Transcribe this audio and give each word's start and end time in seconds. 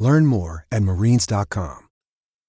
Learn 0.00 0.24
more 0.24 0.66
at 0.72 0.82
marines.com. 0.82 1.88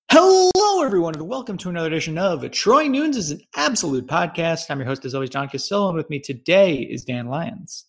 Hello, 0.10 0.84
everyone, 0.84 1.16
and 1.16 1.28
welcome 1.28 1.58
to 1.58 1.70
another 1.70 1.88
edition 1.88 2.18
of 2.18 2.50
Troy 2.52 2.88
Nunes 2.88 3.18
is 3.18 3.32
an 3.32 3.42
Absolute 3.55 4.08
Podcast. 4.08 4.72
I'm 4.72 4.80
your 4.80 4.88
host, 4.88 5.04
as 5.04 5.14
always, 5.14 5.30
John 5.30 5.50
Cassillo, 5.50 5.90
and 5.90 5.98
with 5.98 6.09
me 6.09 6.20
today 6.20 6.76
is 6.76 7.04
Dan 7.04 7.28
Lyons. 7.28 7.86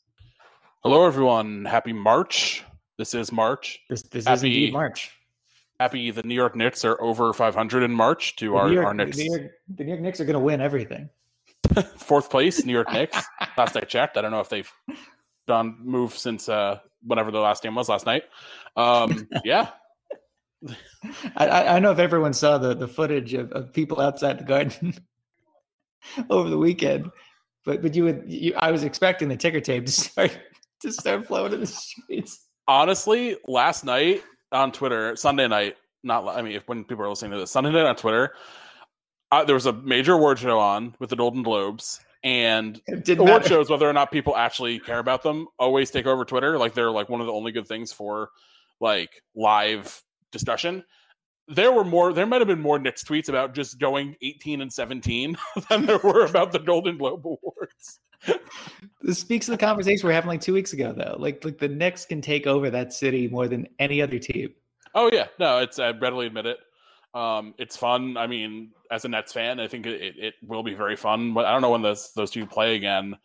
Hello, 0.83 1.07
everyone. 1.07 1.65
Happy 1.65 1.93
March. 1.93 2.65
This 2.99 3.15
is 3.15 3.31
March. 3.31 3.79
This, 3.89 4.03
this 4.03 4.27
Happy- 4.27 4.35
is 4.37 4.43
indeed 4.43 4.73
March. 4.73 5.13
Happy 5.79 6.11
the 6.11 6.25
New 6.25 6.35
York 6.35 6.57
Knicks 6.57 6.85
are 6.85 7.01
over 7.01 7.33
500 7.33 7.85
in 7.85 7.93
March 7.93 8.35
to 8.37 8.51
The 8.51 8.57
our, 8.57 8.69
New 8.69 8.75
York, 8.75 8.87
our 8.87 8.95
Knicks 8.95 9.17
the 9.17 9.23
New 9.23 9.31
York, 9.31 9.53
the 9.77 9.85
New 9.85 9.91
York 9.91 10.01
Knicks 10.01 10.21
are 10.21 10.25
going 10.25 10.35
to 10.35 10.41
win 10.41 10.61
everything. 10.61 11.09
fourth 11.97 12.31
place. 12.31 12.65
New 12.65 12.73
York 12.73 12.93
Knicks. 12.93 13.25
last 13.57 13.77
I 13.77 13.83
checked, 13.83 14.17
I 14.17 14.23
don't 14.23 14.33
know 14.33 14.41
if 14.41 14.49
they've 14.49 14.71
done 15.47 15.77
move 15.81 16.17
since 16.19 16.49
uh, 16.49 16.81
whenever 17.05 17.31
the 17.31 17.41
last 17.41 17.63
game 17.63 17.75
was 17.75 17.89
last 17.89 18.07
night. 18.07 18.25
Um, 18.77 19.29
yeah, 19.45 19.71
I, 21.37 21.47
I 21.47 21.61
I 21.61 21.73
don't 21.75 21.83
know 21.83 21.91
if 21.91 21.99
everyone 21.99 22.33
saw 22.33 22.59
the, 22.59 22.75
the 22.75 22.89
footage 22.89 23.35
of, 23.35 23.51
of 23.53 23.73
people 23.73 24.01
outside 24.01 24.39
the 24.39 24.45
garden 24.45 24.95
over 26.31 26.49
the 26.49 26.59
weekend, 26.59 27.11
but 27.65 27.83
but 27.83 27.95
you 27.95 28.05
would 28.05 28.25
you, 28.27 28.55
I 28.57 28.71
was 28.71 28.85
expecting 28.85 29.29
the 29.29 29.37
ticker 29.37 29.61
tape 29.61 29.87
to 29.87 29.93
start 29.93 30.39
to 30.81 30.93
start 30.93 31.27
flowing 31.27 31.53
in 31.53 31.61
the 31.61 31.67
streets. 31.67 32.47
honestly, 32.69 33.37
last 33.47 33.85
night 33.85 34.23
on 34.53 34.73
Twitter, 34.73 35.17
Sunday 35.17 35.49
night, 35.49 35.77
not 36.03 36.27
I 36.29 36.43
mean, 36.43 36.53
if 36.53 36.67
when 36.69 36.85
people 36.85 37.05
are 37.05 37.09
listening 37.09 37.33
to 37.33 37.39
this, 37.39 37.51
Sunday 37.51 37.73
night 37.73 37.87
on 37.87 37.97
Twitter, 37.97 38.35
uh, 39.33 39.45
there 39.45 39.55
was 39.55 39.67
a 39.67 39.73
major 39.73 40.15
award 40.15 40.39
show 40.39 40.59
on 40.59 40.95
with 40.99 41.11
the 41.11 41.17
Golden 41.17 41.43
Globes, 41.43 42.01
and 42.25 42.81
It 42.87 43.19
matter. 43.19 43.49
shows, 43.49 43.69
whether 43.71 43.89
or 43.89 43.93
not 43.93 44.11
people 44.13 44.37
actually 44.37 44.79
care 44.79 44.99
about 44.99 45.23
them, 45.23 45.49
always 45.59 45.91
take 45.91 46.07
over 46.07 46.25
Twitter. 46.25 46.59
Like 46.59 46.75
they're 46.75 46.91
like 46.91 47.09
one 47.09 47.21
of 47.21 47.27
the 47.27 47.33
only 47.33 47.53
good 47.53 47.67
things 47.67 47.93
for 47.93 48.31
like 48.81 49.11
live 49.35 50.03
discussion. 50.31 50.85
There 51.49 51.73
were 51.73 51.85
more. 51.85 52.13
There 52.13 52.25
might 52.27 52.41
have 52.41 52.49
been 52.49 52.61
more 52.61 52.79
Knicks 52.79 53.03
tweets 53.03 53.29
about 53.29 53.55
just 53.55 53.79
going 53.81 54.17
eighteen 54.23 54.61
and 54.61 54.73
seventeen 54.73 55.37
than 55.69 55.87
there 55.87 55.99
were 55.99 56.25
about 56.25 56.53
the 56.53 56.61
Golden 56.61 56.97
Globe 56.97 57.27
Awards. 57.27 57.99
This 59.01 59.19
speaks 59.19 59.47
to 59.47 59.53
the 59.53 59.59
conversation 59.59 60.07
we 60.07 60.13
are 60.13 60.15
having 60.15 60.29
like 60.29 60.41
two 60.41 60.55
weeks 60.55 60.73
ago, 60.73 60.93
though. 60.97 61.17
Like 61.19 61.45
like 61.45 61.59
the 61.59 61.69
Knicks 61.69 62.05
can 62.05 62.21
take 62.21 62.47
over 62.47 62.71
that 62.71 62.93
city 62.93 63.27
more 63.29 63.49
than 63.49 63.67
any 63.81 64.01
other 64.01 64.21
team. 64.21 64.55
Oh 64.95 65.11
yeah, 65.13 65.27
no, 65.41 65.59
it's 65.59 65.81
I 65.81 65.91
readily 65.91 66.27
admit 66.29 66.47
it. 66.47 66.59
Um, 67.15 67.55
it's 67.59 67.77
fun. 67.77 68.17
I 68.17 68.27
mean, 68.27 68.71
as 68.91 69.05
a 69.05 69.09
Nets 69.09 69.33
fan, 69.33 69.61
I 69.61 69.69
think 69.69 69.87
it, 69.87 70.15
it, 70.17 70.35
will 70.43 70.63
be 70.63 70.75
very 70.75 70.97
fun. 70.97 71.35
But 71.35 71.45
I 71.45 71.53
don't 71.53 71.61
know 71.61 71.71
when 71.71 71.83
those 71.83 72.13
those 72.15 72.31
two 72.31 72.47
play 72.47 72.75
again. 72.77 73.17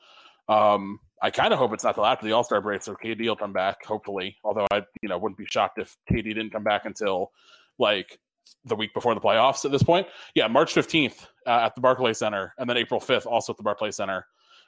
Um, 0.49 0.99
I 1.21 1.31
kind 1.31 1.53
of 1.53 1.59
hope 1.59 1.73
it's 1.73 1.83
not 1.83 1.95
till 1.95 2.05
after 2.05 2.25
the 2.25 2.33
All 2.33 2.43
Star 2.43 2.61
break, 2.61 2.83
so 2.83 2.95
KD 2.95 3.25
will 3.25 3.35
come 3.35 3.53
back. 3.53 3.85
Hopefully, 3.85 4.37
although 4.43 4.67
I 4.71 4.83
you 5.01 5.09
know 5.09 5.17
wouldn't 5.17 5.37
be 5.37 5.45
shocked 5.45 5.79
if 5.79 5.95
KD 6.11 6.23
didn't 6.23 6.51
come 6.51 6.63
back 6.63 6.85
until 6.85 7.31
like 7.79 8.19
the 8.65 8.75
week 8.75 8.93
before 8.93 9.13
the 9.15 9.21
playoffs. 9.21 9.63
At 9.63 9.71
this 9.71 9.83
point, 9.83 10.07
yeah, 10.35 10.47
March 10.47 10.73
fifteenth 10.73 11.25
uh, 11.45 11.61
at 11.65 11.75
the 11.75 11.81
Barclays 11.81 12.19
Center, 12.19 12.53
and 12.57 12.69
then 12.69 12.77
April 12.77 12.99
fifth 12.99 13.25
also 13.25 13.53
at 13.53 13.57
the 13.57 13.63
Barclays 13.63 13.95
Center. 13.95 14.25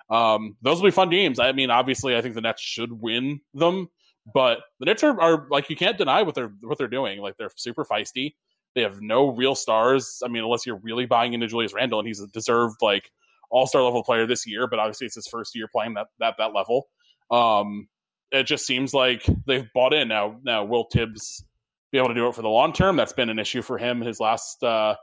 Um, 0.10 0.56
those 0.62 0.78
will 0.78 0.88
be 0.88 0.92
fun 0.92 1.10
games. 1.10 1.40
I 1.40 1.52
mean, 1.52 1.70
obviously, 1.70 2.16
I 2.16 2.22
think 2.22 2.36
the 2.36 2.42
Nets 2.42 2.62
should 2.62 2.92
win 2.92 3.42
them, 3.54 3.90
but 4.34 4.60
the 4.80 4.86
Nets 4.86 5.04
are, 5.04 5.20
are 5.20 5.48
like 5.52 5.70
you 5.70 5.76
can't 5.76 5.98
deny 5.98 6.24
what 6.24 6.36
they're 6.36 6.54
what 6.62 6.78
they're 6.78 6.88
doing. 6.88 7.20
Like 7.20 7.36
they're 7.38 7.52
super 7.56 7.84
feisty. 7.84 8.34
They 8.76 8.82
have 8.82 9.02
no 9.02 9.30
real 9.30 9.56
stars. 9.56 10.22
I 10.24 10.28
mean, 10.28 10.44
unless 10.44 10.66
you're 10.66 10.80
really 10.84 11.06
buying 11.06 11.34
into 11.34 11.48
Julius 11.48 11.74
Randle, 11.74 12.00
and 12.00 12.08
he's 12.08 12.22
a 12.22 12.28
deserved 12.28 12.78
like 12.82 13.12
all 13.50 13.68
star 13.68 13.82
level 13.82 14.04
player 14.04 14.28
this 14.28 14.46
year, 14.48 14.68
but 14.68 14.80
obviously 14.80 15.08
it's 15.08 15.16
his 15.16 15.28
first 15.28 15.56
year 15.56 15.68
playing 15.72 15.96
that 15.96 16.08
that 16.20 16.36
that 16.38 16.54
level. 16.54 16.88
Um, 17.32 17.88
it 18.32 18.44
just 18.44 18.66
seems 18.66 18.94
like 18.94 19.26
they've 19.48 19.68
bought 19.74 19.94
in 19.94 20.08
now. 20.08 20.40
Now 20.44 20.66
will 20.66 20.86
Thibs 20.92 21.44
be 21.92 21.98
able 21.98 22.10
to 22.10 22.14
do 22.14 22.28
it 22.28 22.36
for 22.36 22.42
the 22.42 22.50
long 22.50 22.74
term? 22.74 22.96
That's 22.96 23.14
been 23.14 23.30
an 23.30 23.40
issue 23.40 23.62
for 23.62 23.78
him 23.78 24.02
his 24.02 24.20
last, 24.20 24.64
uh, 24.64 24.96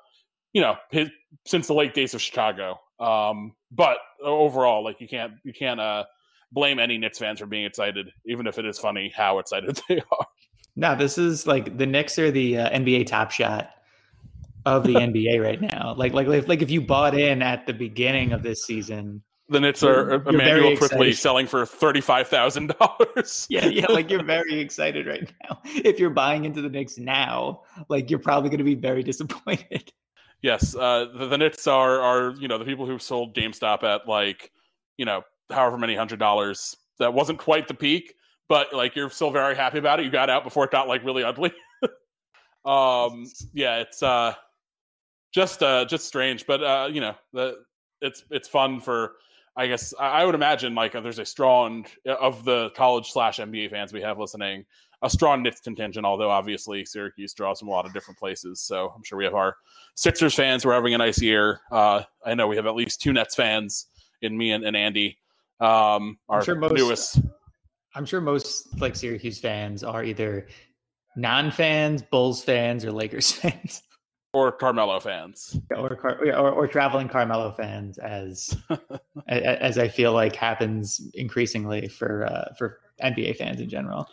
you 0.53 0.61
know, 0.63 0.77
his 0.91 1.11
since 1.47 1.67
the 1.67 1.75
late 1.75 1.95
days 1.95 2.15
of 2.15 2.23
Chicago. 2.23 2.79
Um, 3.01 3.53
but 3.71 3.99
overall, 4.23 4.85
like 4.85 5.01
you 5.01 5.09
can't 5.09 5.33
you 5.45 5.53
can't 5.53 5.81
uh, 5.81 6.05
blame 6.53 6.79
any 6.79 6.99
Knicks 6.99 7.19
fans 7.19 7.41
for 7.41 7.47
being 7.47 7.65
excited, 7.65 8.09
even 8.27 8.47
if 8.47 8.59
it 8.59 8.65
is 8.65 8.79
funny 8.79 9.13
how 9.15 9.39
excited 9.39 9.79
they 9.89 9.99
are. 9.99 10.27
No, 10.77 10.95
this 10.95 11.17
is 11.17 11.47
like 11.47 11.79
the 11.79 11.87
Knicks 11.87 12.19
are 12.19 12.31
the 12.31 12.59
uh, 12.59 12.71
NBA 12.71 13.07
top 13.07 13.31
shot 13.31 13.71
of 14.67 14.85
the 14.85 14.95
NBA 14.95 15.43
right 15.43 15.61
now. 15.61 15.95
Like 15.97 16.13
like 16.13 16.29
if, 16.29 16.49
like 16.49 16.63
if 16.63 16.71
you 16.71 16.83
bought 16.83 17.19
in 17.19 17.43
at 17.43 17.67
the 17.67 17.73
beginning 17.73 18.33
of 18.33 18.43
this 18.43 18.65
season, 18.65 19.23
The 19.49 19.61
Knicks 19.61 19.83
are 19.83 20.27
Immanuel 20.29 20.77
Quickley 20.77 21.15
selling 21.15 21.47
for 21.47 21.65
thirty 21.65 22.03
five 22.03 22.29
thousand 22.29 22.75
dollars. 22.79 23.47
yeah, 23.51 23.67
yeah, 23.67 23.87
like 23.87 24.11
you're 24.11 24.23
very 24.37 24.61
excited 24.61 25.07
right 25.07 25.33
now. 25.45 25.61
If 25.65 25.99
you're 25.99 26.11
buying 26.11 26.45
into 26.45 26.61
the 26.61 26.69
Knicks 26.69 26.99
now, 26.99 27.63
like 27.89 28.11
you're 28.11 28.19
probably 28.19 28.51
going 28.51 28.59
to 28.59 28.65
be 28.65 28.75
very 28.75 29.03
disappointed. 29.03 29.93
Yes, 30.43 30.77
uh, 30.77 31.07
the, 31.15 31.27
the 31.27 31.39
Knicks 31.39 31.67
are 31.67 32.01
are 32.01 32.35
you 32.39 32.49
know 32.49 32.59
the 32.59 32.67
people 32.67 32.87
who 32.87 32.99
sold 32.99 33.35
GameStop 33.35 33.83
at 33.83 34.07
like 34.07 34.53
you 34.99 35.07
know 35.07 35.23
however 35.51 35.79
many 35.79 35.97
hundred 35.97 36.19
dollars. 36.19 36.77
That 36.99 37.15
wasn't 37.15 37.39
quite 37.39 37.69
the 37.69 37.75
peak, 37.75 38.15
but 38.49 38.73
like 38.73 38.95
you're 38.97 39.11
still 39.11 39.31
very 39.31 39.57
happy 39.57 39.79
about 39.79 40.01
it. 40.01 40.05
You 40.05 40.11
got 40.11 40.31
out 40.31 40.45
before 40.45 40.65
it 40.65 40.71
got 40.71 40.89
like 40.89 41.05
really 41.05 41.25
ugly. 41.25 41.53
um, 42.65 43.27
yeah, 43.53 43.79
it's 43.79 44.03
uh, 44.03 44.35
just 45.33 45.63
uh, 45.63 45.85
just 45.85 46.07
strange, 46.07 46.47
but 46.47 46.63
uh, 46.63 46.89
you 46.91 47.01
know 47.01 47.15
the 47.33 47.59
it's 48.01 48.25
it's 48.31 48.49
fun 48.49 48.81
for. 48.81 49.15
I 49.59 49.69
guess 49.69 49.95
I 49.99 50.23
would 50.23 50.35
imagine 50.35 50.75
like 50.75 50.95
uh, 50.95 51.01
there's 51.01 51.19
a 51.19 51.25
strong 51.25 51.87
of 52.07 52.45
the 52.45 52.69
college 52.77 53.11
slash 53.11 53.39
NBA 53.39 53.71
fans 53.71 53.91
we 53.91 54.03
have 54.03 54.19
listening, 54.19 54.67
a 55.01 55.09
strong 55.09 55.43
Knicks 55.43 55.61
contingent. 55.61 56.05
Although 56.05 56.29
obviously 56.29 56.85
Syracuse 56.85 57.33
draws 57.33 57.61
from 57.61 57.69
a 57.69 57.71
lot 57.71 57.87
of 57.87 57.95
different 57.95 58.19
places, 58.19 58.61
so 58.61 58.93
I'm 58.95 59.03
sure 59.03 59.17
we 59.17 59.25
have 59.25 59.35
our 59.35 59.57
Sixers 59.95 60.35
fans 60.35 60.63
who 60.63 60.69
are 60.69 60.75
having 60.75 60.93
a 60.93 60.99
nice 60.99 61.23
year. 61.23 61.61
Uh, 61.73 62.03
I 62.23 62.35
know 62.35 62.47
we 62.47 62.57
have 62.57 62.67
at 62.67 62.75
least 62.75 63.01
two 63.01 63.15
Nets 63.15 63.35
fans 63.35 63.87
in 64.21 64.37
me 64.37 64.53
and, 64.53 64.63
and 64.63 64.77
Andy. 64.77 65.17
Um, 65.59 66.19
our 66.29 66.45
sure 66.45 66.55
most- 66.55 66.75
newest. 66.75 67.21
I'm 67.97 68.05
sure 68.05 68.21
most 68.21 68.81
like 68.81 68.95
Syracuse 68.95 69.39
fans 69.39 69.83
are 69.83 70.05
either 70.05 70.47
non-fans, 71.17 72.03
Bulls 72.03 72.45
fans, 72.45 72.85
or 72.85 72.93
Lakers 72.93 73.33
fans, 73.33 73.83
or 74.35 74.53
Carmelo 74.53 75.01
fans. 75.01 75.59
or 75.75 75.97
Car- 75.97 76.21
or, 76.27 76.51
or 76.51 76.69
traveling 76.69 77.09
Carmelo 77.09 77.53
fans, 77.53 77.99
as 77.99 78.55
as 79.29 79.79
I 79.79 79.89
feel 79.89 80.13
like 80.13 80.37
happens 80.37 81.01
increasingly 81.15 81.89
for 81.89 82.27
uh, 82.27 82.55
for 82.59 82.79
NBA 83.03 83.37
fans 83.37 83.61
in 83.61 83.69
general. 83.69 84.09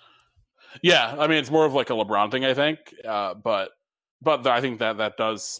Yeah, 0.81 1.15
I 1.19 1.27
mean 1.27 1.37
it's 1.37 1.51
more 1.51 1.65
of 1.65 1.73
like 1.73 1.89
a 1.89 1.93
LeBron 1.93 2.31
thing, 2.31 2.45
I 2.45 2.53
think. 2.53 2.79
Uh, 3.05 3.33
but 3.33 3.71
but 4.21 4.47
I 4.47 4.61
think 4.61 4.79
that 4.79 4.97
that 4.97 5.17
does 5.17 5.59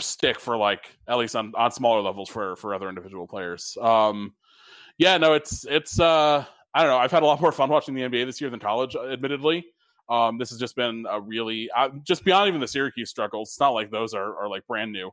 stick 0.00 0.40
for 0.40 0.56
like 0.56 0.96
at 1.06 1.16
least 1.18 1.36
on, 1.36 1.52
on 1.56 1.70
smaller 1.70 2.00
levels 2.00 2.28
for 2.28 2.56
for 2.56 2.74
other 2.74 2.88
individual 2.88 3.28
players. 3.28 3.78
Um, 3.80 4.34
yeah, 4.98 5.16
no, 5.16 5.34
it's 5.34 5.64
it's 5.64 5.98
uh, 6.00 6.44
I 6.74 6.82
don't 6.82 6.90
know. 6.90 6.98
I've 6.98 7.12
had 7.12 7.22
a 7.22 7.26
lot 7.26 7.40
more 7.40 7.52
fun 7.52 7.70
watching 7.70 7.94
the 7.94 8.02
NBA 8.02 8.26
this 8.26 8.40
year 8.40 8.50
than 8.50 8.60
college, 8.60 8.96
admittedly. 8.96 9.64
Um, 10.08 10.38
this 10.38 10.50
has 10.50 10.58
just 10.58 10.76
been 10.76 11.06
a 11.08 11.20
really 11.20 11.70
uh, 11.74 11.90
just 12.02 12.24
beyond 12.24 12.48
even 12.48 12.60
the 12.60 12.68
Syracuse 12.68 13.10
struggles. 13.10 13.50
It's 13.50 13.60
not 13.60 13.70
like 13.70 13.90
those 13.90 14.12
are, 14.12 14.36
are 14.36 14.48
like 14.48 14.66
brand 14.66 14.92
new. 14.92 15.10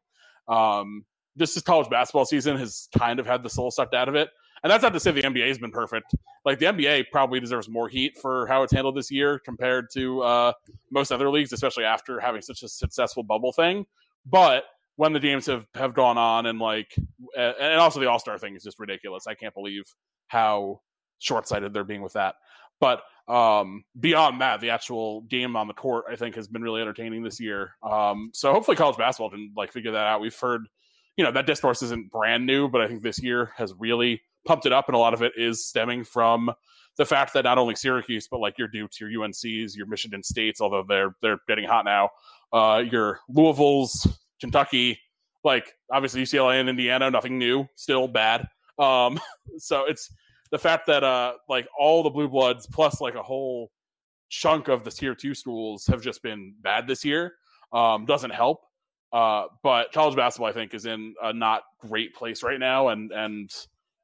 Um, 0.47 1.05
this 1.35 1.55
is 1.55 1.63
college 1.63 1.89
basketball 1.89 2.25
season 2.25 2.57
has 2.57 2.89
kind 2.97 3.19
of 3.19 3.25
had 3.25 3.43
the 3.43 3.49
soul 3.49 3.71
sucked 3.71 3.93
out 3.93 4.09
of 4.09 4.15
it. 4.15 4.29
And 4.63 4.69
that's 4.69 4.83
not 4.83 4.93
to 4.93 4.99
say 4.99 5.11
the 5.11 5.21
NBA 5.23 5.47
has 5.47 5.57
been 5.57 5.71
perfect. 5.71 6.13
Like 6.45 6.59
the 6.59 6.65
NBA 6.65 7.05
probably 7.11 7.39
deserves 7.39 7.69
more 7.69 7.87
heat 7.87 8.17
for 8.21 8.45
how 8.47 8.63
it's 8.63 8.73
handled 8.73 8.95
this 8.95 9.09
year 9.09 9.39
compared 9.39 9.87
to 9.93 10.21
uh, 10.21 10.53
most 10.91 11.11
other 11.11 11.29
leagues, 11.29 11.51
especially 11.51 11.83
after 11.83 12.19
having 12.19 12.41
such 12.41 12.61
a 12.63 12.67
successful 12.67 13.23
bubble 13.23 13.53
thing. 13.53 13.85
But 14.25 14.65
when 14.97 15.13
the 15.13 15.19
games 15.19 15.47
have, 15.47 15.65
have 15.73 15.93
gone 15.93 16.17
on 16.17 16.45
and 16.45 16.59
like, 16.59 16.93
and 17.35 17.79
also 17.79 17.99
the 17.99 18.09
All 18.09 18.19
Star 18.19 18.37
thing 18.37 18.55
is 18.55 18.63
just 18.63 18.77
ridiculous. 18.77 19.25
I 19.25 19.33
can't 19.33 19.53
believe 19.53 19.83
how 20.27 20.81
short 21.21 21.47
sighted 21.47 21.73
they're 21.73 21.83
being 21.83 22.01
with 22.01 22.13
that. 22.13 22.35
But 22.79 23.03
um, 23.27 23.83
beyond 23.99 24.41
that, 24.41 24.59
the 24.59 24.71
actual 24.71 25.21
game 25.21 25.55
on 25.55 25.67
the 25.67 25.73
court, 25.73 26.05
I 26.09 26.15
think, 26.15 26.35
has 26.35 26.47
been 26.47 26.61
really 26.61 26.81
entertaining 26.81 27.23
this 27.23 27.39
year. 27.39 27.75
Um, 27.83 28.31
so 28.33 28.51
hopefully, 28.51 28.75
college 28.75 28.97
basketball 28.97 29.29
can 29.29 29.53
like 29.55 29.71
figure 29.71 29.91
that 29.91 30.05
out. 30.07 30.21
We've 30.21 30.37
heard, 30.37 30.67
you 31.15 31.23
know, 31.23 31.31
that 31.31 31.45
discourse 31.45 31.81
isn't 31.83 32.11
brand 32.11 32.45
new, 32.45 32.67
but 32.67 32.81
I 32.81 32.87
think 32.87 33.03
this 33.03 33.21
year 33.21 33.51
has 33.55 33.73
really 33.77 34.21
pumped 34.45 34.65
it 34.65 34.73
up, 34.73 34.87
and 34.87 34.95
a 34.95 34.99
lot 34.99 35.13
of 35.13 35.21
it 35.21 35.33
is 35.37 35.65
stemming 35.65 36.03
from 36.03 36.51
the 36.97 37.05
fact 37.05 37.33
that 37.33 37.43
not 37.45 37.57
only 37.57 37.75
Syracuse 37.75 38.27
but 38.27 38.39
like 38.39 38.57
your 38.57 38.67
Dukes, 38.67 38.99
your 38.99 39.09
UNCs, 39.09 39.75
your 39.75 39.85
Michigan 39.85 40.23
States, 40.23 40.59
although 40.59 40.83
they're 40.87 41.15
they're 41.21 41.39
getting 41.47 41.65
hot 41.65 41.85
now, 41.85 42.09
uh, 42.51 42.79
your 42.79 43.19
Louisville's, 43.29 44.07
Kentucky, 44.39 44.99
like 45.43 45.73
obviously 45.91 46.21
UCLA 46.21 46.59
and 46.59 46.69
Indiana, 46.69 47.09
nothing 47.09 47.37
new, 47.37 47.67
still 47.75 48.07
bad. 48.07 48.47
Um, 48.77 49.19
so 49.57 49.85
it's 49.85 50.11
the 50.51 50.59
fact 50.59 50.85
that 50.87 51.03
uh 51.03 51.33
like 51.49 51.67
all 51.77 52.03
the 52.03 52.09
blue 52.09 52.27
bloods 52.27 52.67
plus 52.67 53.01
like 53.01 53.15
a 53.15 53.23
whole 53.23 53.71
chunk 54.29 54.69
of 54.69 54.83
the 54.83 54.91
tier 54.91 55.13
two 55.13 55.35
schools 55.35 55.85
have 55.87 56.01
just 56.01 56.23
been 56.23 56.55
bad 56.61 56.87
this 56.87 57.03
year 57.03 57.33
um, 57.73 58.05
doesn't 58.05 58.31
help. 58.31 58.61
Uh, 59.13 59.45
but 59.61 59.91
college 59.91 60.15
basketball, 60.15 60.49
I 60.49 60.53
think, 60.53 60.73
is 60.73 60.85
in 60.85 61.13
a 61.21 61.33
not 61.33 61.63
great 61.79 62.15
place 62.15 62.43
right 62.43 62.59
now, 62.59 62.89
and 62.89 63.11
and 63.11 63.51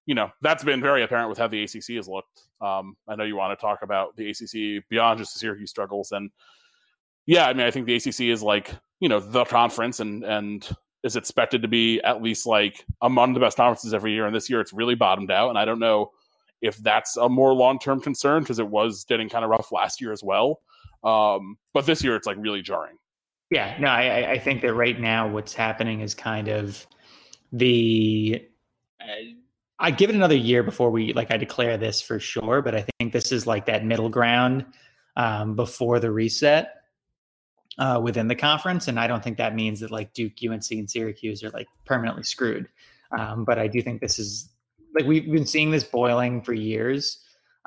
you 0.06 0.16
know 0.16 0.30
that's 0.42 0.66
been 0.66 0.82
very 0.82 1.04
apparent 1.04 1.30
with 1.30 1.38
how 1.38 1.48
the 1.48 1.64
ACC 1.64 1.96
has 1.96 2.10
looked. 2.10 2.44
Um, 2.60 2.98
I 3.08 3.16
know 3.16 3.24
you 3.24 3.38
want 3.38 3.58
to 3.58 3.62
talk 3.62 3.84
about 3.84 4.18
the 4.18 4.30
ACC 4.30 4.84
beyond 4.90 5.20
just 5.20 5.34
the 5.34 5.40
Syracuse 5.40 5.70
struggles, 5.70 6.12
and 6.12 6.30
yeah, 7.26 7.48
I 7.48 7.54
mean, 7.54 7.66
I 7.66 7.72
think 7.72 7.86
the 7.86 7.96
ACC 7.96 8.22
is 8.22 8.44
like 8.44 8.74
you 9.00 9.08
know 9.08 9.22
the 9.22 9.46
conference, 9.46 10.02
and 10.02 10.26
and 10.26 10.68
is 11.04 11.16
expected 11.16 11.62
to 11.62 11.70
be 11.70 12.02
at 12.02 12.22
least 12.22 12.46
like 12.46 12.86
among 13.02 13.34
the 13.34 13.40
best 13.40 13.56
conferences 13.56 13.94
every 13.94 14.12
year. 14.12 14.26
And 14.26 14.36
this 14.36 14.50
year, 14.50 14.60
it's 14.60 14.74
really 14.74 14.96
bottomed 14.96 15.32
out, 15.32 15.50
and 15.50 15.58
I 15.58 15.64
don't 15.64 15.80
know 15.80 16.12
if 16.62 16.78
that's 16.78 17.18
a 17.18 17.30
more 17.30 17.54
long 17.54 17.80
term 17.80 18.02
concern 18.02 18.44
because 18.44 18.60
it 18.60 18.68
was 18.68 19.06
getting 19.06 19.30
kind 19.30 19.44
of 19.44 19.52
rough 19.52 19.72
last 19.72 20.02
year 20.02 20.12
as 20.12 20.24
well. 20.24 20.62
Um, 21.04 21.58
but 21.74 21.86
this 21.86 22.04
year, 22.04 22.16
it's 22.16 22.28
like 22.28 22.38
really 22.40 22.62
jarring. 22.62 22.98
Yeah, 23.50 23.78
no, 23.80 23.88
I, 23.88 24.32
I 24.32 24.40
think 24.40 24.62
that 24.62 24.74
right 24.74 25.00
now 25.00 25.30
what's 25.30 25.54
happening 25.54 26.02
is 26.02 26.14
kind 26.14 26.48
of 26.48 26.86
the. 27.52 28.44
Uh, 29.00 29.06
I 29.80 29.92
give 29.92 30.10
it 30.10 30.16
another 30.16 30.36
year 30.36 30.64
before 30.64 30.90
we 30.90 31.14
like 31.14 31.32
I 31.32 31.38
declare 31.38 31.78
this 31.78 32.02
for 32.02 32.20
sure, 32.20 32.62
but 32.62 32.76
I 32.76 32.86
think 33.00 33.14
this 33.14 33.32
is 33.32 33.46
like 33.46 33.68
that 33.68 33.86
middle 33.86 34.10
ground 34.10 34.66
um, 35.16 35.56
before 35.56 36.00
the 36.00 36.12
reset 36.12 36.74
uh, 37.78 38.02
within 38.04 38.28
the 38.28 38.36
conference, 38.36 38.88
and 38.88 39.00
I 39.00 39.06
don't 39.06 39.24
think 39.24 39.38
that 39.38 39.54
means 39.54 39.80
that 39.82 39.92
like 39.92 40.14
Duke, 40.14 40.34
UNC, 40.44 40.72
and 40.72 40.90
Syracuse 40.90 41.44
are 41.44 41.52
like 41.52 41.68
permanently 41.86 42.24
screwed. 42.24 42.68
Um, 43.18 43.46
but 43.46 43.60
I 43.60 43.68
do 43.68 43.82
think 43.82 44.02
this 44.02 44.20
is 44.20 44.50
like 44.96 45.06
we've 45.06 45.32
been 45.32 45.48
seeing 45.48 45.72
this 45.72 45.84
boiling 45.84 46.42
for 46.42 46.54
years, 46.54 47.20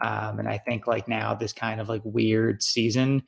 um, 0.03 0.39
and 0.39 0.49
I 0.49 0.59
think 0.59 0.87
like 0.87 1.09
now 1.09 1.35
this 1.35 1.53
kind 1.53 1.81
of 1.81 1.89
like 1.89 2.03
weird 2.05 2.63
season 2.63 3.23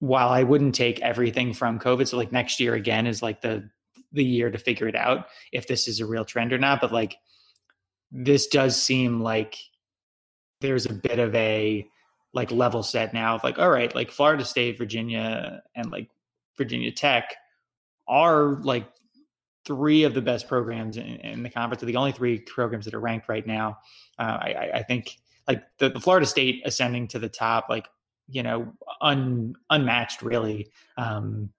while 0.00 0.30
I 0.30 0.42
wouldn't 0.42 0.74
take 0.74 1.00
everything 1.00 1.52
from 1.52 1.78
COVID, 1.78 2.08
so 2.08 2.16
like 2.16 2.32
next 2.32 2.58
year 2.58 2.74
again 2.74 3.06
is 3.06 3.22
like 3.22 3.40
the 3.42 3.68
the 4.12 4.24
year 4.24 4.50
to 4.50 4.58
figure 4.58 4.88
it 4.88 4.96
out 4.96 5.26
if 5.52 5.68
this 5.68 5.86
is 5.86 6.00
a 6.00 6.06
real 6.06 6.24
trend 6.24 6.52
or 6.52 6.58
not. 6.58 6.80
But 6.80 6.92
like 6.92 7.16
this 8.10 8.48
does 8.48 8.80
seem 8.80 9.20
like 9.20 9.56
there's 10.60 10.86
a 10.86 10.92
bit 10.92 11.18
of 11.18 11.34
a 11.34 11.86
like 12.32 12.50
level 12.50 12.82
set 12.82 13.12
now 13.12 13.34
of 13.34 13.44
like, 13.44 13.58
all 13.58 13.70
right, 13.70 13.94
like 13.94 14.10
Florida 14.10 14.44
State, 14.44 14.78
Virginia, 14.78 15.62
and 15.74 15.90
like 15.90 16.08
Virginia 16.56 16.92
Tech 16.92 17.34
are 18.08 18.60
like 18.62 18.86
three 19.64 20.04
of 20.04 20.14
the 20.14 20.22
best 20.22 20.48
programs 20.48 20.96
in, 20.96 21.04
in 21.04 21.42
the 21.42 21.50
conference. 21.50 21.82
Are 21.82 21.86
the 21.86 21.96
only 21.96 22.12
three 22.12 22.40
programs 22.40 22.84
that 22.86 22.94
are 22.94 23.00
ranked 23.00 23.28
right 23.28 23.46
now. 23.46 23.78
Uh, 24.18 24.38
I, 24.40 24.70
I 24.74 24.82
think 24.82 25.18
like 25.46 25.62
the, 25.78 25.90
the 25.90 26.00
Florida 26.00 26.26
State 26.26 26.62
ascending 26.64 27.08
to 27.08 27.18
the 27.18 27.28
top, 27.28 27.66
like 27.68 27.86
you 28.30 28.42
know 28.42 28.72
un, 29.00 29.54
unmatched 29.68 30.22
really 30.22 30.70
um, 30.96 31.50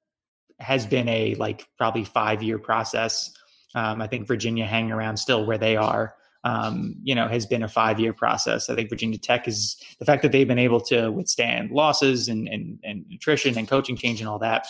has 0.59 0.86
been 0.86 1.07
a 1.09 1.36
like 1.36 1.68
probably 1.77 2.03
five 2.03 2.42
year 2.42 2.57
process 2.57 3.31
um, 3.75 4.01
i 4.01 4.07
think 4.07 4.27
virginia 4.27 4.65
hanging 4.65 4.92
around 4.92 5.18
still 5.18 5.45
where 5.45 5.57
they 5.57 5.75
are 5.75 6.15
um, 6.44 6.95
you 7.03 7.13
know 7.13 7.27
has 7.27 7.45
been 7.45 7.62
a 7.62 7.68
five 7.68 8.00
year 8.00 8.13
process 8.13 8.69
i 8.69 8.75
think 8.75 8.89
virginia 8.89 9.18
tech 9.18 9.48
is 9.48 9.77
the 10.00 10.06
fact 10.06 10.21
that 10.24 10.31
they've 10.31 10.48
been 10.48 10.59
able 10.59 10.81
to 10.81 11.12
withstand 11.12 11.71
losses 11.71 12.27
and, 12.27 12.48
and, 12.48 12.80
and 12.83 13.06
nutrition 13.09 13.57
and 13.57 13.68
coaching 13.68 13.95
change 13.95 14.19
and 14.21 14.30
all 14.30 14.39
that 14.39 14.65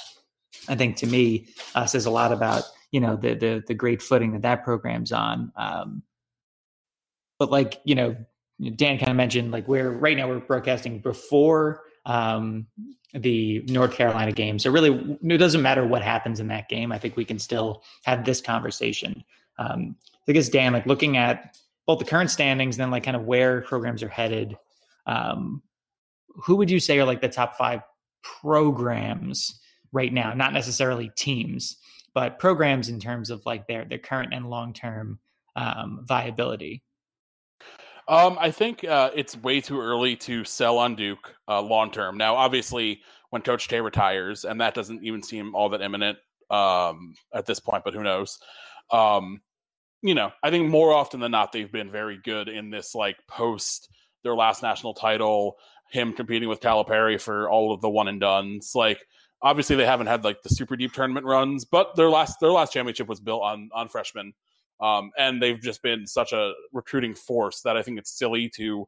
i 0.68 0.76
think 0.76 0.98
to 0.98 1.08
me 1.08 1.48
uh, 1.76 1.86
says 1.86 2.06
a 2.06 2.12
lot 2.12 2.32
about 2.32 2.64
you 2.92 3.00
know 3.00 3.16
the, 3.16 3.34
the 3.36 3.64
the 3.68 3.74
great 3.74 4.02
footing 4.02 4.32
that 4.34 4.42
that 4.42 4.64
program's 4.64 5.12
on 5.12 5.52
um, 5.56 6.04
but 7.40 7.52
like 7.52 7.82
you 7.84 7.96
know 7.96 8.16
dan 8.76 8.98
kind 8.98 9.10
of 9.10 9.16
mentioned 9.16 9.52
like 9.52 9.68
we're 9.68 9.92
right 9.92 10.18
now 10.18 10.28
we're 10.28 10.40
broadcasting 10.40 11.00
before 11.00 11.84
um, 12.06 12.68
the 13.14 13.64
North 13.68 13.94
Carolina 13.94 14.32
game. 14.32 14.58
So 14.60 14.72
really, 14.72 15.18
it 15.24 15.38
doesn't 15.38 15.62
matter 15.62 15.86
what 15.86 16.02
happens 16.02 16.40
in 16.40 16.48
that 16.48 16.70
game. 16.70 16.92
I 16.92 16.98
think 16.98 17.18
we 17.18 17.26
can 17.26 17.40
still 17.40 17.84
have 18.04 18.26
this 18.26 18.42
conversation. 18.42 19.24
Um, 19.58 19.96
I 20.28 20.32
guess 20.32 20.50
Dan, 20.50 20.74
like 20.74 20.86
looking 20.86 21.18
at 21.18 21.58
both 21.86 22.00
the 22.00 22.06
current 22.06 22.32
standings, 22.32 22.76
and 22.76 22.84
then 22.84 22.92
like 22.92 23.04
kind 23.04 23.18
of 23.18 23.26
where 23.26 23.62
programs 23.62 24.02
are 24.04 24.10
headed. 24.10 24.58
Um, 25.06 25.62
who 26.30 26.56
would 26.56 26.72
you 26.72 26.80
say 26.80 27.00
are 27.00 27.06
like 27.06 27.22
the 27.22 27.30
top 27.30 27.58
five 27.58 27.82
programs 28.24 29.60
right 29.92 30.14
now? 30.14 30.34
Not 30.34 30.54
necessarily 30.54 31.12
teams, 31.16 31.78
but 32.14 32.40
programs 32.40 32.90
in 32.90 33.00
terms 33.00 33.30
of 33.30 33.46
like 33.46 33.68
their 33.68 33.86
their 33.86 33.98
current 33.98 34.34
and 34.34 34.50
long 34.50 34.74
term 34.74 35.20
um, 35.56 36.02
viability. 36.04 36.84
Um, 38.08 38.38
I 38.40 38.52
think 38.52 38.84
uh, 38.84 39.12
it's 39.16 39.38
way 39.38 39.62
too 39.62 39.80
early 39.80 40.16
to 40.18 40.44
sell 40.44 40.78
on 40.78 40.96
Duke 40.96 41.36
uh, 41.48 41.62
long 41.62 41.92
term. 41.92 42.18
Now, 42.18 42.36
obviously, 42.36 43.02
when 43.30 43.42
Coach 43.42 43.68
K 43.68 43.80
retires, 43.80 44.44
and 44.44 44.60
that 44.62 44.74
doesn't 44.74 45.04
even 45.04 45.24
seem 45.24 45.56
all 45.56 45.70
that 45.70 45.82
imminent 45.82 46.18
um, 46.50 47.16
at 47.34 47.46
this 47.46 47.60
point, 47.60 47.84
but 47.84 47.94
who 47.94 48.04
knows? 48.04 48.40
Um, 48.92 49.42
you 50.02 50.16
know, 50.16 50.32
I 50.44 50.50
think 50.50 50.70
more 50.70 50.94
often 50.94 51.20
than 51.20 51.32
not, 51.32 51.52
they've 51.52 51.72
been 51.72 51.92
very 51.92 52.20
good 52.24 52.50
in 52.50 52.70
this 52.72 52.96
like 52.96 53.18
post 53.28 53.90
their 54.24 54.36
last 54.36 54.62
national 54.64 54.94
title, 54.94 55.58
him 55.92 56.14
competing 56.14 56.50
with 56.50 56.60
Calipari 56.60 57.22
for 57.22 57.50
all 57.50 57.74
of 57.74 57.82
the 57.82 57.90
one 57.90 58.08
and 58.08 58.20
dones. 58.20 58.72
Like, 58.76 59.06
obviously, 59.42 59.76
they 59.76 59.86
haven't 59.86 60.08
had 60.08 60.24
like 60.24 60.42
the 60.44 60.50
super 60.50 60.76
deep 60.76 60.94
tournament 60.94 61.26
runs, 61.26 61.66
but 61.66 61.96
their 61.96 62.10
last 62.10 62.40
their 62.40 62.52
last 62.52 62.74
championship 62.74 63.08
was 63.08 63.20
built 63.20 63.42
on 63.42 63.70
on 63.74 63.88
freshmen. 63.88 64.34
Um, 64.80 65.12
and 65.18 65.42
they've 65.42 65.62
just 65.62 65.84
been 65.84 66.08
such 66.08 66.34
a 66.34 66.54
recruiting 66.74 67.14
force 67.14 67.62
that 67.62 67.78
I 67.78 67.84
think 67.84 68.00
it's 68.00 68.18
silly 68.18 68.50
to 68.56 68.88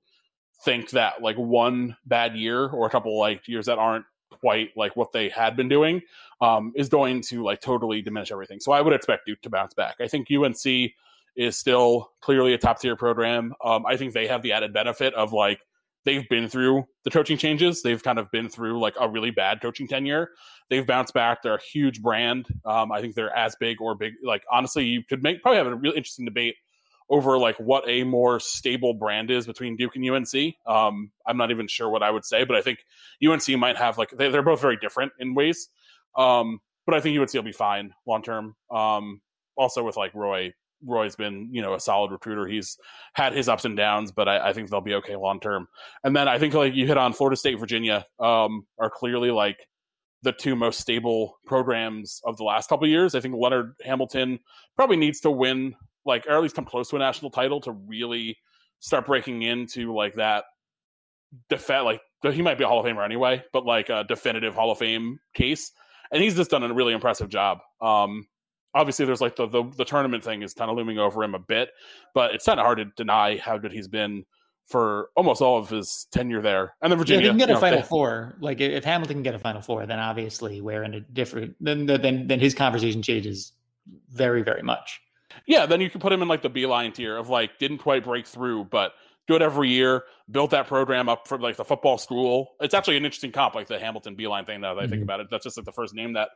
think 0.66 0.90
that 0.92 1.22
like 1.22 1.36
one 1.36 1.96
bad 2.06 2.36
year 2.36 2.68
or 2.68 2.88
a 2.88 2.90
couple 2.90 3.18
like 3.20 3.48
years 3.48 3.68
that 3.68 3.78
aren't 3.78 4.06
quite 4.32 4.70
like 4.76 4.96
what 4.96 5.12
they 5.12 5.30
had 5.30 5.56
been 5.56 5.70
doing 5.70 6.02
um, 6.42 6.74
is 6.76 6.90
going 6.90 7.22
to 7.22 7.44
like 7.44 7.62
totally 7.62 8.02
diminish 8.02 8.32
everything. 8.32 8.60
So 8.60 8.72
I 8.72 8.82
would 8.82 8.94
expect 8.94 9.26
Duke 9.28 9.42
to 9.44 9.50
bounce 9.50 9.74
back. 9.74 9.98
I 10.02 10.08
think 10.08 10.28
UNC 10.32 10.92
is 11.36 11.58
still 11.58 12.12
clearly 12.22 12.54
a 12.54 12.58
top 12.58 12.80
tier 12.80 12.96
program. 12.96 13.54
Um, 13.64 13.86
I 13.86 13.98
think 13.98 14.14
they 14.14 14.28
have 14.28 14.42
the 14.42 14.54
added 14.54 14.74
benefit 14.74 15.14
of 15.14 15.34
like 15.34 15.60
they've 16.06 16.28
been 16.30 16.48
through 16.48 16.86
the 17.04 17.12
coaching 17.12 17.38
changes. 17.38 17.82
They've 17.82 18.02
kind 18.02 18.20
of 18.20 18.30
been 18.32 18.50
through 18.50 18.80
like 18.80 18.96
a 19.00 19.10
really 19.10 19.32
bad 19.32 19.62
coaching 19.62 19.88
tenure. 19.88 20.30
They've 20.70 20.86
bounced 20.86 21.14
back. 21.14 21.42
They're 21.42 21.56
a 21.56 21.62
huge 21.62 22.02
brand. 22.02 22.48
Um, 22.66 22.92
I 22.92 23.02
think 23.02 23.16
they're 23.16 23.36
as 23.36 23.56
big 23.60 23.82
or 23.82 23.96
big. 23.96 24.14
Like 24.24 24.44
honestly, 24.52 24.86
you 24.86 25.04
could 25.04 25.24
make 25.24 25.42
probably 25.42 25.58
have 25.58 25.68
a 25.68 25.76
really 25.76 25.98
interesting 25.98 26.26
debate 26.26 26.56
over 27.10 27.38
like 27.38 27.58
what 27.58 27.84
a 27.88 28.04
more 28.04 28.40
stable 28.40 28.94
brand 28.94 29.30
is 29.30 29.46
between 29.46 29.76
Duke 29.76 29.96
and 29.96 30.10
UNC. 30.10 30.56
Um, 30.66 31.12
I'm 31.28 31.38
not 31.38 31.52
even 31.52 31.68
sure 31.68 31.90
what 31.90 32.04
I 32.04 32.10
would 32.10 32.26
say, 32.26 32.44
but 32.44 32.56
I 32.56 32.62
think 32.62 32.80
UNC 33.26 33.48
might 33.58 33.78
have 33.78 33.98
like 33.98 34.12
they, 34.12 34.28
are 34.28 34.42
both 34.42 34.62
very 34.62 34.78
different 34.78 35.12
in 35.20 35.36
ways. 35.36 35.70
Um, 36.16 36.60
but 36.86 36.96
I 36.96 37.00
think 37.00 37.20
UNC 37.20 37.34
will 37.34 37.44
be 37.44 37.52
fine 37.52 37.94
long 38.08 38.24
term. 38.24 38.56
Um, 38.72 39.22
also 39.56 39.84
with 39.84 39.98
like 39.98 40.14
Roy 40.16 40.54
Roy's 40.86 41.16
been, 41.16 41.50
you 41.52 41.62
know, 41.62 41.74
a 41.74 41.80
solid 41.80 42.12
recruiter. 42.12 42.48
He's 42.48 42.78
had 43.14 43.34
his 43.34 43.50
ups 43.50 43.66
and 43.66 43.76
downs, 43.76 44.12
but 44.12 44.28
I, 44.28 44.50
I 44.50 44.54
think 44.54 44.70
they'll 44.70 44.82
be 44.82 44.96
okay 44.96 45.16
long 45.16 45.40
term. 45.40 45.68
And 46.04 46.16
then 46.16 46.28
I 46.28 46.38
think 46.38 46.54
like 46.54 46.74
you 46.74 46.88
hit 46.88 46.98
on 46.98 47.14
Florida 47.14 47.38
State, 47.38 47.60
Virginia, 47.60 48.06
um, 48.20 48.66
are 48.80 48.90
clearly 48.90 49.32
like 49.32 49.68
the 50.24 50.32
two 50.32 50.56
most 50.56 50.80
stable 50.80 51.38
programs 51.46 52.22
of 52.26 52.38
the 52.38 52.44
last 52.44 52.70
couple 52.70 52.88
years. 52.88 53.14
I 53.14 53.20
think 53.20 53.36
Leonard 53.38 53.74
Hamilton 53.84 54.40
probably 54.76 54.98
needs 54.98 55.20
to 55.22 55.32
win, 55.32 55.76
like, 56.06 56.26
or 56.28 56.32
at 56.32 56.42
least 56.42 56.56
come 56.56 56.66
close 56.66 56.90
to 56.90 56.96
a 56.96 57.00
national 57.00 57.32
title 57.32 57.60
to 57.62 57.72
really 57.72 58.38
start 58.80 59.06
breaking 59.06 59.44
into 59.44 59.94
like 59.94 60.14
that 60.16 60.46
def 61.50 61.70
like 61.70 62.02
he 62.32 62.42
might 62.42 62.58
be 62.58 62.64
a 62.64 62.68
Hall 62.68 62.80
of 62.80 62.86
Famer 62.86 63.04
anyway, 63.04 63.44
but 63.52 63.66
like 63.66 63.90
a 63.90 64.06
definitive 64.08 64.56
Hall 64.56 64.72
of 64.72 64.78
Fame 64.78 65.20
case. 65.34 65.72
And 66.12 66.22
he's 66.22 66.36
just 66.36 66.52
done 66.52 66.64
a 66.64 66.74
really 66.74 66.94
impressive 66.94 67.28
job. 67.28 67.60
Um, 67.82 68.28
obviously 68.74 69.06
there's 69.06 69.22
like 69.22 69.36
the, 69.36 69.48
the, 69.48 69.64
the 69.78 69.86
tournament 69.86 70.24
thing 70.24 70.42
is 70.42 70.54
kind 70.54 70.70
of 70.70 70.78
looming 70.78 70.98
over 70.98 71.24
him 71.24 71.36
a 71.36 71.40
bit, 71.40 71.70
but 72.14 72.34
it's 72.34 72.46
kind 72.46 72.60
of 72.60 72.66
hard 72.66 72.80
to 72.80 72.86
deny 72.86 73.38
how 73.38 73.58
good 73.58 73.72
he's 73.72 73.88
been 73.88 74.26
for 74.68 75.10
almost 75.16 75.42
all 75.42 75.58
of 75.58 75.70
his 75.70 76.08
tenure 76.12 76.42
there. 76.42 76.76
And 76.82 76.92
then 76.92 76.98
Virginia, 76.98 77.26
yeah, 77.26 77.32
can 77.32 77.38
get 77.38 77.50
a 77.50 77.54
know, 77.54 77.60
Final 77.60 77.82
they, 77.82 77.86
Four, 77.86 78.36
like 78.40 78.62
if 78.62 78.84
Hamilton 78.84 79.18
can 79.18 79.24
get 79.24 79.36
a 79.36 79.40
Final 79.40 79.62
Four, 79.62 79.86
then 79.86 80.00
obviously 80.00 80.62
we're 80.62 80.84
in 80.84 80.94
a 80.94 81.02
different. 81.02 81.56
Then 81.60 81.86
then 81.86 82.28
then 82.28 82.40
his 82.40 82.54
conversation 82.54 83.02
changes 83.02 83.54
very 84.10 84.42
very 84.42 84.64
much. 84.64 85.02
Yeah, 85.46 85.66
then 85.66 85.82
you 85.82 85.90
can 85.90 86.00
put 86.00 86.14
him 86.14 86.22
in 86.22 86.28
like 86.28 86.42
the 86.42 86.50
Beilein 86.50 86.94
tier 86.94 87.18
of 87.18 87.30
like 87.30 87.60
didn't 87.60 87.80
quite 87.80 88.04
break 88.04 88.26
through, 88.26 88.66
but 88.66 88.94
good 89.28 89.42
every 89.42 89.70
year. 89.70 90.04
Built 90.32 90.52
that 90.52 90.68
program 90.68 91.10
up 91.10 91.28
for 91.28 91.38
like 91.38 91.58
the 91.58 91.66
football 91.66 91.98
school. 91.98 92.56
It's 92.62 92.74
actually 92.74 92.98
an 92.98 93.06
interesting 93.06 93.32
comp, 93.32 93.56
like 93.56 93.68
the 93.68 93.80
Hamilton 93.80 94.16
Beilein 94.16 94.46
thing. 94.46 94.62
Now 94.62 94.76
that 94.76 94.82
I 94.82 94.88
think 94.88 94.96
mm-hmm. 94.96 95.04
about 95.04 95.20
it, 95.20 95.28
that's 95.30 95.44
just 95.44 95.58
like 95.58 95.66
the 95.66 95.72
first 95.72 95.94
name 95.94 96.14
that 96.14 96.30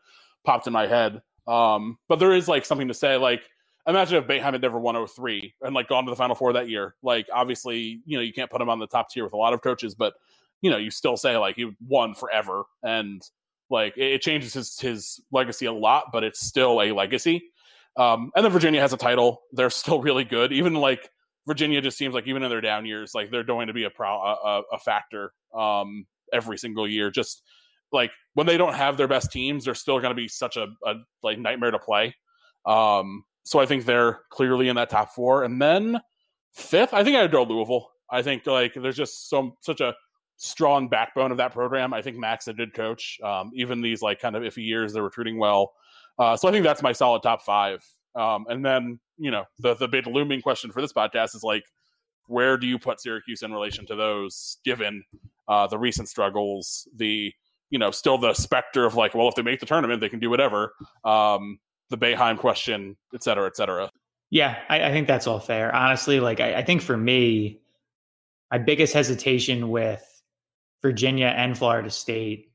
popped 0.44 0.68
in 0.68 0.74
my 0.74 0.88
head. 0.88 1.22
Um, 1.48 1.98
but 2.10 2.20
there 2.20 2.34
is 2.34 2.48
like 2.48 2.66
something 2.66 2.88
to 2.88 2.94
say, 2.94 3.18
like 3.18 3.44
imagine 3.88 4.22
if 4.22 4.28
Boeheim 4.28 4.52
had 4.52 4.62
never 4.62 4.80
won 4.80 5.08
03 5.08 5.56
and 5.62 5.74
like 5.74 5.88
gone 5.88 6.06
to 6.06 6.10
the 6.10 6.16
Final 6.16 6.36
Four 6.36 6.54
that 6.54 6.70
year. 6.70 6.96
Like 7.02 7.28
obviously, 7.34 8.02
you 8.06 8.18
know, 8.18 8.24
you 8.24 8.34
can't 8.34 8.52
put 8.52 8.62
him 8.62 8.70
on 8.70 8.80
the 8.80 8.88
top 8.88 9.10
tier 9.10 9.24
with 9.24 9.34
a 9.34 9.38
lot 9.38 9.54
of 9.54 9.62
coaches, 9.62 9.96
but 9.96 10.14
you 10.62 10.70
know, 10.70 10.78
you 10.78 10.92
still 10.92 11.18
say 11.18 11.38
like 11.38 11.56
he 11.56 11.72
won 11.88 12.14
forever, 12.14 12.64
and 12.84 13.22
like 13.70 13.94
it 13.98 14.22
changes 14.22 14.54
his 14.54 14.80
his 14.80 15.22
legacy 15.32 15.66
a 15.66 15.72
lot, 15.72 16.06
but 16.12 16.24
it's 16.24 16.46
still 16.46 16.82
a 16.82 16.92
legacy. 16.92 17.52
Um, 17.96 18.32
and 18.36 18.46
then 18.46 18.52
Virginia 18.52 18.82
has 18.82 18.94
a 18.94 18.98
title; 18.98 19.42
they're 19.52 19.70
still 19.72 20.02
really 20.02 20.24
good. 20.24 20.52
Even 20.52 20.74
like 20.74 21.10
Virginia 21.46 21.82
just 21.82 21.98
seems 21.98 22.14
like 22.14 22.28
even 22.28 22.44
in 22.44 22.50
their 22.50 22.62
down 22.62 22.86
years, 22.86 23.14
like 23.14 23.32
they're 23.32 23.44
going 23.44 23.68
to 23.68 23.74
be 23.74 23.84
a 23.84 23.90
pro 23.90 24.10
a, 24.10 24.62
a 24.74 24.80
factor 24.80 25.32
um, 25.54 26.06
every 26.34 26.58
single 26.58 26.88
year. 26.88 27.12
Just 27.12 27.44
like 27.92 28.12
when 28.34 28.48
they 28.48 28.58
don't 28.58 28.74
have 28.74 28.98
their 28.98 29.08
best 29.08 29.32
teams, 29.32 29.66
they're 29.66 29.76
still 29.76 30.00
going 30.00 30.12
to 30.12 30.16
be 30.16 30.28
such 30.28 30.58
a, 30.58 30.68
a, 30.86 30.96
like 31.24 31.40
nightmare 31.40 31.72
to 31.72 31.80
play. 31.80 32.16
Um, 32.66 33.24
so 33.46 33.60
I 33.60 33.66
think 33.66 33.86
they're 33.86 34.20
clearly 34.30 34.68
in 34.68 34.76
that 34.76 34.90
top 34.90 35.14
four. 35.14 35.44
And 35.44 35.62
then 35.62 36.00
fifth, 36.54 36.94
I 36.94 37.04
think 37.04 37.16
I'd 37.16 37.32
go 37.32 37.44
Louisville. 37.44 37.90
I 38.10 38.22
think 38.22 38.46
like 38.46 38.74
there's 38.74 38.98
just 38.98 39.30
some 39.30 39.54
such 39.62 39.82
a 39.82 39.96
strong 40.38 40.88
backbone 40.88 41.32
of 41.32 41.38
that 41.38 41.54
program. 41.54 41.94
I 41.94 42.02
think 42.02 42.18
Mack's 42.18 42.48
a 42.48 42.54
good 42.54 42.74
coach. 42.74 43.20
Um, 43.24 43.52
even 43.56 43.82
these 43.82 44.02
like 44.02 44.20
kind 44.20 44.36
of 44.36 44.44
iffy 44.44 44.66
years, 44.66 44.94
they're 44.94 45.04
recruiting 45.04 45.38
well. 45.38 45.74
Uh, 46.20 46.36
so 46.36 46.48
I 46.48 46.52
think 46.52 46.64
that's 46.64 46.82
my 46.82 46.94
solid 46.94 47.24
top 47.24 47.42
five. 47.42 47.84
Um, 48.16 48.46
and 48.50 48.66
then 48.66 49.00
you 49.18 49.32
know 49.32 49.46
the 49.60 49.76
the 49.76 49.88
big 49.88 50.08
looming 50.08 50.42
question 50.42 50.72
for 50.72 50.82
this 50.82 50.94
podcast 50.94 51.36
is 51.36 51.44
like, 51.44 51.64
where 52.28 52.58
do 52.58 52.68
you 52.68 52.80
put 52.80 53.02
Syracuse 53.02 53.44
in 53.44 53.52
relation 53.52 53.86
to 53.88 53.96
those, 53.96 54.58
given 54.64 55.04
uh, 55.48 55.68
the 55.68 55.78
recent 55.78 56.10
struggles, 56.10 56.88
the 56.96 57.34
you 57.70 57.80
know 57.80 57.92
still 57.92 58.18
the 58.18 58.34
specter 58.34 58.86
of 58.86 58.96
like, 58.96 59.14
well, 59.14 59.28
if 59.28 59.36
they 59.36 59.42
make 59.42 59.60
the 59.60 59.66
tournament, 59.66 60.02
they 60.02 60.10
can 60.10 60.20
do 60.20 60.30
whatever. 60.30 60.74
Um, 61.04 61.60
the 61.90 61.98
Boeheim 61.98 62.38
question, 62.38 62.98
et 63.14 63.24
cetera, 63.24 63.48
et 63.48 63.56
cetera. 63.56 63.90
Yeah, 64.30 64.58
I, 64.70 64.86
I 64.86 64.92
think 64.92 65.08
that's 65.08 65.26
all 65.26 65.40
fair. 65.40 65.74
Honestly, 65.74 66.20
like 66.20 66.40
I, 66.40 66.56
I 66.56 66.64
think 66.64 66.82
for 66.82 66.98
me, 66.98 67.62
my 68.52 68.58
biggest 68.58 68.94
hesitation 68.94 69.70
with 69.70 70.04
Virginia 70.82 71.28
and 71.28 71.58
Florida 71.58 71.90
State 71.90 72.52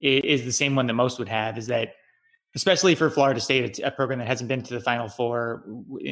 is 0.00 0.44
the 0.44 0.52
same 0.52 0.74
one 0.74 0.86
that 0.86 0.94
most 0.94 1.18
would 1.18 1.28
have 1.28 1.56
is 1.56 1.68
that 1.68 1.94
especially 2.54 2.94
for 2.94 3.10
Florida 3.10 3.40
State, 3.40 3.80
a 3.80 3.90
program 3.90 4.18
that 4.18 4.28
hasn't 4.28 4.48
been 4.48 4.62
to 4.62 4.74
the 4.74 4.80
Final 4.80 5.08
Four 5.08 5.64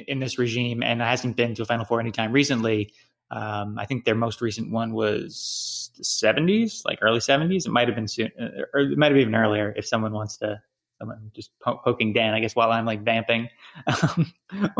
in 0.08 0.18
this 0.18 0.38
regime 0.38 0.82
and 0.82 1.00
hasn't 1.00 1.37
been 1.37 1.54
to 1.54 1.62
a 1.62 1.64
Final 1.64 1.84
Four 1.84 2.00
anytime 2.00 2.32
recently. 2.32 2.92
Um, 3.32 3.78
I 3.78 3.86
think 3.86 4.04
their 4.04 4.14
most 4.14 4.42
recent 4.42 4.70
one 4.70 4.92
was 4.92 5.90
the 5.96 6.04
70s, 6.04 6.82
like 6.84 6.98
early 7.00 7.18
70s. 7.18 7.66
It 7.66 7.70
might 7.70 7.88
have 7.88 7.94
been 7.94 8.06
soon, 8.06 8.30
uh, 8.38 8.64
or 8.74 8.80
it 8.80 8.98
might 8.98 9.10
have 9.10 9.16
even 9.16 9.34
earlier. 9.34 9.72
If 9.74 9.86
someone 9.86 10.12
wants 10.12 10.36
to, 10.38 10.60
someone 10.98 11.30
just 11.34 11.50
po- 11.60 11.80
poking 11.82 12.12
Dan, 12.12 12.34
I 12.34 12.40
guess 12.40 12.54
while 12.54 12.70
I'm 12.70 12.84
like 12.84 13.02
vamping, 13.02 13.48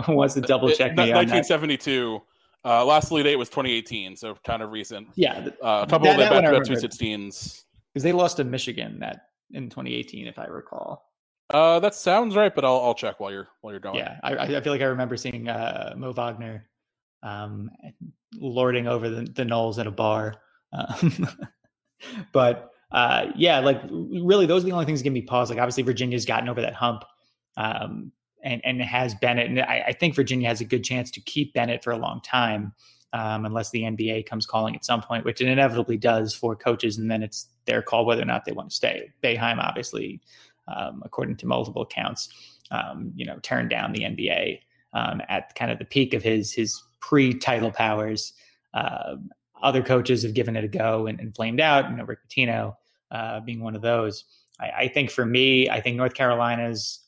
wants 0.09 0.35
to 0.35 0.43
double 0.43 0.69
check 0.69 0.93
me. 0.93 1.13
1972. 1.13 2.21
Uh, 2.65 2.85
last 2.85 3.11
lead 3.11 3.23
date 3.23 3.37
was 3.37 3.49
2018, 3.49 4.17
so 4.17 4.37
kind 4.45 4.63
of 4.63 4.71
recent. 4.71 5.09
Yeah, 5.15 5.49
uh, 5.65 5.85
a 5.85 5.87
couple 5.87 6.07
that, 6.07 6.21
of 6.21 6.45
them 6.45 6.45
back 6.45 6.63
to 6.63 6.71
2016s 6.71 7.65
because 7.93 8.03
they 8.03 8.13
lost 8.13 8.37
to 8.37 8.45
Michigan 8.45 9.01
that 9.01 9.29
in 9.51 9.71
2018, 9.71 10.27
if 10.27 10.39
I 10.39 10.45
recall. 10.45 11.11
Uh, 11.51 11.81
that 11.81 11.95
sounds 11.95 12.37
right, 12.37 12.55
but 12.55 12.65
I'll 12.65 12.81
I'll 12.81 12.95
check 12.95 13.19
while 13.19 13.33
you're 13.33 13.49
while 13.63 13.73
you're 13.73 13.81
going. 13.81 13.97
Yeah, 13.97 14.19
I, 14.23 14.57
I 14.57 14.61
feel 14.61 14.73
like 14.73 14.81
I 14.81 14.87
remember 14.87 15.17
seeing 15.17 15.49
uh, 15.49 15.95
Mo 15.97 16.13
Wagner 16.13 16.67
um, 17.23 17.71
lording 18.35 18.87
over 18.87 19.09
the, 19.09 19.23
the 19.23 19.45
Noles 19.45 19.79
at 19.79 19.87
a 19.87 19.91
bar. 19.91 20.35
Um, 20.73 21.29
but 22.33 22.71
uh, 22.91 23.27
yeah, 23.37 23.61
like 23.61 23.81
really, 23.91 24.47
those 24.47 24.63
are 24.63 24.67
the 24.67 24.73
only 24.73 24.85
things 24.85 25.01
that 25.01 25.05
give 25.05 25.13
me 25.13 25.23
pause. 25.23 25.51
Like 25.51 25.59
obviously, 25.59 25.83
Virginia's 25.83 26.25
gotten 26.25 26.49
over 26.49 26.61
that 26.61 26.75
hump. 26.75 27.05
Um, 27.57 28.13
and 28.43 28.61
and 28.65 28.83
has 28.83 29.15
Bennett. 29.15 29.49
And 29.49 29.61
I, 29.61 29.85
I, 29.89 29.93
think 29.93 30.15
Virginia 30.15 30.49
has 30.49 30.61
a 30.61 30.65
good 30.65 30.85
chance 30.85 31.11
to 31.13 31.21
keep 31.21 31.55
Bennett 31.55 31.83
for 31.83 31.93
a 31.93 31.97
long 31.97 32.21
time, 32.21 32.73
um, 33.13 33.45
unless 33.45 33.71
the 33.71 33.83
NBA 33.83 34.27
comes 34.27 34.47
calling 34.47 34.75
at 34.75 34.85
some 34.85 35.01
point, 35.01 35.25
which 35.25 35.41
it 35.41 35.49
inevitably 35.49 35.97
does 35.97 36.35
for 36.35 36.57
coaches, 36.57 36.99
and 36.99 37.11
then 37.11 37.23
it's 37.23 37.49
their 37.67 37.83
call 37.83 38.05
whether 38.05 38.23
or 38.23 38.27
not 38.27 38.45
they 38.45 38.53
want 38.53 38.71
to 38.71 38.77
stay. 38.77 39.11
Boeheim, 39.23 39.59
obviously, 39.59 40.21
um, 40.69 41.03
according 41.05 41.37
to 41.37 41.47
multiple 41.47 41.83
accounts, 41.83 42.29
um, 42.71 43.13
you 43.15 43.25
know, 43.25 43.39
turned 43.43 43.71
down 43.71 43.93
the 43.93 44.03
NBA 44.03 44.61
um, 44.93 45.23
at 45.29 45.55
kind 45.55 45.71
of 45.71 45.79
the 45.79 45.85
peak 45.85 46.15
of 46.15 46.23
his 46.23 46.53
his 46.53 46.83
pre-title 47.03 47.71
powers. 47.71 48.33
Uh, 48.73 49.17
other 49.63 49.83
coaches 49.83 50.23
have 50.23 50.33
given 50.33 50.57
it 50.57 50.65
a 50.65 50.69
go 50.69 51.07
and, 51.07 51.21
and 51.21 51.37
flamed 51.37 51.61
out. 51.61 51.91
You 51.91 51.97
know, 51.97 52.05
Rick 52.05 52.21
Pitino 52.27 52.75
uh, 53.11 53.41
being 53.41 53.61
one 53.61 53.77
of 53.77 53.83
those. 53.83 54.25
I, 54.59 54.71
I 54.71 54.89
think 54.89 55.11
for 55.11 55.27
me, 55.27 55.69
I 55.69 55.81
think 55.83 55.99
North 55.99 56.15
Carolina's 56.15 57.01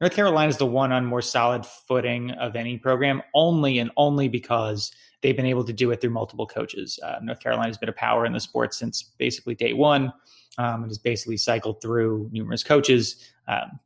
North 0.00 0.14
Carolina 0.14 0.48
is 0.48 0.58
the 0.58 0.66
one 0.66 0.92
on 0.92 1.04
more 1.04 1.22
solid 1.22 1.66
footing 1.66 2.30
of 2.32 2.56
any 2.56 2.78
program, 2.78 3.22
only 3.34 3.78
and 3.78 3.90
only 3.96 4.28
because 4.28 4.92
they've 5.20 5.36
been 5.36 5.46
able 5.46 5.64
to 5.64 5.72
do 5.72 5.90
it 5.90 6.00
through 6.00 6.10
multiple 6.10 6.46
coaches. 6.46 6.98
Uh, 7.02 7.16
North 7.22 7.40
Carolina 7.40 7.68
has 7.68 7.78
been 7.78 7.88
a 7.88 7.92
power 7.92 8.26
in 8.26 8.32
the 8.32 8.40
sport 8.40 8.74
since 8.74 9.02
basically 9.18 9.54
day 9.54 9.72
one. 9.72 10.12
Um, 10.58 10.82
and 10.82 10.90
has 10.90 10.98
basically 10.98 11.38
cycled 11.38 11.80
through 11.80 12.28
numerous 12.30 12.62
coaches. 12.62 13.16
Um, 13.48 13.80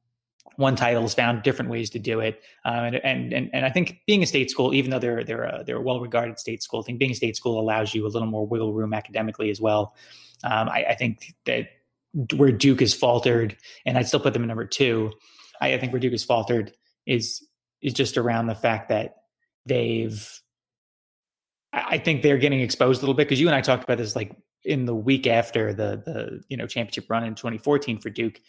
one 0.56 0.76
title 0.76 1.02
has 1.02 1.14
found 1.14 1.42
different 1.42 1.70
ways 1.70 1.90
to 1.90 1.98
do 1.98 2.20
it, 2.20 2.42
um, 2.64 2.84
and, 2.84 2.96
and 3.32 3.50
and 3.52 3.64
I 3.66 3.70
think 3.70 4.00
being 4.06 4.22
a 4.22 4.26
state 4.26 4.50
school, 4.50 4.74
even 4.74 4.90
though 4.90 4.98
they're 4.98 5.24
they're 5.24 5.44
a, 5.44 5.64
they're 5.64 5.76
a 5.76 5.82
well 5.82 6.00
regarded 6.00 6.38
state 6.38 6.62
school, 6.62 6.80
I 6.80 6.82
think 6.84 6.98
being 6.98 7.10
a 7.12 7.14
state 7.14 7.36
school 7.36 7.60
allows 7.60 7.94
you 7.94 8.06
a 8.06 8.08
little 8.08 8.28
more 8.28 8.46
wiggle 8.46 8.72
room 8.72 8.94
academically 8.94 9.50
as 9.50 9.60
well. 9.60 9.94
Um, 10.44 10.68
I, 10.68 10.84
I, 10.90 10.94
think 10.94 11.34
that 11.46 11.68
where 12.36 12.52
Duke 12.52 12.80
has 12.80 12.92
faltered, 12.92 13.56
and 13.84 13.96
I'd 13.96 14.06
still 14.06 14.20
put 14.20 14.34
them 14.34 14.42
in 14.42 14.48
number 14.48 14.66
two, 14.66 15.12
I, 15.60 15.74
I 15.74 15.78
think 15.78 15.92
where 15.92 16.00
Duke 16.00 16.12
has 16.12 16.24
faltered 16.24 16.72
is 17.06 17.46
is 17.82 17.92
just 17.92 18.16
around 18.16 18.46
the 18.46 18.54
fact 18.54 18.88
that 18.88 19.16
they've 19.64 20.40
I 21.72 21.98
think 21.98 22.22
they're 22.22 22.38
getting 22.38 22.60
exposed 22.60 23.00
a 23.00 23.02
little 23.02 23.14
bit 23.14 23.28
because 23.28 23.40
you 23.40 23.48
and 23.48 23.54
I 23.54 23.60
talked 23.60 23.84
about 23.84 23.98
this 23.98 24.16
like 24.16 24.34
in 24.64 24.84
the 24.86 24.94
week 24.94 25.26
after 25.26 25.72
the 25.72 26.02
the 26.04 26.42
you 26.48 26.56
know 26.56 26.66
championship 26.66 27.10
run 27.10 27.24
in 27.24 27.34
2014 27.34 27.98
for 28.00 28.10
Duke. 28.10 28.40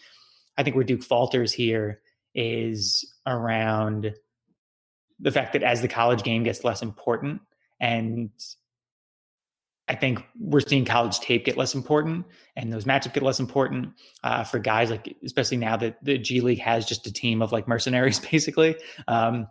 I 0.58 0.64
think 0.64 0.76
where 0.76 0.86
Duke 0.86 1.04
falters 1.04 1.54
here 1.54 2.02
is 2.34 3.16
around 3.26 4.14
the 5.20 5.32
fact 5.32 5.54
that 5.54 5.64
as 5.64 5.82
the 5.82 5.88
college 5.88 6.24
game 6.24 6.44
gets 6.44 6.64
less 6.64 6.82
important 6.82 7.42
and 7.80 8.30
I 9.88 9.96
think 9.96 10.24
we're 10.40 10.60
seeing 10.60 10.84
college 10.84 11.20
tape 11.20 11.46
get 11.46 11.58
less 11.58 11.74
important 11.74 12.26
and 12.56 12.72
those 12.74 12.84
matchups 12.84 13.14
get 13.14 13.24
less 13.24 13.40
important 13.40 13.94
uh, 14.24 14.44
for 14.44 14.60
guys 14.60 14.90
like, 14.90 15.16
especially 15.24 15.58
now 15.58 15.78
that 15.78 16.04
the 16.04 16.18
G 16.18 16.42
League 16.42 16.60
has 16.60 16.86
just 16.86 17.08
a 17.08 17.14
team 17.14 17.42
of 17.42 17.52
like 17.52 17.68
mercenaries, 17.68 18.20
basically. 18.32 18.76
Um, 19.08 19.48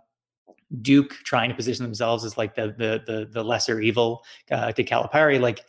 Duke 0.82 1.10
trying 1.24 1.48
to 1.48 1.54
position 1.54 1.84
themselves 1.84 2.24
as 2.24 2.36
like 2.36 2.54
the 2.54 2.74
the 2.76 3.02
the, 3.06 3.28
the 3.30 3.44
lesser 3.44 3.80
evil 3.80 4.24
uh, 4.50 4.72
to 4.72 4.84
Calipari, 4.84 5.40
like 5.40 5.64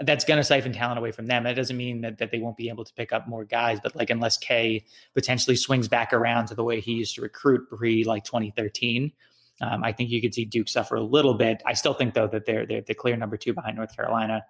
that's 0.00 0.24
going 0.24 0.38
to 0.38 0.44
siphon 0.44 0.72
talent 0.72 0.98
away 0.98 1.10
from 1.10 1.26
them. 1.26 1.44
That 1.44 1.54
doesn't 1.54 1.76
mean 1.76 2.02
that, 2.02 2.18
that 2.18 2.30
they 2.30 2.38
won't 2.38 2.56
be 2.56 2.68
able 2.68 2.84
to 2.84 2.94
pick 2.94 3.12
up 3.12 3.28
more 3.28 3.44
guys, 3.44 3.80
but 3.82 3.96
like 3.96 4.10
unless 4.10 4.36
K 4.38 4.84
potentially 5.14 5.56
swings 5.56 5.88
back 5.88 6.12
around 6.12 6.46
to 6.46 6.54
the 6.54 6.62
way 6.62 6.80
he 6.80 6.92
used 6.92 7.16
to 7.16 7.20
recruit 7.20 7.68
pre 7.68 8.04
like 8.04 8.24
2013, 8.24 9.12
um, 9.60 9.82
I 9.82 9.92
think 9.92 10.10
you 10.10 10.20
could 10.20 10.34
see 10.34 10.44
Duke 10.44 10.68
suffer 10.68 10.94
a 10.94 11.02
little 11.02 11.34
bit. 11.34 11.62
I 11.66 11.72
still 11.72 11.94
think 11.94 12.14
though 12.14 12.28
that 12.28 12.46
they're 12.46 12.64
they're 12.64 12.82
the 12.82 12.94
clear 12.94 13.16
number 13.16 13.36
two 13.36 13.52
behind 13.52 13.76
North 13.76 13.94
Carolina. 13.94 14.44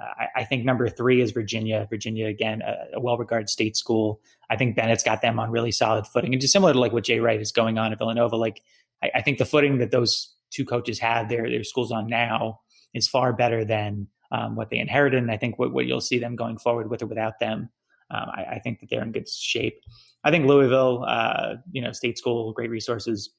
Uh, 0.00 0.04
I, 0.16 0.40
I, 0.42 0.44
think 0.44 0.64
number 0.64 0.88
three 0.88 1.20
is 1.20 1.32
Virginia. 1.32 1.86
Virginia 1.90 2.28
again, 2.28 2.62
a, 2.62 2.96
a 2.96 3.00
well-regarded 3.00 3.50
state 3.50 3.76
school. 3.76 4.20
I 4.48 4.56
think 4.56 4.76
Bennett's 4.76 5.02
got 5.02 5.22
them 5.22 5.40
on 5.40 5.50
really 5.50 5.72
solid 5.72 6.06
footing, 6.06 6.32
and 6.32 6.40
just 6.40 6.52
similar 6.52 6.72
to 6.72 6.78
like 6.78 6.92
what 6.92 7.04
Jay 7.04 7.18
Wright 7.18 7.40
is 7.40 7.52
going 7.52 7.78
on 7.78 7.92
at 7.92 7.98
Villanova. 7.98 8.36
Like 8.36 8.62
I, 9.02 9.10
I 9.16 9.22
think 9.22 9.38
the 9.38 9.44
footing 9.44 9.78
that 9.78 9.90
those 9.90 10.32
two 10.50 10.64
coaches 10.64 10.98
have 11.00 11.28
their 11.28 11.50
their 11.50 11.64
schools 11.64 11.92
on 11.92 12.06
now 12.06 12.60
is 12.94 13.06
far 13.06 13.32
better 13.34 13.64
than 13.64 14.06
um, 14.30 14.56
what 14.56 14.70
they 14.70 14.78
inherited. 14.78 15.22
And 15.22 15.30
I 15.30 15.36
think 15.36 15.58
what, 15.58 15.72
what 15.72 15.86
you'll 15.86 16.00
see 16.00 16.18
them 16.18 16.36
going 16.36 16.58
forward 16.58 16.90
with 16.90 17.02
or 17.02 17.06
without 17.06 17.38
them, 17.40 17.70
um, 18.10 18.30
I, 18.34 18.44
I, 18.52 18.58
think 18.58 18.80
that 18.80 18.88
they're 18.90 19.02
in 19.02 19.12
good 19.12 19.28
shape. 19.28 19.80
I 20.24 20.30
think 20.30 20.46
Louisville, 20.46 21.04
uh, 21.06 21.56
you 21.72 21.82
know, 21.82 21.92
state 21.92 22.16
school, 22.16 22.52
great 22.52 22.70
resources. 22.70 23.30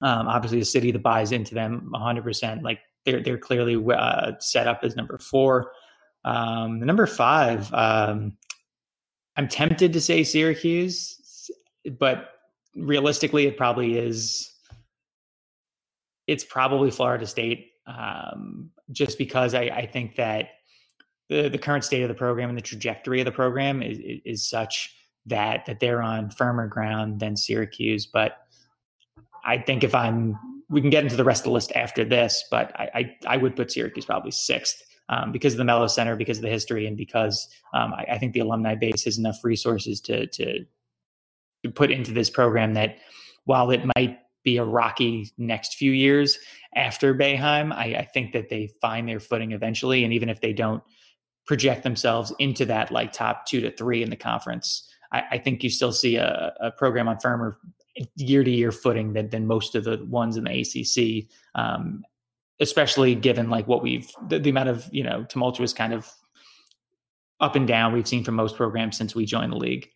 Um, 0.00 0.28
obviously, 0.28 0.60
a 0.60 0.64
city 0.64 0.90
that 0.92 1.02
buys 1.02 1.32
into 1.32 1.54
them 1.54 1.90
100%. 1.92 2.62
Like 2.62 2.80
they're 3.04 3.22
they're 3.22 3.38
clearly 3.38 3.82
uh, 3.94 4.32
set 4.38 4.66
up 4.66 4.80
as 4.82 4.96
number 4.96 5.18
four. 5.18 5.72
Um, 6.24 6.80
the 6.80 6.86
number 6.86 7.06
five, 7.06 7.72
um, 7.74 8.36
I'm 9.36 9.48
tempted 9.48 9.92
to 9.92 10.00
say 10.00 10.22
Syracuse, 10.22 11.50
but 11.98 12.30
realistically, 12.76 13.46
it 13.46 13.56
probably 13.56 13.98
is. 13.98 14.48
It's 16.28 16.44
probably 16.44 16.90
Florida 16.90 17.26
State, 17.26 17.72
um, 17.86 18.70
just 18.92 19.18
because 19.18 19.54
I, 19.54 19.62
I 19.62 19.86
think 19.86 20.16
that 20.16 20.50
the 21.28 21.48
the 21.48 21.58
current 21.58 21.84
state 21.84 22.02
of 22.02 22.08
the 22.08 22.14
program 22.14 22.48
and 22.48 22.58
the 22.58 22.62
trajectory 22.62 23.20
of 23.20 23.24
the 23.24 23.32
program 23.32 23.82
is, 23.82 23.98
is 24.24 24.48
such 24.48 24.94
that 25.26 25.66
that 25.66 25.80
they're 25.80 26.02
on 26.02 26.30
firmer 26.30 26.66
ground 26.66 27.20
than 27.20 27.36
Syracuse, 27.36 28.06
but 28.06 28.38
I 29.44 29.58
think 29.58 29.84
if 29.84 29.94
I'm, 29.94 30.38
we 30.68 30.80
can 30.80 30.90
get 30.90 31.02
into 31.02 31.16
the 31.16 31.24
rest 31.24 31.40
of 31.40 31.44
the 31.46 31.50
list 31.50 31.72
after 31.74 32.04
this, 32.04 32.44
but 32.50 32.72
I, 32.78 32.90
I, 32.94 33.16
I 33.26 33.36
would 33.36 33.56
put 33.56 33.70
Syracuse 33.70 34.04
probably 34.04 34.30
sixth 34.30 34.82
um, 35.08 35.32
because 35.32 35.54
of 35.54 35.58
the 35.58 35.64
Melo 35.64 35.86
Center, 35.86 36.16
because 36.16 36.38
of 36.38 36.42
the 36.42 36.50
history, 36.50 36.86
and 36.86 36.96
because 36.96 37.48
um, 37.74 37.92
I, 37.94 38.06
I, 38.12 38.18
think 38.18 38.32
the 38.32 38.40
alumni 38.40 38.74
base 38.74 39.04
has 39.04 39.18
enough 39.18 39.42
resources 39.42 40.00
to, 40.02 40.26
to, 40.28 40.64
to 41.64 41.70
put 41.70 41.90
into 41.90 42.12
this 42.12 42.30
program 42.30 42.74
that 42.74 42.98
while 43.44 43.70
it 43.70 43.82
might 43.96 44.18
be 44.44 44.56
a 44.56 44.64
rocky 44.64 45.30
next 45.38 45.74
few 45.74 45.92
years 45.92 46.38
after 46.74 47.14
Boeheim. 47.14 47.72
I, 47.72 47.96
I 47.96 48.04
think 48.12 48.32
that 48.32 48.48
they 48.48 48.68
find 48.80 49.08
their 49.08 49.20
footing 49.20 49.52
eventually, 49.52 50.04
and 50.04 50.12
even 50.12 50.28
if 50.28 50.40
they 50.40 50.52
don't 50.52 50.82
project 51.46 51.82
themselves 51.82 52.32
into 52.38 52.64
that 52.66 52.90
like 52.90 53.12
top 53.12 53.46
two 53.46 53.60
to 53.60 53.70
three 53.70 54.02
in 54.02 54.10
the 54.10 54.16
conference, 54.16 54.88
I, 55.12 55.22
I 55.32 55.38
think 55.38 55.62
you 55.62 55.70
still 55.70 55.92
see 55.92 56.16
a, 56.16 56.54
a, 56.60 56.70
program 56.70 57.08
on 57.08 57.18
firmer 57.18 57.58
year 58.16 58.44
to 58.44 58.50
year 58.50 58.72
footing 58.72 59.12
than, 59.12 59.28
than 59.28 59.46
most 59.46 59.74
of 59.74 59.84
the 59.84 60.04
ones 60.04 60.36
in 60.36 60.44
the 60.44 60.60
ACC. 60.60 61.28
Um, 61.54 62.04
especially 62.60 63.16
given 63.16 63.50
like 63.50 63.66
what 63.66 63.82
we've 63.82 64.08
the, 64.28 64.38
the 64.38 64.50
amount 64.50 64.68
of 64.68 64.88
you 64.92 65.02
know 65.02 65.24
tumultuous 65.24 65.72
kind 65.72 65.92
of 65.92 66.08
up 67.40 67.56
and 67.56 67.66
down 67.66 67.92
we've 67.92 68.06
seen 68.06 68.22
from 68.22 68.36
most 68.36 68.56
programs 68.56 68.96
since 68.96 69.14
we 69.14 69.26
joined 69.26 69.52
the 69.52 69.56
league. 69.56 69.88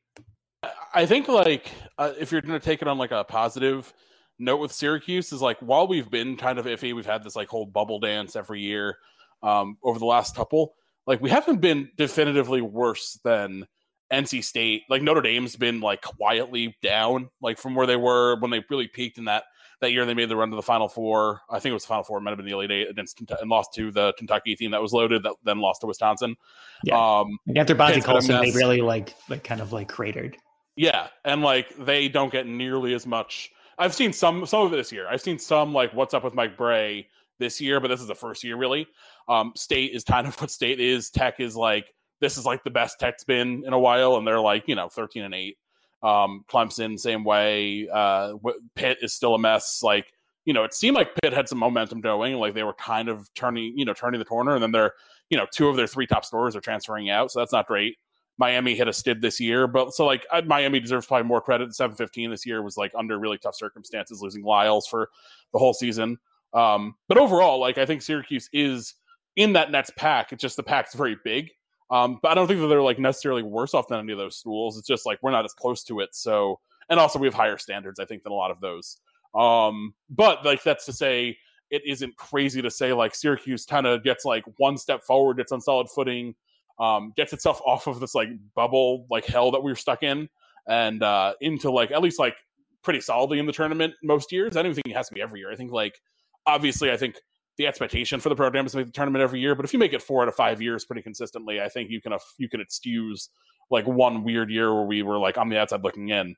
I 0.93 1.07
think 1.07 1.29
like 1.29 1.71
uh, 1.97 2.13
if 2.19 2.33
you're 2.33 2.41
going 2.41 2.59
to 2.59 2.65
take 2.65 2.83
it 2.83 2.89
on 2.89 2.99
like 2.99 3.13
a 3.13 3.25
positive 3.25 3.95
note 4.39 4.59
with 4.59 4.73
Syracuse 4.73 5.33
is 5.33 5.43
like 5.43 5.59
while 5.61 5.87
we've 5.87 6.11
been 6.11 6.37
kind 6.37 6.59
of 6.59 6.67
iffy, 6.67 6.95
we've 6.95 7.07
had 7.07 7.23
this 7.23 7.37
like 7.37 7.49
whole 7.49 7.67
bubble 7.67 8.01
dance 8.01 8.37
every 8.37 8.61
year 8.61 8.99
um, 9.43 9.79
over 9.83 9.99
the 9.99 10.07
last 10.07 10.37
couple. 10.37 10.75
Like 11.07 11.21
we 11.21 11.31
haven't 11.31 11.61
been 11.61 11.91
definitively 11.97 12.61
worse 12.61 13.19
than 13.25 13.67
NC 14.13 14.45
State. 14.45 14.83
Like 14.89 15.03
Notre 15.03 15.21
Dame's 15.21 15.57
been 15.57 15.81
like 15.81 16.03
quietly 16.03 16.77
down, 16.83 17.31
like 17.41 17.59
from 17.59 17.75
where 17.75 17.87
they 17.87 17.97
were 17.97 18.39
when 18.41 18.51
they 18.51 18.65
really 18.71 18.89
peaked 18.89 19.19
in 19.19 19.25
that 19.27 19.45
that 19.81 19.93
year 19.93 20.07
they 20.07 20.15
made 20.15 20.29
the 20.29 20.37
run 20.37 20.51
to 20.51 20.57
the 20.57 20.63
Final 20.63 20.89
Four. 20.89 21.43
I 21.51 21.59
think 21.59 21.71
it 21.71 21.75
was 21.75 21.83
the 21.83 21.89
Final 21.89 22.05
Four. 22.05 22.19
It 22.19 22.23
might 22.23 22.31
have 22.31 22.39
been 22.39 22.47
the 22.47 22.53
Elite 22.53 22.71
Eight 22.71 22.89
against 22.89 23.21
and 23.41 23.51
lost 23.51 23.75
to 23.75 23.91
the 23.91 24.15
Kentucky 24.17 24.57
team 24.57 24.71
that 24.71 24.81
was 24.81 24.93
loaded. 24.93 25.23
That 25.23 25.35
then 25.45 25.61
lost 25.61 25.83
to 25.83 25.87
Wisconsin. 25.87 26.37
Yeah. 26.83 27.19
Um, 27.21 27.39
after 27.57 27.75
Bonzie 27.75 28.01
Colson, 28.01 28.41
they 28.41 28.53
really 28.53 28.81
like 28.81 29.15
like 29.29 29.45
kind 29.45 29.61
of 29.61 29.73
like 29.73 29.89
cratered. 29.89 30.37
Yeah, 30.77 31.09
and 31.25 31.43
like 31.43 31.75
they 31.77 32.09
don't 32.09 32.33
get 32.33 32.47
nearly 32.47 32.95
as 32.95 33.07
much. 33.07 33.51
I've 33.79 33.95
seen 33.95 34.13
some 34.13 34.47
some 34.47 34.67
of 34.67 34.73
it 34.73 34.77
this 34.77 34.93
year. 34.93 35.07
I've 35.09 35.21
seen 35.21 35.39
some 35.39 35.73
like 35.73 35.93
what's 35.93 36.15
up 36.15 36.25
with 36.25 36.35
Mike 36.35 36.57
Brey 36.57 37.09
this 37.39 37.61
year, 37.61 37.81
but 37.81 37.89
this 37.89 38.01
is 38.01 38.07
the 38.07 38.15
first 38.15 38.43
year 38.43 38.57
really. 38.57 38.87
Um, 39.29 39.53
state 39.57 39.93
is 39.93 40.05
kind 40.05 40.27
of 40.27 40.41
what 40.41 40.51
state 40.51 40.81
is. 40.81 41.11
Tech 41.11 41.41
is 41.41 41.57
like 41.57 41.93
this 42.21 42.39
is 42.39 42.47
like 42.47 42.65
the 42.65 42.71
best 42.71 42.99
Tech's 42.99 43.25
been 43.25 43.65
in 43.67 43.73
a 43.73 43.79
while, 43.79 44.17
and 44.17 44.27
they're 44.27 44.41
like 44.41 44.65
you 44.67 44.75
know 44.75 44.89
thirteen 44.89 45.23
and 45.23 45.35
eight. 45.35 45.59
Um, 46.03 46.45
Clemson, 46.49 46.99
same 46.99 47.25
way. 47.25 47.89
Uh, 47.93 48.35
Pitt 48.75 48.99
is 49.03 49.15
still 49.15 49.35
a 49.35 49.39
mess. 49.39 49.83
Like, 49.83 50.13
you 50.45 50.53
know, 50.53 50.63
it 50.63 50.75
seemed 50.75 50.95
like 50.95 51.09
Pitt 51.21 51.33
had 51.33 51.49
some 51.49 51.59
momentum 51.59 52.01
going, 52.01 52.35
like 52.37 52.55
they 52.55 52.63
were 52.63 52.75
kind 52.75 53.09
of 53.09 53.29
turning, 53.35 53.77
you 53.77 53.85
know, 53.85 53.95
turning 53.95 54.19
the 54.19 54.25
corner, 54.25 54.55
and 54.55 54.63
then 54.63 54.71
they're, 54.71 54.93
you 55.31 55.39
know, 55.39 55.47
two 55.53 55.69
of 55.69 55.77
their 55.77 55.87
three 55.87 56.07
top 56.07 56.25
scorers 56.25 56.55
are 56.55 56.61
transferring 56.61 57.11
out, 57.11 57.33
so 57.33 57.41
that's 57.41 57.53
not 57.53 57.67
great. 57.67 57.97
Miami 58.39 58.75
hit 58.75 58.89
a 58.89 58.93
stid 58.93 59.23
this 59.23 59.41
year, 59.41 59.67
but 59.67 59.95
so 59.95 60.05
like 60.05 60.27
Miami 60.45 60.81
deserves 60.81 61.07
probably 61.07 61.27
more 61.27 61.41
credit. 61.41 61.75
Seven 61.75 61.97
fifteen 61.97 62.31
this 62.31 62.45
year 62.45 62.63
was 62.63 62.77
like 62.77 62.93
under 62.95 63.19
really 63.19 63.39
tough 63.39 63.57
circumstances, 63.57 64.21
losing 64.21 64.45
Lykes 64.45 64.89
for 64.89 65.09
the 65.53 65.59
whole 65.59 65.73
season. 65.73 66.19
Um, 66.53 66.95
but 67.09 67.19
overall, 67.19 67.59
like 67.59 67.79
I 67.79 67.87
think 67.87 68.03
Syracuse 68.03 68.49
is 68.53 68.95
in 69.37 69.53
that 69.55 69.71
Nets 69.71 69.91
pack. 69.97 70.33
It's 70.33 70.43
just 70.43 70.57
the 70.57 70.63
pack's 70.63 70.95
very 70.95 71.17
big, 71.25 71.51
um, 71.91 72.19
but 72.23 72.31
I 72.31 72.35
don't 72.35 72.47
think 72.47 72.61
that 72.61 72.69
they're 72.69 72.83
like 72.83 72.99
necessarily 72.99 73.43
worse 73.43 73.75
off 73.75 73.89
than 73.89 74.01
any 74.01 74.13
of 74.13 74.19
those 74.19 74.37
schools. 74.37 74.79
It's 74.79 74.89
just 74.89 75.07
like 75.07 75.19
we're 75.23 75.31
not 75.31 75.45
as 75.45 75.53
close 75.53 75.83
to 75.85 76.01
it. 76.01 76.15
So, 76.15 76.61
and 76.89 77.01
also 77.01 77.19
we 77.19 77.27
have 77.27 77.35
higher 77.35 77.59
standards, 77.59 78.01
I 78.01 78.05
think, 78.05 78.23
than 78.23 78.33
a 78.33 78.37
lot 78.37 78.51
of 78.51 78.61
those. 78.61 78.99
Um, 79.35 79.95
but 80.09 80.45
like 80.45 80.63
that's 80.63 80.87
to 80.87 80.93
say, 80.93 81.37
it 81.71 81.83
isn't 81.85 82.17
crazy 82.17 82.63
to 82.63 82.71
say 82.71 82.93
like 82.93 83.15
Syracuse 83.15 83.67
kind 83.67 83.87
of 83.87 84.05
gets 84.05 84.25
like 84.25 84.45
one 84.59 84.79
step 84.79 85.03
forward, 85.03 85.37
gets 85.37 85.53
on 85.53 85.61
solid 85.61 85.89
footing, 85.91 86.35
um, 86.79 87.13
gets 87.17 87.33
itself 87.33 87.61
off 87.67 87.87
of 87.87 88.01
this 88.01 88.15
like 88.15 88.29
bubble 88.55 89.07
like 89.11 89.27
hell 89.27 89.51
that 89.53 89.63
we 89.63 89.71
were 89.71 89.77
stuck 89.77 90.03
in, 90.03 90.29
and 90.69 91.03
uh, 91.03 91.35
into 91.41 91.71
like 91.71 91.91
at 91.91 92.03
least 92.03 92.19
like 92.19 92.37
pretty 92.83 93.01
solidly 93.01 93.39
in 93.39 93.47
the 93.47 93.53
tournament 93.53 93.95
most 94.03 94.33
years. 94.33 94.57
I 94.57 94.63
don't 94.63 94.75
think 94.75 94.87
it 94.87 94.97
has 94.97 95.09
to 95.09 95.15
be 95.15 95.23
every 95.23 95.41
year. 95.41 95.51
I 95.51 95.57
think 95.57 95.73
like 95.73 96.01
obviously, 96.47 96.91
I 96.91 96.97
think 96.97 97.17
the 97.57 97.67
expectation 97.67 98.21
for 98.21 98.29
the 98.29 98.37
program 98.37 98.67
is 98.67 98.73
to 98.73 98.79
make 98.79 98.87
the 98.87 98.93
tournament 98.93 99.23
every 99.23 99.41
year. 99.41 99.55
But 99.55 99.65
if 99.65 99.73
you 99.73 99.79
make 99.79 99.93
it 99.93 100.03
four 100.03 100.23
out 100.23 100.29
of 100.29 100.35
five 100.35 100.61
years 100.61 100.85
pretty 100.85 101.03
consistently, 101.03 101.61
I 101.61 101.69
think 101.69 101.91
you 101.91 102.01
can 102.01 102.13
you 102.39 102.49
can 102.49 102.61
excuse 102.61 103.31
like 103.71 103.87
one 103.87 104.23
weird 104.23 104.51
year 104.51 104.73
where 104.73 104.85
we 104.85 105.03
were 105.03 105.19
like 105.19 105.39
on 105.39 105.49
the 105.49 105.59
outside 105.59 105.83
looking 105.83 106.11
in. 106.11 106.37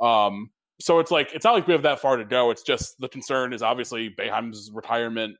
Um, 0.00 0.50
so 0.80 0.98
it's 0.98 1.10
like 1.10 1.30
it's 1.34 1.44
not 1.44 1.52
like 1.52 1.66
we 1.66 1.72
have 1.72 1.82
that 1.82 2.00
far 2.00 2.16
to 2.16 2.24
go. 2.24 2.50
It's 2.50 2.62
just 2.62 2.98
the 3.00 3.08
concern 3.08 3.52
is 3.52 3.62
obviously 3.62 4.10
Boeheim's 4.10 4.70
retirement 4.72 5.36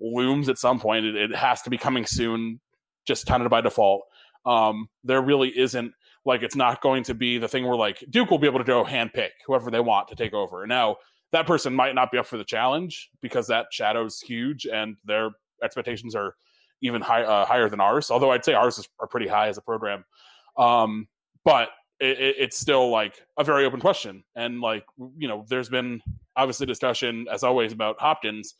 looms 0.00 0.48
at 0.48 0.58
some 0.58 0.80
point. 0.80 1.06
It, 1.06 1.14
it 1.14 1.36
has 1.36 1.62
to 1.62 1.70
be 1.70 1.78
coming 1.78 2.06
soon, 2.06 2.60
just 3.06 3.30
of 3.30 3.50
by 3.50 3.60
default. 3.60 4.02
Um, 4.46 4.88
there 5.04 5.20
really 5.20 5.56
isn't 5.56 5.92
like 6.24 6.42
it's 6.42 6.56
not 6.56 6.82
going 6.82 7.02
to 7.04 7.14
be 7.14 7.38
the 7.38 7.48
thing 7.48 7.66
where 7.66 7.76
like 7.76 8.04
Duke 8.10 8.30
will 8.30 8.38
be 8.38 8.46
able 8.46 8.58
to 8.58 8.64
go 8.64 8.84
handpick 8.84 9.30
whoever 9.46 9.70
they 9.70 9.80
want 9.80 10.08
to 10.08 10.14
take 10.14 10.34
over. 10.34 10.66
Now 10.66 10.96
that 11.32 11.46
person 11.46 11.74
might 11.74 11.94
not 11.94 12.10
be 12.10 12.18
up 12.18 12.26
for 12.26 12.36
the 12.38 12.44
challenge 12.44 13.10
because 13.20 13.46
that 13.46 13.66
shadow's 13.70 14.20
huge 14.20 14.66
and 14.66 14.96
their 15.04 15.30
expectations 15.62 16.14
are 16.14 16.34
even 16.82 17.00
high, 17.00 17.22
uh, 17.22 17.44
higher 17.44 17.68
than 17.68 17.80
ours. 17.80 18.10
Although 18.10 18.32
I'd 18.32 18.44
say 18.44 18.54
ours 18.54 18.78
is, 18.78 18.88
are 18.98 19.06
pretty 19.06 19.28
high 19.28 19.48
as 19.48 19.58
a 19.58 19.62
program. 19.62 20.04
Um, 20.56 21.08
but 21.44 21.68
it, 22.00 22.18
it, 22.18 22.36
it's 22.38 22.58
still 22.58 22.90
like 22.90 23.20
a 23.38 23.44
very 23.44 23.64
open 23.64 23.80
question. 23.80 24.24
And 24.34 24.60
like, 24.60 24.84
you 25.16 25.28
know, 25.28 25.44
there's 25.48 25.68
been 25.68 26.00
obviously 26.36 26.66
discussion 26.66 27.26
as 27.30 27.44
always 27.44 27.72
about 27.72 28.00
Hopkins. 28.00 28.54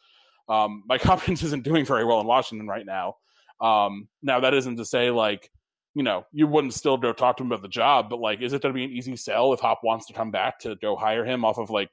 Um, 0.49 0.85
Mike 0.87 1.03
Hopkins 1.05 1.43
isn't 1.43 1.65
doing 1.65 1.85
very 1.85 2.05
well 2.05 2.21
in 2.21 2.27
Washington 2.27 2.69
right 2.69 2.87
now. 2.87 3.17
Um, 3.61 4.09
now 4.23 4.41
that 4.41 4.55
isn't 4.55 4.77
to 4.77 4.85
say 4.85 5.11
like, 5.11 5.51
you 5.95 6.03
know, 6.03 6.25
you 6.33 6.47
wouldn't 6.47 6.75
still 6.75 6.97
go 6.97 7.13
talk 7.13 7.37
to 7.37 7.43
him 7.43 7.49
about 7.51 7.63
the 7.63 7.69
job, 7.69 8.09
but 8.09 8.21
like, 8.21 8.41
is 8.41 8.53
it 8.53 8.63
going 8.63 8.73
to 8.73 8.79
be 8.79 8.85
an 8.85 8.91
easy 8.91 9.17
sell 9.17 9.53
if 9.53 9.61
Hop 9.61 9.81
wants 9.83 10.07
to 10.07 10.13
come 10.13 10.31
back 10.31 10.59
to 10.61 10.77
go 10.77 10.97
hire 10.97 11.25
him 11.25 11.45
off 11.45 11.59
of 11.59 11.71
like 11.71 11.91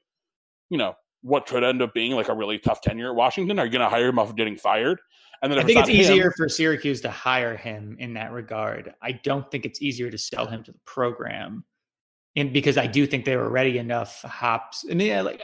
you 0.70 0.78
know, 0.78 0.94
what 1.22 1.46
could 1.46 1.64
end 1.64 1.82
up 1.82 1.94
being 1.94 2.12
like 2.12 2.28
a 2.28 2.34
really 2.34 2.58
tough 2.58 2.80
tenure 2.80 3.10
at 3.10 3.16
Washington? 3.16 3.58
Are 3.58 3.64
you 3.64 3.72
going 3.72 3.82
to 3.82 3.88
hire 3.88 4.08
him 4.08 4.18
off 4.18 4.30
of 4.30 4.36
getting 4.36 4.56
fired? 4.56 5.00
And 5.42 5.52
then 5.52 5.58
I 5.58 5.64
think 5.64 5.78
it's, 5.78 5.88
it's 5.88 5.98
easier 5.98 6.26
him, 6.26 6.32
for 6.36 6.48
Syracuse 6.48 7.00
to 7.02 7.10
hire 7.10 7.56
him 7.56 7.96
in 8.00 8.14
that 8.14 8.32
regard. 8.32 8.92
I 9.02 9.12
don't 9.12 9.48
think 9.50 9.64
it's 9.64 9.80
easier 9.80 10.10
to 10.10 10.18
sell 10.18 10.46
him 10.46 10.64
to 10.64 10.72
the 10.72 10.80
program, 10.84 11.64
and 12.34 12.52
because 12.52 12.76
I 12.76 12.88
do 12.88 13.06
think 13.06 13.24
there 13.24 13.38
were 13.38 13.44
already 13.44 13.78
enough 13.78 14.20
hops. 14.22 14.84
I 14.90 14.94
mean, 14.94 15.24
like 15.24 15.40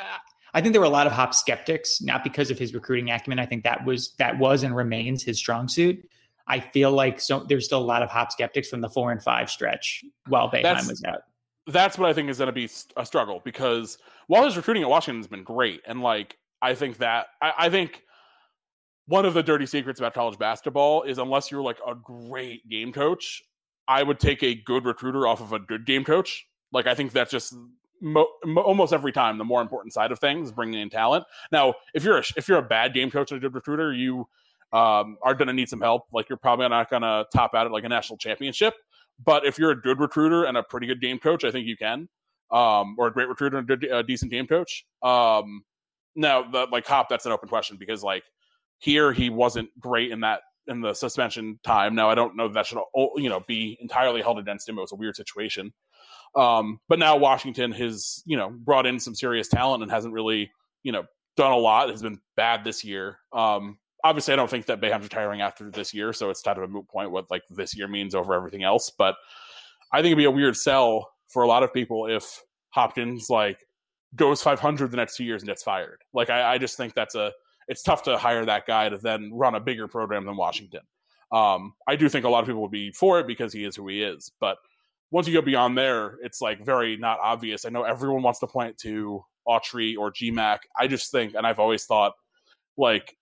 I 0.54 0.60
think 0.60 0.72
there 0.72 0.80
were 0.80 0.86
a 0.86 0.90
lot 0.90 1.08
of 1.08 1.12
hop 1.12 1.34
skeptics, 1.34 2.00
not 2.00 2.22
because 2.22 2.50
of 2.50 2.58
his 2.58 2.72
recruiting 2.72 3.10
acumen. 3.10 3.40
I 3.40 3.46
think 3.46 3.64
that 3.64 3.84
was 3.84 4.14
that 4.18 4.38
was 4.38 4.62
and 4.62 4.74
remains 4.74 5.22
his 5.22 5.36
strong 5.36 5.68
suit. 5.68 6.08
I 6.46 6.60
feel 6.60 6.92
like 6.92 7.20
so 7.20 7.40
there's 7.40 7.64
still 7.64 7.80
a 7.80 7.84
lot 7.84 8.02
of 8.02 8.10
hop 8.10 8.30
skeptics 8.30 8.68
from 8.68 8.80
the 8.80 8.88
four 8.88 9.10
and 9.10 9.22
five 9.22 9.50
stretch 9.50 10.04
while 10.28 10.48
Boeheim 10.50 10.88
was 10.88 11.02
out. 11.04 11.22
That's 11.66 11.98
what 11.98 12.08
I 12.08 12.12
think 12.12 12.30
is 12.30 12.38
going 12.38 12.46
to 12.46 12.52
be 12.52 12.68
a 12.96 13.04
struggle 13.04 13.40
because 13.44 13.98
while 14.28 14.44
his 14.44 14.56
recruiting 14.56 14.82
at 14.82 14.88
Washington 14.88 15.20
has 15.20 15.26
been 15.26 15.42
great, 15.42 15.80
and 15.86 16.02
like 16.02 16.36
I 16.62 16.74
think 16.74 16.98
that 16.98 17.26
I, 17.42 17.52
I 17.58 17.68
think 17.70 18.02
one 19.06 19.26
of 19.26 19.34
the 19.34 19.42
dirty 19.42 19.66
secrets 19.66 19.98
about 19.98 20.14
college 20.14 20.38
basketball 20.38 21.02
is 21.02 21.18
unless 21.18 21.50
you're 21.50 21.62
like 21.62 21.78
a 21.86 21.94
great 21.94 22.68
game 22.68 22.92
coach, 22.92 23.42
I 23.88 24.02
would 24.02 24.20
take 24.20 24.42
a 24.42 24.54
good 24.54 24.84
recruiter 24.84 25.26
off 25.26 25.40
of 25.40 25.52
a 25.52 25.58
good 25.58 25.84
game 25.84 26.04
coach. 26.04 26.46
Like 26.72 26.86
I 26.86 26.94
think 26.94 27.12
that's 27.12 27.30
just 27.30 27.54
mo- 28.04 28.28
mo- 28.44 28.62
almost 28.62 28.92
every 28.92 29.10
time 29.10 29.38
the 29.38 29.44
more 29.44 29.60
important 29.60 29.92
side 29.92 30.12
of 30.12 30.20
things, 30.20 30.52
bringing 30.52 30.80
in 30.80 30.90
talent. 30.90 31.24
Now, 31.50 31.74
if 31.94 32.04
you're 32.04 32.18
a, 32.18 32.22
if 32.36 32.48
you're 32.48 32.58
a 32.58 32.62
bad 32.62 32.94
game 32.94 33.10
coach 33.10 33.32
and 33.32 33.38
a 33.38 33.40
good 33.40 33.54
recruiter, 33.54 33.92
you 33.92 34.28
um, 34.72 35.16
are 35.22 35.34
going 35.34 35.48
to 35.48 35.54
need 35.54 35.68
some 35.68 35.80
help. 35.80 36.04
Like 36.12 36.28
you're 36.28 36.38
probably 36.38 36.68
not 36.68 36.90
going 36.90 37.02
to 37.02 37.26
top 37.34 37.54
out 37.54 37.66
at 37.66 37.72
like 37.72 37.84
a 37.84 37.88
national 37.88 38.18
championship. 38.18 38.74
But 39.24 39.46
if 39.46 39.58
you're 39.58 39.70
a 39.70 39.80
good 39.80 40.00
recruiter 40.00 40.44
and 40.44 40.56
a 40.56 40.62
pretty 40.62 40.86
good 40.86 41.00
game 41.00 41.18
coach, 41.18 41.44
I 41.44 41.50
think 41.50 41.66
you 41.66 41.76
can 41.76 42.08
um, 42.50 42.94
or 42.98 43.08
a 43.08 43.12
great 43.12 43.28
recruiter 43.28 43.58
and 43.58 43.68
a, 43.68 43.76
good 43.76 44.06
decent 44.06 44.30
game 44.30 44.46
coach. 44.46 44.84
Um, 45.02 45.64
now, 46.14 46.48
the, 46.48 46.66
like 46.70 46.86
Hop, 46.86 47.08
that's 47.08 47.26
an 47.26 47.32
open 47.32 47.48
question 47.48 47.76
because 47.76 48.02
like 48.02 48.22
here 48.78 49.12
he 49.12 49.30
wasn't 49.30 49.68
great 49.78 50.12
in 50.12 50.20
that 50.20 50.40
in 50.66 50.80
the 50.80 50.94
suspension 50.94 51.58
time. 51.64 51.94
Now 51.94 52.08
I 52.08 52.14
don't 52.14 52.36
know 52.36 52.48
that 52.48 52.66
should 52.66 52.78
you 53.16 53.28
know 53.28 53.40
be 53.46 53.76
entirely 53.80 54.22
held 54.22 54.38
against 54.38 54.68
him. 54.68 54.78
It 54.78 54.82
was 54.82 54.92
a 54.92 54.96
weird 54.96 55.16
situation. 55.16 55.72
Um, 56.36 56.80
but 56.88 56.98
now 56.98 57.16
Washington 57.16 57.72
has 57.72 58.22
you 58.26 58.36
know 58.36 58.50
brought 58.50 58.86
in 58.86 58.98
some 58.98 59.14
serious 59.14 59.48
talent 59.48 59.82
and 59.82 59.90
hasn't 59.90 60.14
really 60.14 60.50
you 60.82 60.92
know 60.92 61.04
done 61.36 61.52
a 61.52 61.56
lot. 61.56 61.90
Has 61.90 62.02
been 62.02 62.20
bad 62.36 62.64
this 62.64 62.84
year. 62.84 63.18
Um, 63.32 63.78
obviously, 64.02 64.34
I 64.34 64.36
don't 64.36 64.50
think 64.50 64.66
that 64.66 64.80
Boeheim's 64.80 65.04
retiring 65.04 65.40
after 65.40 65.70
this 65.70 65.94
year, 65.94 66.12
so 66.12 66.30
it's 66.30 66.42
kind 66.42 66.58
of 66.58 66.64
a 66.64 66.68
moot 66.68 66.88
point 66.88 67.10
what 67.10 67.30
like 67.30 67.42
this 67.50 67.76
year 67.76 67.88
means 67.88 68.14
over 68.14 68.34
everything 68.34 68.62
else. 68.62 68.90
But 68.96 69.16
I 69.92 69.98
think 69.98 70.06
it'd 70.06 70.18
be 70.18 70.24
a 70.24 70.30
weird 70.30 70.56
sell 70.56 71.10
for 71.28 71.42
a 71.42 71.48
lot 71.48 71.62
of 71.62 71.72
people 71.72 72.06
if 72.06 72.42
Hopkins 72.70 73.30
like 73.30 73.64
goes 74.14 74.42
500 74.42 74.90
the 74.90 74.96
next 74.96 75.16
two 75.16 75.24
years 75.24 75.42
and 75.42 75.48
gets 75.48 75.62
fired. 75.62 76.02
Like 76.12 76.30
I, 76.30 76.54
I 76.54 76.58
just 76.58 76.76
think 76.76 76.94
that's 76.94 77.14
a 77.14 77.32
it's 77.68 77.82
tough 77.82 78.02
to 78.04 78.18
hire 78.18 78.44
that 78.44 78.66
guy 78.66 78.88
to 78.88 78.98
then 78.98 79.30
run 79.32 79.54
a 79.54 79.60
bigger 79.60 79.88
program 79.88 80.26
than 80.26 80.36
Washington. 80.36 80.82
Um, 81.32 81.74
I 81.88 81.96
do 81.96 82.08
think 82.08 82.24
a 82.24 82.28
lot 82.28 82.40
of 82.40 82.46
people 82.46 82.62
would 82.62 82.70
be 82.70 82.92
for 82.92 83.18
it 83.18 83.26
because 83.26 83.52
he 83.52 83.64
is 83.64 83.74
who 83.74 83.88
he 83.88 84.02
is, 84.02 84.30
but 84.40 84.58
once 85.10 85.26
you 85.28 85.34
go 85.34 85.42
beyond 85.42 85.78
there, 85.78 86.18
it's 86.22 86.40
like 86.40 86.64
very 86.64 86.96
not 86.96 87.18
obvious. 87.20 87.64
I 87.64 87.68
know 87.68 87.82
everyone 87.82 88.22
wants 88.22 88.40
to 88.40 88.46
point 88.46 88.78
to 88.78 89.24
Autry 89.46 89.96
or 89.96 90.12
GMAC. 90.12 90.60
I 90.78 90.86
just 90.86 91.10
think, 91.10 91.34
and 91.34 91.46
I've 91.46 91.58
always 91.58 91.84
thought, 91.84 92.14
like, 92.76 93.16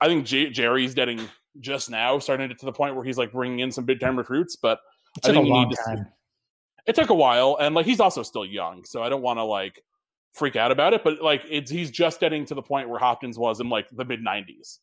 I 0.00 0.06
think 0.06 0.26
J- 0.26 0.50
Jerry's 0.50 0.94
getting 0.94 1.20
just 1.60 1.90
now 1.90 2.18
starting 2.18 2.48
to 2.48 2.54
get 2.54 2.60
to 2.60 2.66
the 2.66 2.72
point 2.72 2.94
where 2.94 3.04
he's 3.04 3.18
like 3.18 3.32
bringing 3.32 3.60
in 3.60 3.72
some 3.72 3.84
big 3.84 4.00
time 4.00 4.16
recruits, 4.16 4.56
but 4.56 4.80
I 5.24 5.32
think 5.32 5.46
you 5.46 5.52
need 5.52 5.70
to. 5.70 6.06
it 6.86 6.94
took 6.94 7.10
a 7.10 7.14
while, 7.14 7.56
and 7.60 7.74
like 7.74 7.86
he's 7.86 8.00
also 8.00 8.22
still 8.22 8.44
young, 8.44 8.84
so 8.84 9.02
I 9.02 9.08
don't 9.08 9.22
want 9.22 9.38
to 9.38 9.44
like 9.44 9.82
freak 10.32 10.56
out 10.56 10.70
about 10.70 10.94
it, 10.94 11.02
but 11.02 11.20
like 11.22 11.42
it's 11.48 11.70
he's 11.70 11.90
just 11.90 12.20
getting 12.20 12.44
to 12.46 12.54
the 12.54 12.62
point 12.62 12.88
where 12.88 12.98
Hopkins 12.98 13.38
was 13.38 13.60
in 13.60 13.68
like 13.68 13.88
the 13.90 14.04
mid 14.04 14.20
'90s. 14.20 14.78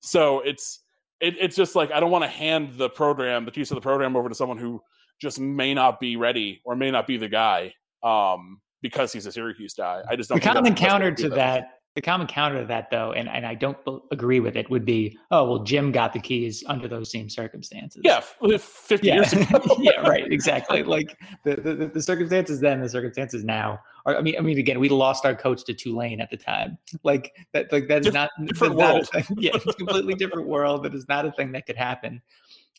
So 0.00 0.40
it's 0.40 0.80
it, 1.20 1.36
it's 1.40 1.56
just 1.56 1.74
like 1.74 1.90
I 1.90 2.00
don't 2.00 2.10
want 2.10 2.24
to 2.24 2.28
hand 2.30 2.74
the 2.76 2.88
program, 2.88 3.44
the 3.44 3.52
piece 3.52 3.70
of 3.70 3.76
the 3.76 3.80
program, 3.80 4.16
over 4.16 4.28
to 4.28 4.34
someone 4.34 4.58
who 4.58 4.82
just 5.20 5.40
may 5.40 5.74
not 5.74 6.00
be 6.00 6.16
ready 6.16 6.60
or 6.64 6.76
may 6.76 6.90
not 6.90 7.06
be 7.06 7.16
the 7.16 7.28
guy 7.28 7.72
um, 8.02 8.60
because 8.82 9.12
he's 9.12 9.26
a 9.26 9.32
Syracuse 9.32 9.74
guy. 9.74 10.02
I 10.08 10.16
just 10.16 10.28
don't. 10.28 10.42
The 10.42 10.48
common 10.48 10.74
counter 10.74 11.12
to 11.12 11.28
that 11.30 11.76
the 11.96 12.02
common 12.02 12.26
counter 12.26 12.60
to 12.60 12.66
that, 12.66 12.90
though, 12.90 13.12
and, 13.12 13.26
and 13.26 13.46
I 13.46 13.54
don't 13.54 13.78
agree 14.12 14.38
with 14.38 14.54
it, 14.54 14.68
would 14.68 14.84
be, 14.84 15.18
oh, 15.30 15.48
well, 15.48 15.64
Jim 15.64 15.92
got 15.92 16.12
the 16.12 16.18
keys 16.20 16.62
under 16.66 16.86
those 16.86 17.10
same 17.10 17.30
circumstances. 17.30 18.02
Yeah, 18.04 18.20
50 18.20 19.06
yeah. 19.06 19.14
years 19.14 19.32
ago. 19.32 19.64
yeah, 19.78 20.06
right, 20.06 20.30
exactly. 20.30 20.82
Like 20.82 21.18
the, 21.44 21.56
the, 21.56 21.90
the 21.94 22.02
circumstances 22.02 22.60
then, 22.60 22.82
the 22.82 22.88
circumstances 22.90 23.44
now. 23.44 23.80
Are, 24.04 24.14
I 24.14 24.20
mean, 24.20 24.34
I 24.38 24.42
mean, 24.42 24.58
again, 24.58 24.78
we 24.78 24.90
lost 24.90 25.24
our 25.24 25.34
coach 25.34 25.64
to 25.64 25.72
Tulane 25.72 26.20
at 26.20 26.30
the 26.30 26.36
time. 26.36 26.76
Like 27.02 27.34
that, 27.54 27.72
like 27.72 27.88
that's 27.88 28.12
not 28.12 28.28
different 28.44 28.76
that's 28.76 28.92
world. 28.92 29.08
Not 29.14 29.24
yeah, 29.42 29.52
it's 29.54 29.66
a 29.66 29.72
completely 29.72 30.14
different 30.14 30.46
world. 30.46 30.84
That 30.84 30.94
is 30.94 31.08
not 31.08 31.24
a 31.24 31.32
thing 31.32 31.50
that 31.52 31.64
could 31.64 31.76
happen 31.76 32.20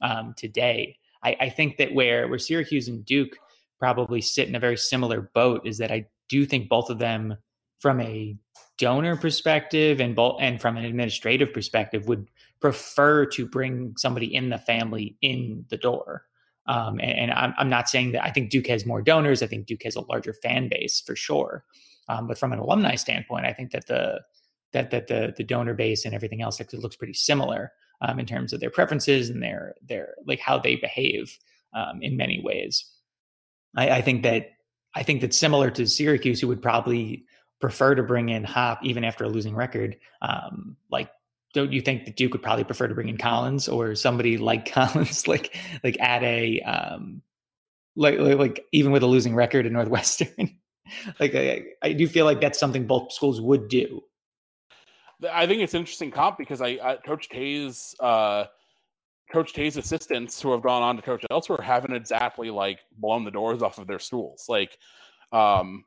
um, 0.03 0.35
today. 0.37 0.95
I, 1.27 1.35
I 1.41 1.49
think 1.49 1.77
that 1.77 1.93
where 1.93 2.27
where 2.27 2.39
Syracuse 2.39 2.87
and 2.87 3.05
Duke 3.05 3.37
probably 3.79 4.21
sit 4.21 4.47
in 4.47 4.55
a 4.55 4.59
very 4.59 4.77
similar 4.77 5.29
boat 5.33 5.61
is 5.65 5.77
that 5.77 5.91
I 5.91 6.07
do 6.29 6.45
think 6.45 6.69
both 6.69 6.89
of 6.89 6.99
them, 6.99 7.37
from 7.79 8.01
a 8.01 8.35
donor 8.77 9.15
perspective 9.15 9.99
and 9.99 10.15
both 10.15 10.37
and 10.39 10.59
from 10.61 10.77
an 10.77 10.85
administrative 10.85 11.53
perspective 11.53 12.07
would 12.07 12.27
prefer 12.59 13.25
to 13.25 13.45
bring 13.45 13.93
somebody 13.97 14.33
in 14.33 14.49
the 14.49 14.57
family 14.57 15.15
in 15.21 15.65
the 15.69 15.77
door. 15.77 16.23
Um, 16.67 16.99
and, 16.99 17.11
and 17.11 17.31
I'm, 17.31 17.53
I'm, 17.57 17.69
not 17.69 17.87
saying 17.87 18.11
that 18.11 18.25
I 18.25 18.31
think 18.31 18.49
Duke 18.49 18.67
has 18.67 18.85
more 18.85 19.01
donors. 19.01 19.41
I 19.41 19.47
think 19.47 19.67
Duke 19.67 19.83
has 19.83 19.95
a 19.95 20.01
larger 20.01 20.33
fan 20.33 20.67
base 20.69 21.01
for 21.01 21.15
sure. 21.15 21.63
Um, 22.09 22.27
but 22.27 22.37
from 22.37 22.51
an 22.51 22.59
alumni 22.59 22.95
standpoint, 22.95 23.45
I 23.45 23.53
think 23.53 23.71
that 23.71 23.87
the 23.87 24.21
that 24.73 24.91
that 24.91 25.07
the 25.07 25.33
the 25.37 25.43
donor 25.43 25.73
base 25.73 26.03
and 26.03 26.13
everything 26.13 26.41
else 26.41 26.59
actually 26.59 26.79
looks 26.79 26.95
pretty 26.95 27.13
similar 27.13 27.71
um, 28.01 28.19
in 28.19 28.25
terms 28.25 28.53
of 28.53 28.59
their 28.59 28.69
preferences 28.69 29.29
and 29.29 29.41
their 29.41 29.75
their 29.81 30.15
like 30.25 30.39
how 30.39 30.57
they 30.57 30.75
behave 30.75 31.37
um, 31.73 32.01
in 32.01 32.17
many 32.17 32.41
ways. 32.43 32.85
I, 33.75 33.89
I 33.89 34.01
think 34.01 34.23
that 34.23 34.51
I 34.95 35.03
think 35.03 35.21
that 35.21 35.33
similar 35.33 35.69
to 35.71 35.87
Syracuse, 35.87 36.41
who 36.41 36.47
would 36.47 36.61
probably 36.61 37.25
prefer 37.59 37.95
to 37.95 38.03
bring 38.03 38.29
in 38.29 38.43
Hop 38.43 38.79
even 38.83 39.03
after 39.03 39.23
a 39.23 39.29
losing 39.29 39.55
record. 39.55 39.97
Um, 40.21 40.77
like, 40.91 41.09
don't 41.53 41.73
you 41.73 41.81
think 41.81 42.05
that 42.05 42.15
Duke 42.15 42.33
would 42.33 42.43
probably 42.43 42.63
prefer 42.63 42.87
to 42.87 42.95
bring 42.95 43.09
in 43.09 43.17
Collins 43.17 43.67
or 43.67 43.95
somebody 43.95 44.37
like 44.37 44.71
Collins, 44.71 45.27
like 45.27 45.55
like 45.83 45.99
at 45.99 46.23
a 46.23 46.61
um, 46.61 47.21
like, 47.95 48.19
like, 48.19 48.37
like 48.37 48.65
even 48.71 48.91
with 48.91 49.03
a 49.03 49.07
losing 49.07 49.35
record 49.35 49.65
in 49.65 49.73
Northwestern? 49.73 50.57
like, 51.19 51.35
I, 51.35 51.63
I 51.81 51.93
do 51.93 52.07
feel 52.07 52.25
like 52.25 52.41
that's 52.41 52.59
something 52.59 52.87
both 52.87 53.11
schools 53.11 53.41
would 53.41 53.67
do. 53.67 54.01
I 55.31 55.47
think 55.47 55.61
it's 55.61 55.73
an 55.73 55.79
interesting 55.79 56.11
comp 56.11 56.37
because 56.37 56.61
I, 56.61 56.77
I 56.83 56.97
Coach 57.05 57.29
K's 57.29 57.95
uh, 57.99 58.45
Coach 59.31 59.53
K's 59.53 59.77
assistants 59.77 60.41
who 60.41 60.51
have 60.51 60.61
gone 60.61 60.83
on 60.83 60.95
to 60.95 61.01
coach 61.01 61.25
elsewhere 61.31 61.59
haven't 61.61 61.93
exactly 61.93 62.49
like 62.49 62.79
blown 62.97 63.23
the 63.23 63.31
doors 63.31 63.61
off 63.61 63.77
of 63.77 63.87
their 63.87 63.99
stools. 63.99 64.45
Like, 64.47 64.77
um, 65.31 65.83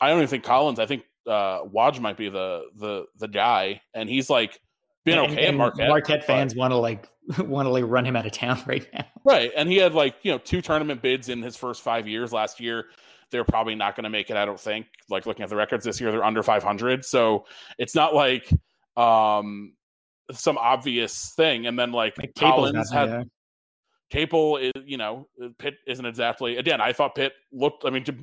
I 0.00 0.08
don't 0.08 0.18
even 0.18 0.28
think 0.28 0.44
Collins. 0.44 0.78
I 0.78 0.86
think 0.86 1.02
uh, 1.26 1.64
Waj 1.64 2.00
might 2.00 2.16
be 2.16 2.28
the 2.28 2.64
the 2.76 3.06
the 3.18 3.28
guy, 3.28 3.80
and 3.94 4.08
he's 4.08 4.30
like 4.30 4.58
been 5.04 5.18
and, 5.18 5.32
okay 5.32 5.46
and 5.46 5.54
at 5.54 5.58
Marquette. 5.58 5.88
Marquette 5.88 6.24
fans 6.24 6.54
want 6.54 6.72
to 6.72 6.76
like 6.76 7.08
want 7.38 7.66
to 7.66 7.70
like 7.70 7.84
run 7.86 8.04
him 8.04 8.16
out 8.16 8.26
of 8.26 8.32
town 8.32 8.62
right 8.66 8.86
now. 8.92 9.04
Right, 9.24 9.50
and 9.56 9.68
he 9.68 9.76
had 9.76 9.94
like 9.94 10.16
you 10.22 10.32
know 10.32 10.38
two 10.38 10.62
tournament 10.62 11.02
bids 11.02 11.28
in 11.28 11.42
his 11.42 11.56
first 11.56 11.82
five 11.82 12.08
years. 12.08 12.32
Last 12.32 12.60
year, 12.60 12.86
they're 13.30 13.44
probably 13.44 13.74
not 13.74 13.96
going 13.96 14.04
to 14.04 14.10
make 14.10 14.30
it. 14.30 14.36
I 14.36 14.44
don't 14.44 14.60
think. 14.60 14.86
Like 15.08 15.26
looking 15.26 15.42
at 15.42 15.48
the 15.48 15.56
records 15.56 15.84
this 15.84 16.00
year, 16.00 16.10
they're 16.10 16.24
under 16.24 16.42
500. 16.42 17.04
So 17.04 17.46
it's 17.78 17.94
not 17.94 18.14
like 18.14 18.50
um 18.96 19.72
some 20.32 20.58
obvious 20.58 21.32
thing. 21.34 21.66
And 21.66 21.78
then 21.78 21.92
like, 21.92 22.18
like 22.18 22.34
Collins 22.34 22.90
had. 22.90 23.08
Yeah. 23.08 23.22
Capel 24.10 24.56
is, 24.56 24.72
you 24.84 24.96
know, 24.96 25.28
Pitt 25.58 25.76
isn't 25.86 26.04
exactly. 26.04 26.56
Again, 26.56 26.80
I 26.80 26.92
thought 26.92 27.14
Pitt 27.14 27.32
looked. 27.52 27.84
I 27.84 27.90
mean, 27.90 28.02
to, 28.04 28.16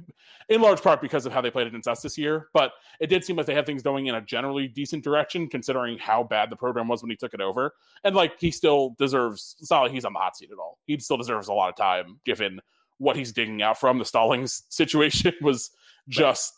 in 0.50 0.62
large 0.62 0.82
part 0.82 1.02
because 1.02 1.26
of 1.26 1.32
how 1.32 1.40
they 1.40 1.50
played 1.50 1.66
against 1.66 1.88
us 1.88 2.02
this 2.02 2.18
year, 2.18 2.50
but 2.54 2.74
it 3.00 3.08
did 3.08 3.24
seem 3.24 3.38
like 3.38 3.46
they 3.46 3.54
had 3.54 3.66
things 3.66 3.84
going 3.84 4.08
in 4.08 4.16
a 4.16 4.22
generally 4.22 4.68
decent 4.68 5.02
direction, 5.02 5.48
considering 5.48 5.98
how 5.98 6.24
bad 6.24 6.50
the 6.50 6.58
program 6.58 6.90
was 6.90 7.02
when 7.02 7.10
he 7.10 7.16
took 7.16 7.34
it 7.34 7.40
over. 7.40 7.74
And 8.04 8.18
like, 8.18 8.38
he 8.38 8.52
still 8.52 8.96
deserves. 9.00 9.56
It's 9.62 9.72
not 9.72 9.84
like 9.84 9.94
he's 9.94 10.04
on 10.04 10.12
the 10.12 10.20
hot 10.20 10.36
seat 10.36 10.52
at 10.52 10.60
all. 10.60 10.78
He 10.88 11.00
still 11.00 11.16
deserves 11.16 11.48
a 11.48 11.54
lot 11.54 11.70
of 11.70 11.78
time, 11.78 12.20
given 12.26 12.60
what 12.98 13.16
he's 13.16 13.32
digging 13.32 13.62
out 13.62 13.80
from. 13.80 14.00
The 14.00 14.06
Stallings 14.06 14.64
situation 14.70 15.34
was 15.42 15.72
just 16.08 16.54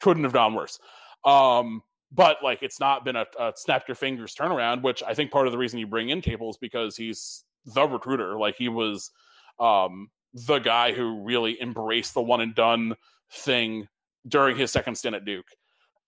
couldn't 0.00 0.24
have 0.24 0.32
gone 0.32 0.54
worse. 0.54 0.78
Um, 1.24 1.82
but 2.12 2.38
like, 2.42 2.62
it's 2.62 2.78
not 2.78 3.04
been 3.04 3.16
a, 3.16 3.26
a 3.38 3.52
snap 3.56 3.84
your 3.88 3.96
fingers 3.96 4.34
turnaround, 4.34 4.82
which 4.82 5.02
I 5.02 5.14
think 5.14 5.30
part 5.30 5.46
of 5.46 5.52
the 5.52 5.58
reason 5.58 5.78
you 5.78 5.86
bring 5.86 6.10
in 6.10 6.20
Capel 6.20 6.50
is 6.50 6.56
because 6.56 6.96
he's 6.96 7.44
the 7.66 7.82
recruiter. 7.86 8.38
Like 8.38 8.56
he 8.56 8.68
was 8.68 9.10
um, 9.58 10.10
the 10.32 10.58
guy 10.58 10.92
who 10.92 11.22
really 11.22 11.60
embraced 11.60 12.14
the 12.14 12.22
one 12.22 12.40
and 12.40 12.54
done 12.54 12.94
thing 13.32 13.88
during 14.28 14.56
his 14.56 14.70
second 14.70 14.96
stint 14.96 15.16
at 15.16 15.24
Duke. 15.24 15.46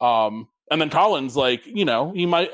Um, 0.01 0.49
and 0.71 0.81
then 0.81 0.91
Collins, 0.91 1.37
like, 1.37 1.65
you 1.67 1.85
know, 1.85 2.13
he 2.13 2.27
might, 2.27 2.51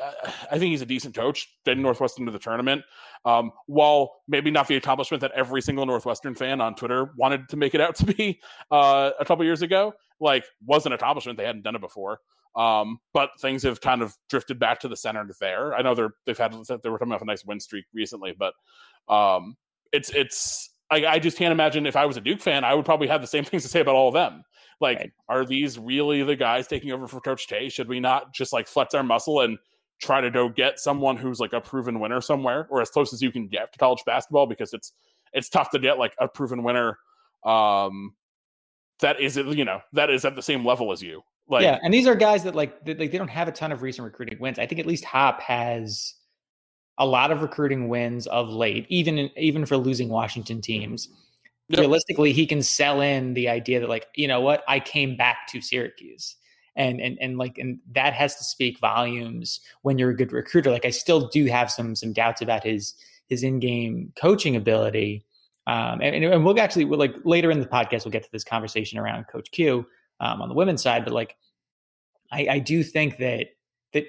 I 0.50 0.58
think 0.58 0.70
he's 0.70 0.82
a 0.82 0.86
decent 0.86 1.14
coach, 1.14 1.48
getting 1.64 1.82
Northwestern 1.82 2.26
to 2.26 2.32
the 2.32 2.38
tournament. 2.38 2.82
Um, 3.24 3.52
while 3.66 4.16
maybe 4.26 4.50
not 4.50 4.66
the 4.66 4.76
accomplishment 4.76 5.20
that 5.20 5.30
every 5.32 5.62
single 5.62 5.86
Northwestern 5.86 6.34
fan 6.34 6.60
on 6.60 6.74
Twitter 6.74 7.12
wanted 7.16 7.48
to 7.50 7.56
make 7.56 7.74
it 7.74 7.80
out 7.80 7.94
to 7.96 8.06
be 8.06 8.40
uh, 8.70 9.12
a 9.18 9.24
couple 9.24 9.44
years 9.44 9.62
ago, 9.62 9.94
like, 10.20 10.44
was 10.64 10.86
an 10.86 10.92
accomplishment. 10.92 11.38
They 11.38 11.46
hadn't 11.46 11.62
done 11.62 11.76
it 11.76 11.80
before. 11.80 12.20
Um, 12.54 12.98
but 13.14 13.30
things 13.40 13.62
have 13.62 13.80
kind 13.80 14.02
of 14.02 14.14
drifted 14.28 14.58
back 14.58 14.80
to 14.80 14.88
the 14.88 14.96
center 14.96 15.26
there. 15.40 15.74
I 15.74 15.80
know 15.80 15.94
they're 15.94 16.14
they've 16.26 16.36
had 16.36 16.54
they 16.82 16.90
were 16.90 16.98
coming 16.98 17.14
off 17.14 17.22
a 17.22 17.24
nice 17.24 17.44
win 17.46 17.60
streak 17.60 17.86
recently, 17.94 18.34
but 18.38 18.52
um, 19.08 19.56
it's 19.90 20.10
it's 20.10 20.70
I, 20.90 21.06
I, 21.06 21.18
just 21.18 21.38
can't 21.38 21.52
imagine 21.52 21.86
if 21.86 21.96
I 21.96 22.04
was 22.04 22.18
a 22.18 22.20
Duke 22.20 22.40
fan, 22.40 22.64
I 22.64 22.74
would 22.74 22.84
probably 22.84 23.08
have 23.08 23.22
the 23.22 23.26
same 23.26 23.44
things 23.46 23.62
to 23.62 23.68
say 23.68 23.80
about 23.80 23.94
all 23.94 24.08
of 24.08 24.14
them. 24.14 24.44
Like, 24.82 24.98
right. 24.98 25.12
are 25.28 25.46
these 25.46 25.78
really 25.78 26.22
the 26.22 26.36
guys 26.36 26.66
taking 26.66 26.92
over 26.92 27.08
for 27.08 27.20
Coach 27.20 27.46
K? 27.48 27.68
Should 27.68 27.88
we 27.88 28.00
not 28.00 28.34
just 28.34 28.52
like 28.52 28.66
flex 28.66 28.92
our 28.94 29.02
muscle 29.02 29.40
and 29.40 29.56
try 30.00 30.20
to 30.20 30.30
go 30.30 30.48
get 30.48 30.80
someone 30.80 31.16
who's 31.16 31.38
like 31.38 31.52
a 31.52 31.60
proven 31.60 32.00
winner 32.00 32.20
somewhere, 32.20 32.66
or 32.68 32.82
as 32.82 32.90
close 32.90 33.12
as 33.12 33.22
you 33.22 33.30
can 33.30 33.46
get 33.46 33.72
to 33.72 33.78
college 33.78 34.02
basketball? 34.04 34.46
Because 34.46 34.74
it's 34.74 34.92
it's 35.32 35.48
tough 35.48 35.70
to 35.70 35.78
get 35.78 35.98
like 35.98 36.14
a 36.18 36.28
proven 36.28 36.62
winner 36.62 36.98
um, 37.44 38.14
that 39.00 39.20
is 39.20 39.36
you 39.36 39.64
know 39.64 39.80
that 39.92 40.10
is 40.10 40.24
at 40.24 40.36
the 40.36 40.42
same 40.42 40.66
level 40.66 40.92
as 40.92 41.00
you. 41.00 41.22
Like, 41.48 41.62
yeah, 41.62 41.78
and 41.82 41.92
these 41.92 42.06
are 42.06 42.14
guys 42.14 42.44
that 42.44 42.54
like 42.54 42.84
they, 42.84 42.94
they 42.94 43.08
don't 43.08 43.28
have 43.28 43.48
a 43.48 43.52
ton 43.52 43.72
of 43.72 43.82
recent 43.82 44.04
recruiting 44.04 44.38
wins. 44.40 44.58
I 44.58 44.66
think 44.66 44.80
at 44.80 44.86
least 44.86 45.04
Hop 45.04 45.40
has 45.40 46.14
a 46.98 47.06
lot 47.06 47.30
of 47.30 47.42
recruiting 47.42 47.88
wins 47.88 48.26
of 48.26 48.48
late, 48.48 48.86
even 48.88 49.18
in, 49.18 49.30
even 49.36 49.64
for 49.66 49.76
losing 49.76 50.08
Washington 50.08 50.60
teams. 50.60 51.08
Yep. 51.68 51.80
Realistically, 51.80 52.32
he 52.32 52.46
can 52.46 52.62
sell 52.62 53.00
in 53.00 53.34
the 53.34 53.48
idea 53.48 53.80
that 53.80 53.88
like, 53.88 54.08
you 54.14 54.28
know 54.28 54.40
what, 54.40 54.62
I 54.68 54.80
came 54.80 55.16
back 55.16 55.46
to 55.48 55.60
Syracuse. 55.60 56.36
And 56.74 57.02
and 57.02 57.18
and 57.20 57.36
like 57.36 57.58
and 57.58 57.80
that 57.92 58.14
has 58.14 58.34
to 58.36 58.44
speak 58.44 58.78
volumes 58.78 59.60
when 59.82 59.98
you're 59.98 60.08
a 60.08 60.16
good 60.16 60.32
recruiter. 60.32 60.70
Like 60.70 60.86
I 60.86 60.90
still 60.90 61.28
do 61.28 61.44
have 61.44 61.70
some 61.70 61.94
some 61.94 62.14
doubts 62.14 62.40
about 62.40 62.64
his 62.64 62.94
his 63.28 63.42
in-game 63.42 64.10
coaching 64.16 64.56
ability. 64.56 65.26
Um, 65.66 66.00
and, 66.00 66.24
and 66.24 66.44
we'll 66.46 66.58
actually 66.58 66.86
we'll 66.86 66.98
like 66.98 67.14
later 67.24 67.50
in 67.50 67.60
the 67.60 67.66
podcast 67.66 68.06
we'll 68.06 68.12
get 68.12 68.24
to 68.24 68.32
this 68.32 68.42
conversation 68.42 68.98
around 68.98 69.26
Coach 69.28 69.50
Q 69.50 69.86
um, 70.20 70.40
on 70.40 70.48
the 70.48 70.54
women's 70.54 70.82
side, 70.82 71.04
but 71.04 71.12
like 71.12 71.36
I, 72.30 72.46
I 72.50 72.58
do 72.58 72.82
think 72.82 73.18
that 73.18 73.48
that 73.92 74.06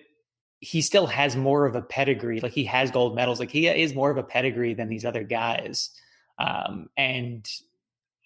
he 0.61 0.81
still 0.81 1.07
has 1.07 1.35
more 1.35 1.65
of 1.65 1.75
a 1.75 1.81
pedigree. 1.81 2.39
Like 2.39 2.53
he 2.53 2.63
has 2.63 2.91
gold 2.91 3.13
medals. 3.13 3.41
Like 3.41 3.51
he 3.51 3.67
is 3.67 3.93
more 3.93 4.09
of 4.09 4.15
a 4.15 4.23
pedigree 4.23 4.73
than 4.73 4.87
these 4.87 5.03
other 5.03 5.23
guys. 5.23 5.89
Um, 6.43 6.89
and 6.97 7.47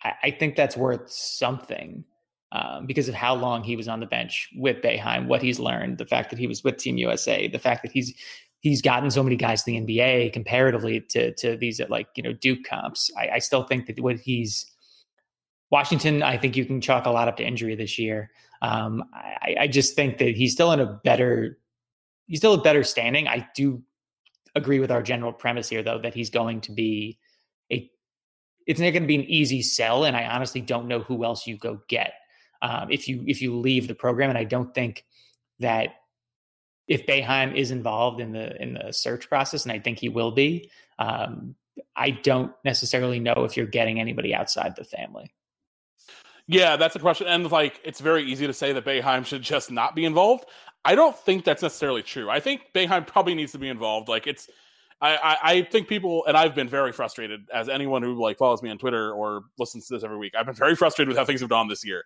I, 0.04 0.14
I, 0.24 0.32
think 0.32 0.56
that's 0.56 0.76
worth 0.76 1.08
something 1.12 2.04
um, 2.52 2.88
because 2.88 3.08
of 3.08 3.14
how 3.14 3.36
long 3.36 3.64
he 3.64 3.76
was 3.76 3.88
on 3.88 4.00
the 4.00 4.08
bench 4.08 4.50
with 4.56 4.82
Boeheim, 4.82 5.28
what 5.28 5.42
he's 5.44 5.60
learned, 5.60 6.00
the 6.00 6.06
fact 6.06 6.32
that 6.32 6.40
he 6.40 6.48
was 6.48 6.64
with 6.64 6.78
Team 6.78 6.98
USA, 6.98 7.48
the 7.48 7.60
fact 7.60 7.84
that 7.84 7.92
he's 7.92 8.14
he's 8.62 8.82
gotten 8.82 9.12
so 9.12 9.22
many 9.22 9.36
guys 9.36 9.64
to 9.64 9.72
the 9.72 9.80
NBA 9.80 10.34
comparatively 10.34 11.02
to 11.02 11.34
to 11.36 11.58
these 11.58 11.80
like 11.90 12.08
you 12.16 12.24
know 12.24 12.34
Duke 12.34 12.64
comps. 12.64 13.12
I, 13.18 13.30
I 13.36 13.40
still 13.40 13.64
think 13.64 13.86
that 13.86 14.00
what 14.00 14.18
he's 14.18 14.66
Washington, 15.70 16.24
I 16.24 16.38
think 16.38 16.56
you 16.56 16.66
can 16.66 16.82
chalk 16.82 17.06
a 17.06 17.12
lot 17.12 17.28
up 17.28 17.38
to 17.38 17.46
injury 17.46 17.76
this 17.76 18.00
year. 18.00 18.32
Um, 18.62 19.04
I, 19.14 19.56
I 19.60 19.68
just 19.68 19.96
think 19.96 20.18
that 20.18 20.36
he's 20.36 20.54
still 20.54 20.72
in 20.72 20.80
a 20.80 21.00
better 21.04 21.60
he's 22.28 22.40
still 22.40 22.54
a 22.54 22.62
better 22.62 22.84
standing. 22.84 23.28
I 23.28 23.48
do 23.56 23.84
agree 24.56 24.80
with 24.80 24.92
our 24.92 25.02
general 25.02 25.34
premise 25.34 25.70
here, 25.70 25.84
though, 25.84 26.00
that 26.00 26.14
he's 26.14 26.30
going 26.30 26.62
to 26.62 26.72
be. 26.72 27.18
It's 28.68 28.80
not 28.80 28.92
going 28.92 29.04
to 29.04 29.08
be 29.08 29.16
an 29.16 29.24
easy 29.24 29.64
sell, 29.64 30.04
and 30.04 30.16
I 30.16 30.28
honestly 30.28 30.62
don't 30.62 30.88
know 30.88 31.00
who 31.00 31.24
else 31.24 31.48
you 31.48 31.58
go 31.58 31.82
get 31.88 32.14
um, 32.62 32.92
if 32.92 33.08
you 33.08 33.24
if 33.26 33.42
you 33.42 33.58
leave 33.58 33.88
the 33.88 33.96
program. 33.96 34.30
And 34.30 34.38
I 34.38 34.44
don't 34.44 34.74
think 34.76 35.06
that 35.60 35.96
if 36.88 37.06
Boeheim 37.06 37.56
is 37.56 37.72
involved 37.72 38.20
in 38.20 38.34
the 38.34 38.62
in 38.62 38.76
the 38.76 38.92
search 38.92 39.30
process, 39.30 39.64
and 39.64 39.72
I 39.72 39.80
think 39.80 40.00
he 40.00 40.10
will 40.10 40.32
be, 40.32 40.70
um, 41.00 41.56
I 41.96 42.12
don't 42.12 42.52
necessarily 42.64 43.20
know 43.20 43.46
if 43.46 43.58
you're 43.58 43.66
getting 43.66 44.00
anybody 44.00 44.36
outside 44.36 44.76
the 44.76 44.84
family. 44.84 45.34
Yeah, 46.48 46.78
that's 46.78 46.96
a 46.96 47.00
question. 47.00 47.28
And 47.28 47.50
like, 47.52 47.82
it's 47.84 48.00
very 48.00 48.24
easy 48.24 48.48
to 48.48 48.54
say 48.54 48.72
that 48.74 48.86
Boeheim 48.86 49.26
should 49.26 49.42
just 49.42 49.70
not 49.70 49.96
be 49.96 50.06
involved. 50.06 50.46
I 50.86 50.96
don't 50.96 51.16
think 51.16 51.44
that's 51.44 51.62
necessarily 51.62 52.04
true. 52.04 52.30
I 52.30 52.40
think 52.40 52.62
Boeheim 52.74 53.06
probably 53.06 53.36
needs 53.36 53.52
to 53.52 53.58
be 53.58 53.68
involved. 53.68 54.08
Like, 54.08 54.28
it's, 54.28 54.50
I, 55.00 55.16
I, 55.16 55.38
I 55.44 55.62
think 55.64 55.88
people, 55.88 56.26
and 56.26 56.36
I've 56.36 56.56
been 56.56 56.68
very 56.68 56.92
frustrated 56.92 57.42
as 57.54 57.70
anyone 57.70 58.02
who 58.02 58.20
like 58.20 58.38
follows 58.38 58.64
me 58.64 58.70
on 58.70 58.78
Twitter 58.78 59.12
or 59.12 59.44
listens 59.60 59.88
to 59.88 59.94
this 59.94 60.04
every 60.04 60.18
week. 60.18 60.34
I've 60.38 60.46
been 60.46 60.56
very 60.56 60.76
frustrated 60.76 61.10
with 61.10 61.18
how 61.18 61.26
things 61.26 61.42
have 61.42 61.50
gone 61.50 61.68
this 61.68 61.86
year. 61.86 62.04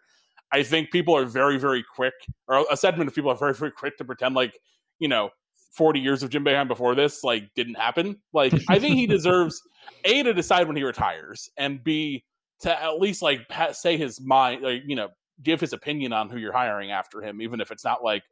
I 0.51 0.63
think 0.63 0.91
people 0.91 1.15
are 1.15 1.25
very, 1.25 1.57
very 1.57 1.83
quick, 1.83 2.13
or 2.47 2.65
a 2.69 2.75
segment 2.75 3.07
of 3.07 3.15
people 3.15 3.31
are 3.31 3.37
very, 3.37 3.53
very 3.53 3.71
quick 3.71 3.97
to 3.97 4.05
pretend 4.05 4.35
like, 4.35 4.59
you 4.99 5.07
know, 5.07 5.29
40 5.71 6.01
years 6.01 6.21
of 6.21 6.29
Jim 6.29 6.43
Boeheim 6.43 6.67
before 6.67 6.95
this 6.95 7.23
like 7.23 7.49
didn't 7.55 7.75
happen. 7.75 8.17
Like, 8.33 8.53
I 8.67 8.77
think 8.77 8.95
he 8.95 9.07
deserves 9.07 9.61
a 10.03 10.23
to 10.23 10.33
decide 10.33 10.67
when 10.67 10.75
he 10.75 10.83
retires, 10.83 11.49
and 11.57 11.81
b 11.83 12.25
to 12.61 12.83
at 12.83 12.99
least 12.99 13.21
like 13.21 13.47
say 13.71 13.95
his 13.95 14.19
mind, 14.19 14.61
like 14.63 14.83
you 14.85 14.95
know, 14.97 15.09
give 15.41 15.61
his 15.61 15.71
opinion 15.71 16.11
on 16.11 16.29
who 16.29 16.37
you're 16.37 16.51
hiring 16.51 16.91
after 16.91 17.21
him, 17.21 17.41
even 17.41 17.61
if 17.61 17.71
it's 17.71 17.85
not 17.85 18.03
like 18.03 18.23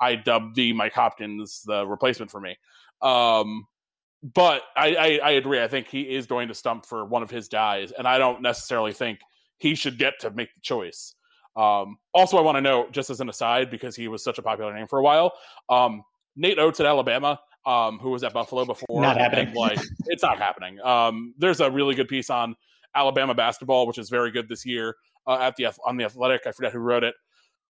I 0.00 0.14
dubbed 0.14 0.54
the 0.54 0.72
Mike 0.72 0.92
Hopkins 0.92 1.62
the 1.66 1.86
replacement 1.86 2.30
for 2.30 2.40
me. 2.40 2.56
Um, 3.02 3.66
but 4.32 4.62
I, 4.74 4.94
I, 4.94 5.20
I 5.22 5.30
agree. 5.32 5.62
I 5.62 5.68
think 5.68 5.86
he 5.86 6.02
is 6.02 6.26
going 6.26 6.48
to 6.48 6.54
stump 6.54 6.86
for 6.86 7.04
one 7.04 7.22
of 7.22 7.30
his 7.30 7.48
guys, 7.48 7.92
and 7.92 8.08
I 8.08 8.16
don't 8.16 8.40
necessarily 8.40 8.92
think 8.92 9.20
he 9.58 9.74
should 9.74 9.98
get 9.98 10.14
to 10.20 10.30
make 10.30 10.54
the 10.54 10.60
choice. 10.62 11.14
Um, 11.56 11.98
also, 12.14 12.38
I 12.38 12.40
want 12.40 12.56
to 12.56 12.62
know, 12.62 12.88
just 12.90 13.10
as 13.10 13.20
an 13.20 13.28
aside, 13.28 13.70
because 13.70 13.94
he 13.94 14.08
was 14.08 14.24
such 14.24 14.38
a 14.38 14.42
popular 14.42 14.74
name 14.74 14.86
for 14.86 14.98
a 14.98 15.02
while, 15.02 15.32
um, 15.68 16.02
Nate 16.36 16.58
Oats 16.58 16.80
at 16.80 16.86
Alabama, 16.86 17.38
um, 17.66 17.98
who 17.98 18.10
was 18.10 18.24
at 18.24 18.32
Buffalo 18.32 18.64
before. 18.64 19.02
Not 19.02 19.18
happening. 19.18 19.54
Like, 19.54 19.78
it's 20.06 20.22
not 20.22 20.38
happening. 20.38 20.80
Um, 20.80 21.34
there's 21.38 21.60
a 21.60 21.70
really 21.70 21.94
good 21.94 22.08
piece 22.08 22.30
on 22.30 22.56
Alabama 22.94 23.34
basketball, 23.34 23.86
which 23.86 23.98
is 23.98 24.08
very 24.08 24.30
good 24.30 24.48
this 24.48 24.64
year 24.64 24.96
uh, 25.26 25.38
at 25.38 25.56
the 25.56 25.66
on 25.86 25.98
the 25.98 26.04
Athletic. 26.04 26.46
I 26.46 26.52
forget 26.52 26.72
who 26.72 26.78
wrote 26.78 27.04
it. 27.04 27.14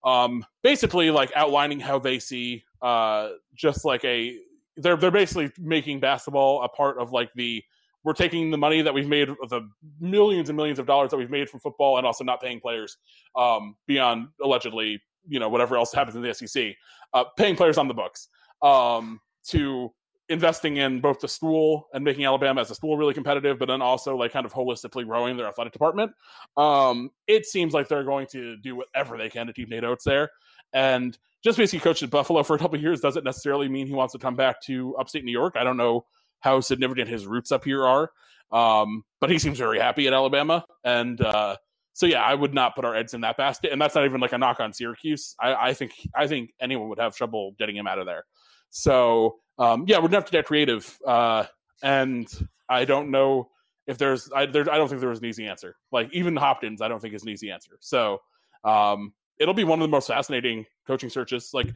Um, 0.05 0.45
basically, 0.63 1.11
like 1.11 1.33
outlining 1.35 1.81
how 1.81 1.99
they 1.99 2.21
see 2.21 2.63
uh, 2.81 3.31
just 3.55 3.85
like 3.85 4.05
a 4.05 4.39
they're 4.77 4.97
they're 4.97 5.11
basically 5.11 5.51
making 5.59 6.01
basketball 6.01 6.63
a 6.63 6.69
part 6.69 6.99
of 6.99 7.13
like 7.13 7.31
the 7.35 7.63
we're 8.05 8.13
taking 8.13 8.53
the 8.53 8.59
money 8.59 8.83
that 8.83 8.95
we've 8.95 9.09
made 9.09 9.29
the 9.49 9.69
millions 9.99 10.49
and 10.49 10.57
millions 10.57 10.79
of 10.79 10.87
dollars 10.87 11.11
that 11.11 11.17
we've 11.17 11.31
made 11.31 11.51
from 11.51 11.59
football 11.59 11.99
and 11.99 12.07
also 12.07 12.23
not 12.23 12.41
paying 12.41 12.61
players 12.61 12.99
um, 13.35 13.75
beyond 13.87 14.29
allegedly 14.43 15.01
you 15.29 15.41
know 15.41 15.49
whatever 15.49 15.77
else 15.77 15.93
happens 15.93 16.17
in 16.17 16.23
the 16.23 16.33
SEC, 16.33 16.75
uh, 17.13 17.25
paying 17.37 17.57
players 17.57 17.79
on 17.79 17.89
the 17.89 17.95
books 17.95 18.29
um, 18.63 19.21
to 19.45 19.93
investing 20.29 20.79
in 20.79 21.01
both 21.01 21.21
the 21.21 21.29
school 21.29 21.87
and 21.95 22.03
making 22.05 22.25
Alabama 22.25 22.61
as 22.61 22.71
a 22.71 22.75
school 22.75 22.97
really 22.97 23.15
competitive, 23.15 23.59
but 23.59 23.67
then 23.67 23.81
also 23.81 24.17
like 24.17 24.33
kind 24.33 24.45
of 24.45 24.53
holistically 24.53 25.05
growing 25.05 25.37
their 25.37 25.47
athletic 25.47 25.73
department. 25.73 26.11
Um, 26.57 27.11
it 27.29 27.47
seems 27.47 27.73
like 27.73 27.87
they're 27.87 28.05
going 28.05 28.27
to 28.33 28.57
do 28.57 28.75
whatever 28.75 29.17
they 29.17 29.29
can 29.29 29.47
to 29.47 29.53
keep 29.53 29.69
Nate 29.69 29.85
Oats 29.85 30.05
there. 30.05 30.31
And 30.73 31.17
just 31.43 31.59
basically 31.59 31.85
coached 31.85 32.03
at 32.03 32.11
Buffalo 32.11 32.43
for 32.43 32.57
a 32.57 32.59
couple 32.59 32.79
years 32.81 33.01
doesn't 33.01 33.25
necessarily 33.25 33.69
mean 33.69 33.87
he 33.87 33.93
wants 33.93 34.13
to 34.13 34.19
come 34.19 34.37
back 34.37 34.61
to 34.63 34.97
upstate 34.97 35.25
New 35.25 35.33
York. 35.33 35.55
I 35.57 35.65
don't 35.65 35.77
know 35.77 36.05
how 36.41 36.61
significant 36.61 37.09
his 37.09 37.27
roots 37.27 37.53
up 37.53 37.65
here 37.65 37.85
are. 37.85 38.11
Um, 38.53 39.05
but 39.21 39.31
he 39.31 39.39
seems 39.39 39.59
very 39.59 39.79
happy 39.79 40.07
at 40.07 40.13
Alabama. 40.13 40.65
And 40.85 41.21
uh, 41.21 41.57
so 41.93 42.07
yeah, 42.07 42.23
I 42.23 42.35
would 42.35 42.55
not 42.55 42.75
put 42.75 42.85
our 42.85 42.95
eggs 42.95 43.15
in 43.15 43.23
that 43.23 43.37
basket. 43.37 43.73
And 43.73 43.81
that's 43.81 43.95
not 43.95 44.05
even 44.05 44.21
like 44.21 44.33
a 44.33 44.39
knock 44.39 44.61
on 44.61 44.73
Syracuse. 44.73 45.35
I, 45.41 45.55
I 45.55 45.75
think 45.75 45.93
I 46.15 46.27
think 46.27 46.51
anyone 46.61 46.89
would 46.89 46.99
have 46.99 47.17
trouble 47.17 47.55
getting 47.59 47.77
him 47.77 47.87
out 47.87 47.99
of 47.99 48.07
there. 48.07 48.25
So 48.71 49.37
um, 49.59 49.85
yeah, 49.89 49.97
we're 49.97 50.09
gonna 50.09 50.19
have 50.19 50.27
to 50.27 50.33
get 50.33 50.45
creative. 50.45 50.99
Uh, 51.07 51.45
and 51.83 52.29
I 52.69 52.85
don't 52.85 53.11
know 53.11 53.51
if 53.87 53.99
there's 53.99 54.31
I, 54.35 54.47
there, 54.47 54.71
I 54.71 54.77
don't 54.77 54.89
think 54.89 55.01
there 55.01 55.11
was 55.11 55.21
an 55.21 55.27
easy 55.27 55.47
answer. 55.47 55.77
Like 55.91 56.11
even 56.13 56.37
Hopkins, 56.37 56.83
I 56.83 56.89
don't 56.89 57.01
think 57.01 57.15
is 57.15 57.23
an 57.23 57.31
easy 57.31 57.51
answer. 57.51 57.79
So 57.81 58.21
um, 58.65 59.13
it'll 59.39 59.55
be 59.55 59.65
one 59.65 59.81
of 59.81 59.89
the 59.89 59.91
most 59.91 60.09
fascinating 60.09 60.67
coaching 60.87 61.11
searches. 61.11 61.51
Like 61.53 61.69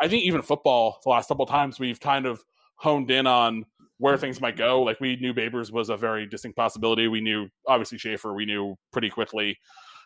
I 0.00 0.08
think 0.08 0.24
even 0.24 0.42
football, 0.42 1.00
the 1.04 1.10
last 1.10 1.28
couple 1.28 1.46
times 1.46 1.78
we've 1.78 2.00
kind 2.00 2.26
of 2.26 2.44
honed 2.76 3.10
in 3.10 3.26
on 3.26 3.64
where 3.98 4.16
things 4.16 4.40
might 4.40 4.56
go. 4.56 4.82
Like 4.82 5.00
we 5.00 5.16
knew 5.16 5.34
Babers 5.34 5.72
was 5.72 5.88
a 5.88 5.96
very 5.96 6.26
distinct 6.26 6.56
possibility. 6.56 7.08
We 7.08 7.20
knew 7.20 7.48
obviously 7.66 7.98
Shafer. 7.98 8.32
We 8.32 8.46
knew 8.46 8.76
pretty 8.92 9.10
quickly 9.10 9.58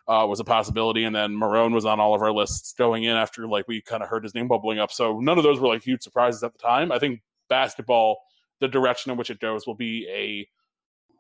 uh, 0.09 0.27
was 0.29 0.41
a 0.41 0.45
possibility, 0.45 1.05
and 1.05 1.15
then 1.15 1.33
Marrone 1.33 1.73
was 1.73 1.85
on 1.85 2.01
all 2.01 2.15
of 2.15 2.23
our 2.23 2.33
lists 2.33 2.73
going 2.73 3.05
in 3.05 3.17
after 3.17 3.47
like 3.47 3.69
we 3.69 3.81
kind 3.81 4.03
of 4.03 4.09
heard 4.09 4.25
his 4.25 4.35
name 4.35 4.49
bubbling 4.49 4.79
up. 4.79 4.91
So 4.91 5.21
none 5.21 5.39
of 5.39 5.45
those 5.45 5.61
were 5.61 5.69
like 5.69 5.83
huge 5.83 6.03
surprises 6.03 6.43
at 6.43 6.53
the 6.53 6.59
time. 6.59 6.91
I 6.91 6.99
think 6.99 7.21
basketball, 7.49 8.19
the 8.61 8.69
direction 8.69 9.13
in 9.13 9.19
which 9.19 9.31
it 9.31 9.41
goes, 9.41 9.67
will 9.67 9.75
be 9.75 10.09
a 10.09 10.49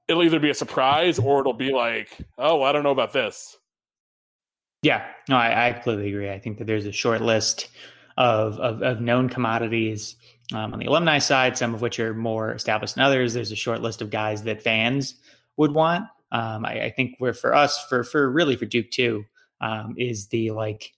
it'll 0.08 0.24
either 0.24 0.40
be 0.40 0.50
a 0.50 0.54
surprise 0.54 1.18
or 1.18 1.40
it'll 1.40 1.52
be 1.52 1.72
like, 1.72 2.18
oh, 2.38 2.62
I 2.62 2.72
don't 2.72 2.82
know 2.82 2.90
about 2.90 3.12
this. 3.12 3.56
Yeah, 4.82 5.04
no, 5.28 5.36
I, 5.36 5.68
I 5.68 5.72
completely 5.72 6.08
agree. 6.08 6.30
I 6.30 6.38
think 6.38 6.58
that 6.58 6.66
there's 6.66 6.86
a 6.86 6.92
short 6.92 7.20
list 7.20 7.68
of 8.16 8.58
of, 8.58 8.82
of 8.82 9.00
known 9.00 9.28
commodities 9.28 10.16
um, 10.52 10.72
on 10.72 10.78
the 10.78 10.86
alumni 10.86 11.18
side, 11.18 11.56
some 11.56 11.74
of 11.74 11.80
which 11.80 11.98
are 12.00 12.14
more 12.14 12.52
established 12.52 12.96
than 12.96 13.04
others. 13.04 13.32
There's 13.32 13.52
a 13.52 13.56
short 13.56 13.80
list 13.80 14.02
of 14.02 14.10
guys 14.10 14.42
that 14.42 14.62
fans 14.62 15.14
would 15.56 15.72
want. 15.72 16.04
Um, 16.32 16.64
I, 16.64 16.84
I, 16.84 16.90
think 16.90 17.16
we're 17.20 17.34
for 17.34 17.54
us, 17.54 17.84
for 17.88 18.04
for 18.04 18.30
really 18.30 18.56
for 18.56 18.64
Duke 18.64 18.90
too, 18.90 19.24
um, 19.60 19.94
is 19.98 20.28
the 20.28 20.50
like, 20.50 20.92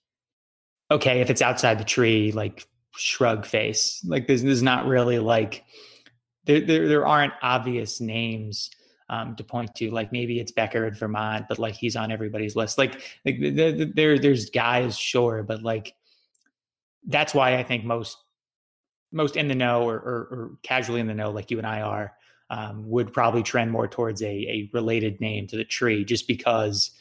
okay, 0.89 1.19
if 1.19 1.29
it's 1.29 1.41
outside 1.41 1.77
the 1.77 1.83
tree, 1.83 2.31
like 2.31 2.67
shrug 2.95 3.45
face. 3.45 4.03
Like 4.05 4.27
there's, 4.27 4.43
there's 4.43 4.63
not 4.63 4.85
really 4.85 5.19
like 5.19 5.63
there, 6.45 6.61
there 6.61 6.87
there 6.87 7.05
aren't 7.05 7.33
obvious 7.41 7.99
names 7.99 8.69
um, 9.09 9.35
to 9.35 9.43
point 9.43 9.73
to. 9.75 9.91
Like 9.91 10.11
maybe 10.11 10.39
it's 10.39 10.51
Becker 10.51 10.85
at 10.85 10.97
Vermont, 10.97 11.45
but 11.47 11.59
like 11.59 11.75
he's 11.75 11.95
on 11.95 12.11
everybody's 12.11 12.55
list. 12.55 12.77
Like 12.77 13.01
like 13.25 13.37
there 13.39 14.17
there's 14.19 14.49
guys, 14.49 14.97
sure, 14.97 15.43
but 15.43 15.63
like 15.63 15.95
that's 17.07 17.33
why 17.33 17.57
I 17.57 17.63
think 17.63 17.83
most 17.83 18.17
most 19.11 19.37
in 19.37 19.47
the 19.47 19.55
know 19.55 19.83
or, 19.83 19.95
or, 19.95 20.27
or 20.31 20.51
casually 20.63 20.99
in 20.99 21.07
the 21.07 21.13
know, 21.13 21.31
like 21.31 21.49
you 21.49 21.57
and 21.57 21.67
I 21.67 21.81
are, 21.81 22.13
um, 22.49 22.87
would 22.89 23.13
probably 23.13 23.43
trend 23.43 23.71
more 23.71 23.87
towards 23.87 24.21
a, 24.21 24.27
a 24.27 24.69
related 24.73 25.21
name 25.21 25.47
to 25.47 25.57
the 25.57 25.63
tree, 25.63 26.03
just 26.03 26.27
because 26.27 26.91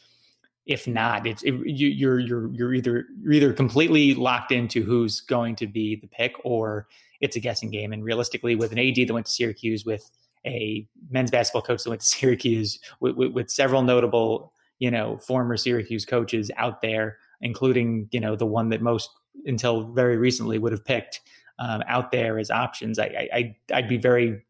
if 0.67 0.87
not, 0.87 1.27
it's 1.27 1.43
it, 1.43 1.55
you, 1.67 1.89
you're 1.89 2.19
you're 2.19 2.53
you're 2.55 2.75
either 2.75 3.07
you're 3.21 3.33
either 3.33 3.53
completely 3.53 4.15
locked 4.15 4.53
into 4.53 4.83
who's 4.83 5.21
going 5.21 5.57
to 5.57 5.67
be 5.67 5.97
the 5.97 6.07
pick, 6.07 6.35
or 6.45 6.87
it's 7.21 7.37
a 7.37 7.41
guessing 7.41 7.71
game. 7.71 7.93
And 7.93 8.05
realistically, 8.05 8.55
with 8.55 8.73
an 8.73 8.79
AD 8.79 8.97
that 8.97 9.13
went 9.13 9.27
to 9.27 9.33
Syracuse, 9.33 9.85
with 9.85 10.11
a 10.47 10.87
men's 11.11 11.31
basketball 11.31 11.63
coach 11.63 11.85
that 11.85 11.91
went 11.91 12.03
to 12.03 12.07
Syracuse, 12.19 12.79
with, 13.01 13.17
with, 13.17 13.33
with 13.33 13.51
several 13.51 13.83
notable 13.83 14.53
you 14.79 14.91
know 14.91 15.17
former 15.19 15.57
Syracuse 15.57 16.05
coaches 16.05 16.51
out 16.57 16.83
there, 16.83 17.19
including 17.41 18.09
you 18.11 18.21
know 18.21 18.37
the 18.37 18.47
one 18.47 18.69
that 18.71 18.83
most 18.83 19.11
until 19.47 19.93
very 19.93 20.17
recently 20.17 20.59
would 20.59 20.73
have 20.73 20.85
picked 20.85 21.21
um, 21.59 21.83
out 21.87 22.11
there 22.11 22.39
as 22.39 22.51
options. 22.51 22.99
I, 22.99 23.29
I 23.33 23.57
I'd 23.73 23.89
be 23.89 23.97
very 23.97 24.45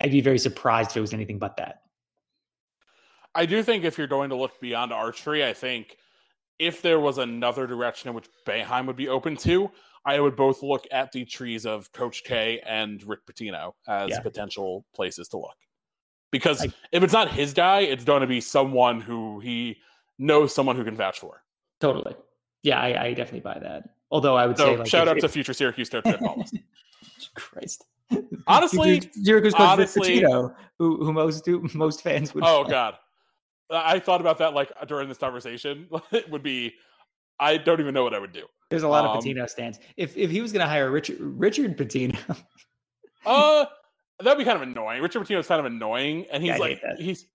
I'd 0.00 0.10
be 0.10 0.20
very 0.20 0.38
surprised 0.38 0.90
if 0.90 0.96
it 0.96 1.00
was 1.00 1.14
anything 1.14 1.38
but 1.38 1.56
that. 1.56 1.82
I 3.34 3.46
do 3.46 3.62
think 3.62 3.84
if 3.84 3.96
you're 3.96 4.06
going 4.06 4.30
to 4.30 4.36
look 4.36 4.60
beyond 4.60 4.92
archery, 4.92 5.44
I 5.44 5.54
think 5.54 5.96
if 6.58 6.82
there 6.82 7.00
was 7.00 7.18
another 7.18 7.66
direction 7.66 8.08
in 8.08 8.14
which 8.14 8.26
Boeheim 8.46 8.86
would 8.86 8.96
be 8.96 9.08
open 9.08 9.36
to, 9.38 9.70
I 10.04 10.18
would 10.18 10.36
both 10.36 10.62
look 10.62 10.86
at 10.90 11.12
the 11.12 11.24
trees 11.24 11.64
of 11.64 11.90
Coach 11.92 12.24
K 12.24 12.60
and 12.66 13.02
Rick 13.04 13.20
Pitino 13.26 13.72
as 13.86 14.10
yeah. 14.10 14.20
potential 14.20 14.84
places 14.94 15.28
to 15.28 15.38
look. 15.38 15.56
Because 16.30 16.62
I, 16.62 16.72
if 16.92 17.02
it's 17.02 17.12
not 17.12 17.30
his 17.30 17.52
guy, 17.52 17.80
it's 17.80 18.04
going 18.04 18.22
to 18.22 18.26
be 18.26 18.40
someone 18.40 19.00
who 19.00 19.38
he 19.40 19.78
knows 20.18 20.54
someone 20.54 20.76
who 20.76 20.84
can 20.84 20.96
vouch 20.96 21.20
for. 21.20 21.42
Totally. 21.80 22.16
Yeah, 22.62 22.80
I, 22.80 23.04
I 23.04 23.14
definitely 23.14 23.40
buy 23.40 23.58
that. 23.60 23.90
Although 24.10 24.36
I 24.36 24.46
would 24.46 24.56
so 24.56 24.64
say, 24.64 24.76
like, 24.76 24.86
shout 24.88 25.08
if, 25.08 25.10
out 25.10 25.16
if, 25.18 25.22
to 25.22 25.28
future 25.30 25.52
Syracuse 25.52 25.88
coach. 25.88 26.06
Christ. 27.34 27.84
Honestly, 28.46 29.10
Syracuse 29.22 29.54
coach 29.54 29.62
honestly, 29.62 30.20
Pitino, 30.20 30.54
who, 30.78 31.04
who 31.04 31.12
most 31.12 31.44
do, 31.44 31.66
most 31.74 32.02
fans 32.02 32.34
would. 32.34 32.44
Oh 32.46 32.64
God, 32.68 32.94
I 33.70 33.98
thought 33.98 34.20
about 34.20 34.38
that 34.38 34.54
like 34.54 34.70
during 34.86 35.08
this 35.08 35.18
conversation. 35.18 35.88
it 36.12 36.28
would 36.30 36.42
be, 36.42 36.74
I 37.42 37.56
don't 37.56 37.80
even 37.80 37.92
know 37.92 38.04
what 38.04 38.14
I 38.14 38.20
would 38.20 38.32
do. 38.32 38.46
There's 38.70 38.84
a 38.84 38.88
lot 38.88 39.04
um, 39.04 39.16
of 39.16 39.24
Pitino 39.24 39.50
stands. 39.50 39.80
If 39.96 40.16
if 40.16 40.30
he 40.30 40.40
was 40.40 40.52
going 40.52 40.64
to 40.64 40.68
hire 40.68 40.90
Richard 40.90 41.18
Richard 41.20 41.76
Pitino, 41.76 42.16
uh, 43.26 43.66
that'd 44.20 44.38
be 44.38 44.44
kind 44.44 44.56
of 44.56 44.62
annoying. 44.62 45.02
Richard 45.02 45.22
Pitino 45.22 45.40
is 45.40 45.46
kind 45.46 45.60
of 45.60 45.66
annoying, 45.66 46.26
and 46.32 46.42
he's 46.42 46.52
yeah, 46.52 46.58
like 46.58 46.80
he's, 46.98 47.26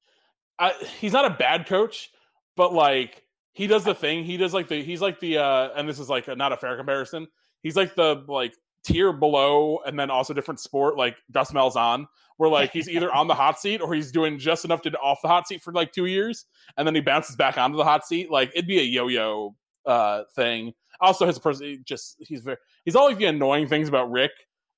I, 0.58 0.74
he's 1.00 1.13
not 1.13 1.26
a 1.26 1.32
bad 1.32 1.67
coach, 1.67 2.10
but 2.56 2.74
like 2.74 3.22
he 3.54 3.67
does 3.67 3.84
the 3.84 3.93
thing. 3.93 4.24
He 4.24 4.38
does 4.38 4.54
like 4.54 4.70
the 4.70 4.82
he's 4.82 5.02
like 5.02 5.20
the 5.20 5.39
uh, 5.39 5.70
and 5.76 5.88
this 5.88 6.00
is 6.00 6.10
like 6.10 6.28
a, 6.28 6.36
not 6.36 6.54
a 6.54 6.58
fair 6.58 6.78
comparison. 6.78 7.28
He's 7.62 7.76
like 7.76 7.96
the 7.96 8.24
like 8.28 8.54
tier 8.86 9.12
below 9.12 9.80
and 9.86 10.00
then 10.00 10.10
also 10.10 10.34
different 10.34 10.60
sport 10.60 10.98
like 10.98 11.17
Gus 11.32 11.52
Malzahn, 11.52 12.06
where 12.38 12.50
like 12.50 12.72
he's 12.72 12.88
either 12.88 13.12
on 13.12 13.28
the 13.28 13.36
hot 13.36 13.60
seat 13.60 13.82
or 13.82 13.93
he's 13.93 14.12
doing 14.12 14.39
just 14.39 14.63
enough 14.63 14.82
to 14.84 14.91
off 15.00 15.20
the 15.22 15.28
hot 15.28 15.48
seat 15.48 15.62
for 15.62 15.74
like 15.74 15.91
two 15.91 16.06
years 16.06 16.46
and 16.78 16.88
then 16.88 16.96
he 16.96 17.02
bounces 17.02 17.36
back 17.36 17.58
onto 17.58 17.78
the 17.78 17.84
hot 17.84 18.08
seat. 18.08 18.32
Like 18.32 18.52
it'd 18.56 18.67
be 18.67 18.80
a 18.80 18.84
yo-yo 18.84 19.56
uh 19.88 20.23
thing. 20.36 20.73
Also, 21.00 21.26
his 21.26 21.39
person 21.39 21.84
just 21.86 22.17
he's 22.19 22.41
very 22.41 22.58
he's 22.86 22.95
all 22.95 23.06
like 23.06 23.17
the 23.17 23.26
annoying 23.26 23.67
things 23.67 23.88
about 23.88 24.12
Rick 24.12 24.32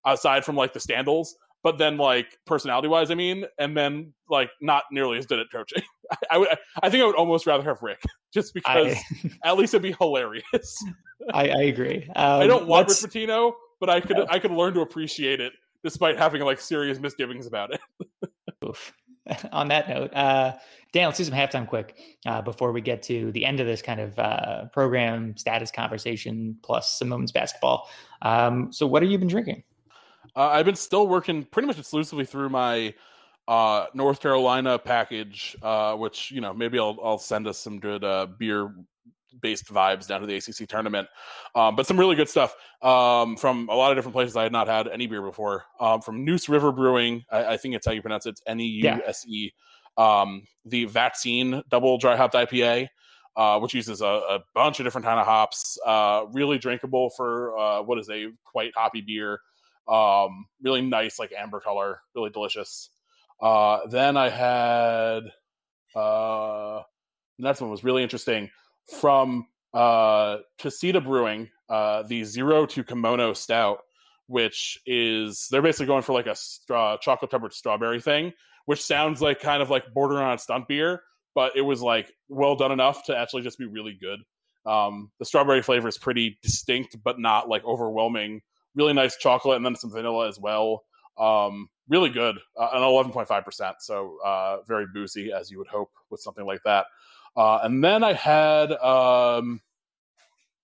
aside 0.06 0.46
from 0.46 0.56
like 0.56 0.74
the 0.74 0.80
scandals. 0.80 1.36
but 1.64 1.78
then 1.78 1.98
like 1.98 2.38
personality 2.46 2.88
wise, 2.88 3.12
I 3.12 3.16
mean, 3.16 3.46
and 3.58 3.76
then 3.76 4.14
like 4.30 4.50
not 4.62 4.84
nearly 4.92 5.18
as 5.18 5.26
good 5.26 5.40
at 5.40 5.48
coaching. 5.52 5.84
I, 6.12 6.18
I 6.32 6.38
would, 6.38 6.50
I 6.82 6.90
think 6.90 7.04
I 7.04 7.06
would 7.06 7.16
almost 7.16 7.46
rather 7.46 7.64
have 7.64 7.82
Rick, 7.82 8.02
just 8.34 8.54
because 8.54 8.98
I, 9.24 9.32
at 9.50 9.58
least 9.58 9.74
it'd 9.74 9.84
be 9.84 9.96
hilarious. 10.00 10.84
I, 11.34 11.50
I 11.50 11.62
agree. 11.64 12.08
Um, 12.16 12.42
I 12.42 12.48
don't 12.48 12.68
want 12.68 12.88
Rick 12.88 12.98
Pitino, 12.98 13.54
but 13.80 13.90
I 13.90 14.00
could 14.00 14.18
no. 14.18 14.28
I 14.30 14.40
could 14.40 14.52
learn 14.52 14.74
to 14.76 14.82
appreciate 14.82 15.42
it 15.42 15.54
despite 15.84 16.18
having 16.18 16.42
like 16.42 16.60
serious 16.60 17.00
misgivings 17.00 17.46
about 17.48 17.74
it. 17.74 17.82
On 19.52 19.68
that 19.68 19.90
note, 19.90 20.14
uh, 20.14 20.54
Dan, 20.92 21.06
let's 21.06 21.18
do 21.18 21.24
some 21.24 21.34
halftime 21.34 21.68
quick 21.68 21.98
uh, 22.26 22.42
before 22.42 22.72
we 22.72 22.82
get 22.82 23.04
to 23.04 23.32
the 23.32 23.46
end 23.46 23.60
of 23.60 23.68
this 23.68 23.82
kind 23.82 24.00
of 24.00 24.18
uh, 24.18 24.66
program 24.66 25.38
status 25.38 25.72
conversation 25.72 26.58
plus 26.64 26.98
some 26.98 27.10
moments 27.10 27.32
basketball. 27.32 27.90
Um, 28.22 28.72
so, 28.74 28.88
what 28.88 29.04
have 29.04 29.12
you 29.12 29.18
been 29.18 29.28
drinking? 29.28 29.64
Uh, 30.36 30.50
I've 30.50 30.66
been 30.66 30.76
still 30.76 31.08
working 31.08 31.44
pretty 31.44 31.68
much 31.68 31.80
exclusively 31.80 32.26
through 32.26 32.50
my 32.50 32.94
uh, 33.48 33.86
North 33.94 34.20
Carolina 34.20 34.78
package, 34.80 35.56
uh, 35.62 35.96
which 35.96 36.32
you 36.32 36.42
know 36.42 36.54
maybe 36.54 36.80
I'll 36.80 36.98
I'll 37.04 37.18
send 37.18 37.48
us 37.48 37.58
some 37.58 37.80
good 37.80 38.04
beer 38.38 38.74
based 39.42 39.68
vibes 39.68 40.08
down 40.08 40.22
to 40.22 40.28
the 40.28 40.36
ACC 40.36 40.68
tournament. 40.68 41.08
Um, 41.56 41.76
but 41.76 41.88
some 41.88 42.00
really 42.00 42.16
good 42.16 42.30
stuff 42.30 42.56
um, 42.82 43.36
from 43.38 43.70
a 43.70 43.76
lot 43.76 43.92
of 43.92 43.98
different 43.98 44.14
places 44.14 44.36
I 44.36 44.44
had 44.44 44.52
not 44.52 44.68
had 44.68 44.88
any 44.88 45.08
beer 45.08 45.22
before. 45.22 45.66
Um, 45.80 46.02
from 46.02 46.24
Neuse 46.24 46.50
River 46.50 46.72
Brewing, 46.72 47.24
I, 47.32 47.54
I, 47.54 47.58
think 47.58 47.76
it's 47.76 47.86
how 47.86 47.92
you 47.92 48.02
pronounce 48.02 48.26
it. 48.26 48.32
It's 48.32 48.42
N 48.46 48.60
E 48.60 48.66
U 48.66 49.02
S 49.06 49.26
E. 49.28 49.52
Um, 49.98 50.44
the 50.66 50.86
Vaccine 50.86 51.62
Double 51.70 51.98
Dry 51.98 52.16
Hopped 52.16 52.34
IPA, 52.34 52.88
uh, 53.36 53.60
which 53.60 53.74
uses 53.74 54.02
a, 54.02 54.06
a, 54.06 54.40
bunch 54.56 54.80
of 54.80 54.86
different 54.86 55.06
kind 55.06 55.20
of 55.20 55.26
hops. 55.26 55.78
Uh, 55.86 56.26
really 56.32 56.58
drinkable 56.58 57.10
for 57.12 57.58
uh, 57.58 57.82
what 57.82 58.00
is 58.00 58.10
a 58.10 58.28
quite 58.46 58.72
hoppy 58.76 59.02
beer. 59.02 59.40
Um, 59.88 60.46
really 60.62 60.82
nice, 60.82 61.20
like 61.20 61.34
amber 61.38 61.60
color, 61.60 62.02
really 62.16 62.30
delicious. 62.30 62.90
Uh, 63.42 63.88
then 63.88 64.18
I 64.18 64.30
had 64.30 65.24
uh, 65.96 66.82
the 67.38 67.44
next 67.44 67.62
one 67.62 67.72
was 67.72 67.84
really 67.84 68.04
interesting 68.04 68.50
from 68.98 69.48
uh, 69.74 70.38
Casita 70.58 71.02
Brewing, 71.02 71.50
uh, 71.70 72.04
the 72.04 72.24
zero 72.24 72.66
to 72.66 72.84
kimono 72.84 73.34
stout, 73.34 73.80
which 74.28 74.80
is 74.86 75.48
they're 75.52 75.62
basically 75.62 75.88
going 75.88 76.04
for 76.04 76.14
like 76.14 76.28
a 76.28 76.36
straw, 76.36 76.98
chocolate 76.98 77.32
covered 77.32 77.54
strawberry 77.54 78.02
thing, 78.02 78.34
which 78.66 78.84
sounds 78.84 79.22
like 79.22 79.40
kind 79.40 79.62
of 79.62 79.70
like 79.70 79.84
bordering 79.94 80.24
on 80.24 80.38
stunt 80.38 80.68
beer, 80.68 81.02
but 81.36 81.56
it 81.56 81.62
was 81.62 81.82
like 81.82 82.12
well 82.28 82.56
done 82.56 82.72
enough 82.72 83.06
to 83.06 83.18
actually 83.18 83.42
just 83.42 83.58
be 83.58 83.66
really 83.66 83.98
good. 84.00 84.20
Um, 84.66 85.12
the 85.20 85.26
strawberry 85.26 85.62
flavor 85.62 85.88
is 85.88 85.98
pretty 85.98 86.38
distinct, 86.42 86.98
but 87.04 87.20
not 87.20 87.50
like 87.50 87.64
overwhelming. 87.66 88.42
Really 88.76 88.94
nice 88.94 89.18
chocolate, 89.18 89.58
and 89.58 89.66
then 89.66 89.76
some 89.76 89.92
vanilla 89.92 90.28
as 90.28 90.40
well. 90.40 90.84
Um, 91.18 91.70
really 91.88 92.10
good, 92.10 92.38
uh, 92.56 92.70
an 92.74 92.84
eleven 92.84 93.12
point 93.12 93.28
five 93.28 93.44
percent, 93.44 93.78
so 93.80 94.18
uh, 94.24 94.58
very 94.68 94.86
boozy 94.94 95.32
as 95.34 95.50
you 95.50 95.58
would 95.58 95.68
hope 95.68 95.92
with 96.10 96.22
something 96.22 96.46
like 96.46 96.62
that. 96.66 96.86
Uh, 97.36 97.60
and 97.64 97.84
then 97.84 98.04
I 98.04 98.14
had, 98.14 98.72
um, 98.74 99.62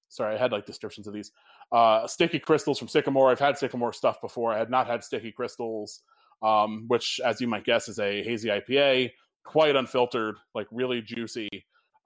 sorry, 0.10 0.36
I 0.36 0.38
had 0.38 0.52
like 0.52 0.66
descriptions 0.66 1.08
of 1.08 1.14
these. 1.14 1.32
Uh, 1.72 2.06
sticky 2.08 2.40
crystals 2.40 2.80
from 2.80 2.88
Sycamore. 2.88 3.32
I've 3.32 3.40
had 3.40 3.58
Sycamore 3.58 3.94
stuff 3.94 4.22
before. 4.22 4.54
I 4.54 4.58
had 4.58 4.70
not 4.70 4.88
had 4.88 5.04
sticky 5.04 5.32
crystals, 5.32 6.02
um, 6.42 6.86
which, 6.88 7.20
as 7.26 7.42
you 7.42 7.48
might 7.48 7.66
guess, 7.66 7.88
is 7.88 8.00
a 8.00 8.24
hazy 8.24 8.50
IPA, 8.50 9.12
quite 9.44 9.76
unfiltered, 9.76 10.36
like 10.54 10.68
really 10.72 11.02
juicy. 11.02 11.50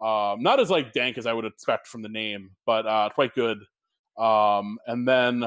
Um, 0.01 0.41
not 0.41 0.59
as 0.59 0.69
like 0.69 0.93
dank 0.93 1.17
as 1.17 1.25
I 1.25 1.33
would 1.33 1.45
expect 1.45 1.87
from 1.87 2.01
the 2.01 2.09
name, 2.09 2.51
but 2.65 2.87
uh, 2.87 3.09
quite 3.13 3.35
good. 3.35 3.59
Um, 4.17 4.77
and 4.87 5.07
then 5.07 5.43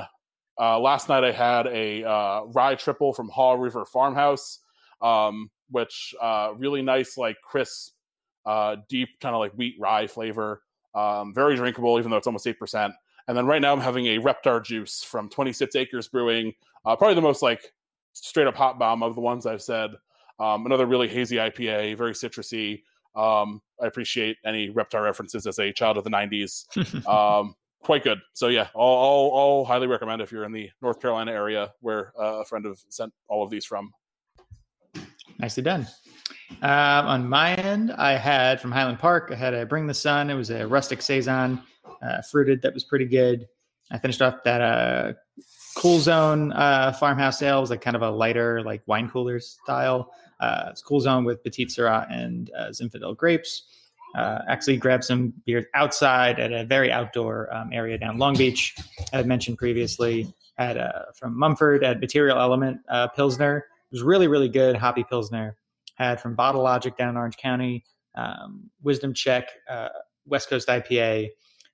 uh, 0.60 0.78
last 0.78 1.08
night 1.08 1.24
I 1.24 1.32
had 1.32 1.66
a 1.66 2.04
uh, 2.04 2.44
rye 2.46 2.74
triple 2.74 3.14
from 3.14 3.28
Haw 3.30 3.54
River 3.54 3.86
Farmhouse, 3.86 4.58
um, 5.00 5.50
which 5.70 6.14
uh, 6.20 6.52
really 6.56 6.82
nice, 6.82 7.16
like 7.16 7.36
crisp 7.42 7.92
uh, 8.46 8.76
deep 8.88 9.08
kind 9.20 9.34
of 9.34 9.40
like 9.40 9.52
wheat 9.52 9.76
rye 9.78 10.06
flavor. 10.06 10.62
Um, 10.94 11.32
very 11.32 11.56
drinkable, 11.56 11.98
even 11.98 12.10
though 12.10 12.16
it's 12.16 12.26
almost 12.26 12.46
eight 12.46 12.58
percent. 12.58 12.92
And 13.28 13.36
then 13.36 13.46
right 13.46 13.62
now 13.62 13.72
I'm 13.72 13.80
having 13.80 14.06
a 14.06 14.18
Reptar 14.18 14.62
juice 14.64 15.02
from 15.02 15.28
26 15.28 15.76
Acres 15.76 16.08
Brewing, 16.08 16.52
uh, 16.84 16.96
probably 16.96 17.14
the 17.14 17.20
most 17.20 17.42
like 17.42 17.72
straight 18.12 18.46
up 18.46 18.56
hop 18.56 18.78
bomb 18.78 19.02
of 19.02 19.14
the 19.14 19.20
ones 19.20 19.46
I've 19.46 19.62
said. 19.62 19.92
Um, 20.40 20.66
another 20.66 20.86
really 20.86 21.08
hazy 21.08 21.36
IPA, 21.36 21.96
very 21.96 22.12
citrusy. 22.12 22.82
Um, 23.14 23.60
I 23.80 23.86
appreciate 23.86 24.38
any 24.44 24.70
Reptar 24.70 25.04
references 25.04 25.46
as 25.46 25.58
a 25.58 25.72
child 25.72 25.98
of 25.98 26.04
the 26.04 26.10
90s. 26.10 27.06
um, 27.06 27.54
quite 27.82 28.02
good. 28.02 28.20
So 28.32 28.48
yeah, 28.48 28.68
I'll, 28.74 28.82
I'll, 28.82 29.32
I'll, 29.34 29.64
highly 29.64 29.86
recommend 29.86 30.22
if 30.22 30.32
you're 30.32 30.44
in 30.44 30.52
the 30.52 30.70
North 30.80 31.00
Carolina 31.00 31.32
area 31.32 31.72
where 31.80 32.12
uh, 32.18 32.40
a 32.40 32.44
friend 32.44 32.66
of 32.66 32.82
sent 32.88 33.12
all 33.28 33.42
of 33.42 33.50
these 33.50 33.64
from. 33.64 33.92
Nicely 35.38 35.62
done. 35.62 35.86
Um, 36.60 37.06
on 37.06 37.28
my 37.28 37.54
end, 37.54 37.92
I 37.92 38.12
had 38.12 38.60
from 38.60 38.72
Highland 38.72 38.98
Park, 38.98 39.30
I 39.32 39.36
had 39.36 39.54
a 39.54 39.66
Bring 39.66 39.86
the 39.86 39.94
Sun. 39.94 40.30
It 40.30 40.34
was 40.34 40.50
a 40.50 40.66
rustic 40.66 41.02
Saison, 41.02 41.62
uh, 42.02 42.22
fruited, 42.22 42.62
that 42.62 42.74
was 42.74 42.84
pretty 42.84 43.06
good. 43.06 43.48
I 43.90 43.98
finished 43.98 44.22
off 44.22 44.42
that 44.44 44.60
uh, 44.60 45.12
Cool 45.76 46.00
Zone 46.00 46.52
uh, 46.52 46.92
farmhouse 46.92 47.42
ale. 47.42 47.58
It 47.58 47.60
was 47.62 47.70
like 47.70 47.80
kind 47.80 47.96
of 47.96 48.02
a 48.02 48.10
lighter, 48.10 48.62
like 48.62 48.82
wine 48.86 49.08
cooler 49.08 49.40
style. 49.40 50.12
Uh, 50.40 50.68
it's 50.70 50.82
Cool 50.82 51.00
Zone 51.00 51.24
with 51.24 51.42
Petit 51.42 51.66
Sirah 51.66 52.06
and 52.10 52.50
uh, 52.56 52.68
Zinfandel 52.68 53.16
grapes. 53.16 53.64
Uh, 54.14 54.40
actually 54.48 54.76
grabbed 54.76 55.04
some 55.04 55.32
beers 55.46 55.64
outside 55.74 56.38
at 56.38 56.52
a 56.52 56.64
very 56.64 56.92
outdoor 56.92 57.52
um, 57.54 57.70
area 57.72 57.96
down 57.96 58.18
Long 58.18 58.36
Beach. 58.36 58.76
I 59.12 59.18
had 59.18 59.26
mentioned 59.26 59.58
previously. 59.58 60.32
Had 60.58 60.78
from 61.14 61.36
Mumford 61.36 61.82
at 61.82 61.98
Material 61.98 62.38
Element 62.38 62.78
Pilsner. 63.16 63.56
It 63.56 63.94
was 63.94 64.02
really, 64.02 64.28
really 64.28 64.50
good 64.50 64.76
hoppy 64.76 65.02
Pilsner 65.02 65.56
had 66.08 66.20
from 66.20 66.34
Bottle 66.34 66.62
Logic 66.62 66.96
down 66.96 67.10
in 67.10 67.16
Orange 67.16 67.36
County, 67.36 67.84
um, 68.14 68.70
Wisdom 68.82 69.14
Check, 69.14 69.48
uh, 69.68 69.88
West 70.26 70.48
Coast 70.48 70.68
IPA, 70.68 71.28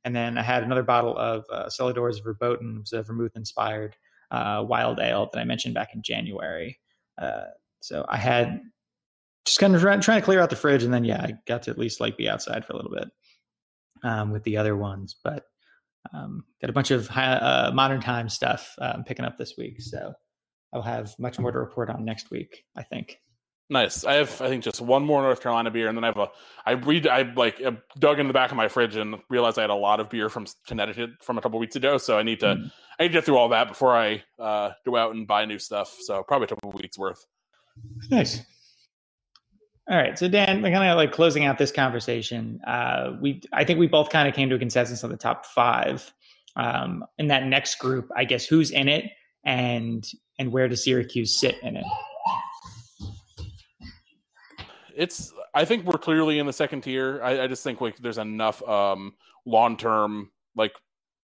and 0.04 0.14
then 0.14 0.38
I 0.38 0.42
had 0.42 0.62
another 0.62 0.82
bottle 0.82 1.16
of 1.16 1.44
uh, 1.50 1.66
Celladors 1.66 2.22
Verboten, 2.22 2.76
it 2.76 2.80
was 2.80 2.92
a 2.92 3.02
vermouth 3.02 3.36
inspired 3.36 3.96
uh, 4.30 4.64
wild 4.66 5.00
ale 5.00 5.28
that 5.32 5.40
I 5.40 5.44
mentioned 5.44 5.74
back 5.74 5.94
in 5.94 6.02
January. 6.02 6.78
Uh, 7.20 7.44
so 7.80 8.04
I 8.08 8.16
had 8.16 8.60
just 9.44 9.58
kind 9.58 9.74
of 9.74 9.80
trying, 9.80 10.00
trying 10.00 10.20
to 10.20 10.24
clear 10.24 10.40
out 10.40 10.50
the 10.50 10.56
fridge, 10.56 10.82
and 10.82 10.92
then 10.92 11.04
yeah, 11.04 11.20
I 11.22 11.34
got 11.46 11.64
to 11.64 11.70
at 11.70 11.78
least 11.78 12.00
like 12.00 12.16
be 12.16 12.28
outside 12.28 12.64
for 12.64 12.74
a 12.74 12.76
little 12.76 12.92
bit 12.92 13.08
um, 14.02 14.30
with 14.30 14.44
the 14.44 14.56
other 14.56 14.76
ones, 14.76 15.16
but 15.22 15.44
um, 16.14 16.44
got 16.60 16.70
a 16.70 16.72
bunch 16.72 16.90
of 16.90 17.08
high, 17.08 17.32
uh, 17.32 17.72
modern 17.72 18.00
time 18.00 18.28
stuff 18.28 18.74
um, 18.80 19.04
picking 19.04 19.24
up 19.24 19.38
this 19.38 19.54
week. 19.56 19.80
So 19.80 20.12
I'll 20.72 20.82
have 20.82 21.14
much 21.18 21.38
more 21.38 21.50
to 21.50 21.58
report 21.58 21.90
on 21.90 22.04
next 22.04 22.30
week, 22.30 22.64
I 22.76 22.82
think. 22.82 23.18
Nice. 23.70 24.04
I 24.04 24.14
have, 24.14 24.40
I 24.40 24.48
think, 24.48 24.64
just 24.64 24.80
one 24.80 25.04
more 25.04 25.20
North 25.20 25.42
Carolina 25.42 25.70
beer, 25.70 25.88
and 25.88 25.96
then 25.96 26.04
I 26.04 26.06
have 26.06 26.16
a. 26.16 26.28
I 26.64 26.72
read. 26.72 27.06
I 27.06 27.22
like 27.36 27.60
dug 27.98 28.18
in 28.18 28.26
the 28.26 28.32
back 28.32 28.50
of 28.50 28.56
my 28.56 28.66
fridge 28.66 28.96
and 28.96 29.16
realized 29.28 29.58
I 29.58 29.62
had 29.62 29.70
a 29.70 29.74
lot 29.74 30.00
of 30.00 30.08
beer 30.08 30.30
from 30.30 30.46
Connecticut 30.66 31.10
from 31.20 31.36
a 31.36 31.42
couple 31.42 31.58
weeks 31.58 31.76
ago. 31.76 31.98
So 31.98 32.18
I 32.18 32.22
need 32.22 32.40
to. 32.40 32.46
Mm. 32.46 32.72
I 32.98 33.04
need 33.04 33.08
to 33.08 33.12
get 33.12 33.24
through 33.24 33.36
all 33.36 33.50
that 33.50 33.68
before 33.68 33.94
I 33.96 34.22
uh, 34.38 34.70
go 34.86 34.96
out 34.96 35.14
and 35.14 35.26
buy 35.26 35.44
new 35.44 35.58
stuff. 35.58 35.96
So 36.00 36.22
probably 36.22 36.46
a 36.46 36.48
couple 36.48 36.72
weeks 36.72 36.98
worth. 36.98 37.26
Nice. 38.10 38.40
All 39.90 39.96
right, 39.96 40.18
so 40.18 40.28
Dan, 40.28 40.60
we're 40.60 40.70
kind 40.70 40.90
of 40.90 40.96
like 40.96 41.12
closing 41.12 41.46
out 41.46 41.56
this 41.56 41.72
conversation. 41.72 42.60
Uh, 42.66 43.12
we, 43.22 43.40
I 43.54 43.64
think 43.64 43.78
we 43.78 43.86
both 43.86 44.10
kind 44.10 44.28
of 44.28 44.34
came 44.34 44.50
to 44.50 44.56
a 44.56 44.58
consensus 44.58 45.02
on 45.02 45.08
the 45.08 45.16
top 45.16 45.46
five. 45.46 46.12
Um, 46.56 47.04
in 47.16 47.28
that 47.28 47.46
next 47.46 47.78
group, 47.78 48.10
I 48.14 48.24
guess 48.24 48.44
who's 48.44 48.70
in 48.70 48.88
it 48.88 49.04
and 49.44 50.06
and 50.38 50.52
where 50.52 50.68
does 50.68 50.84
Syracuse 50.84 51.38
sit 51.38 51.56
in 51.62 51.76
it? 51.76 51.84
It's 54.98 55.32
I 55.54 55.64
think 55.64 55.84
we're 55.84 55.98
clearly 55.98 56.40
in 56.40 56.46
the 56.46 56.52
second 56.52 56.82
tier. 56.82 57.20
I, 57.22 57.42
I 57.42 57.46
just 57.46 57.62
think 57.62 57.80
like 57.80 57.96
there's 57.98 58.18
enough 58.18 58.66
um 58.68 59.14
long 59.46 59.76
term 59.76 60.30
like 60.56 60.72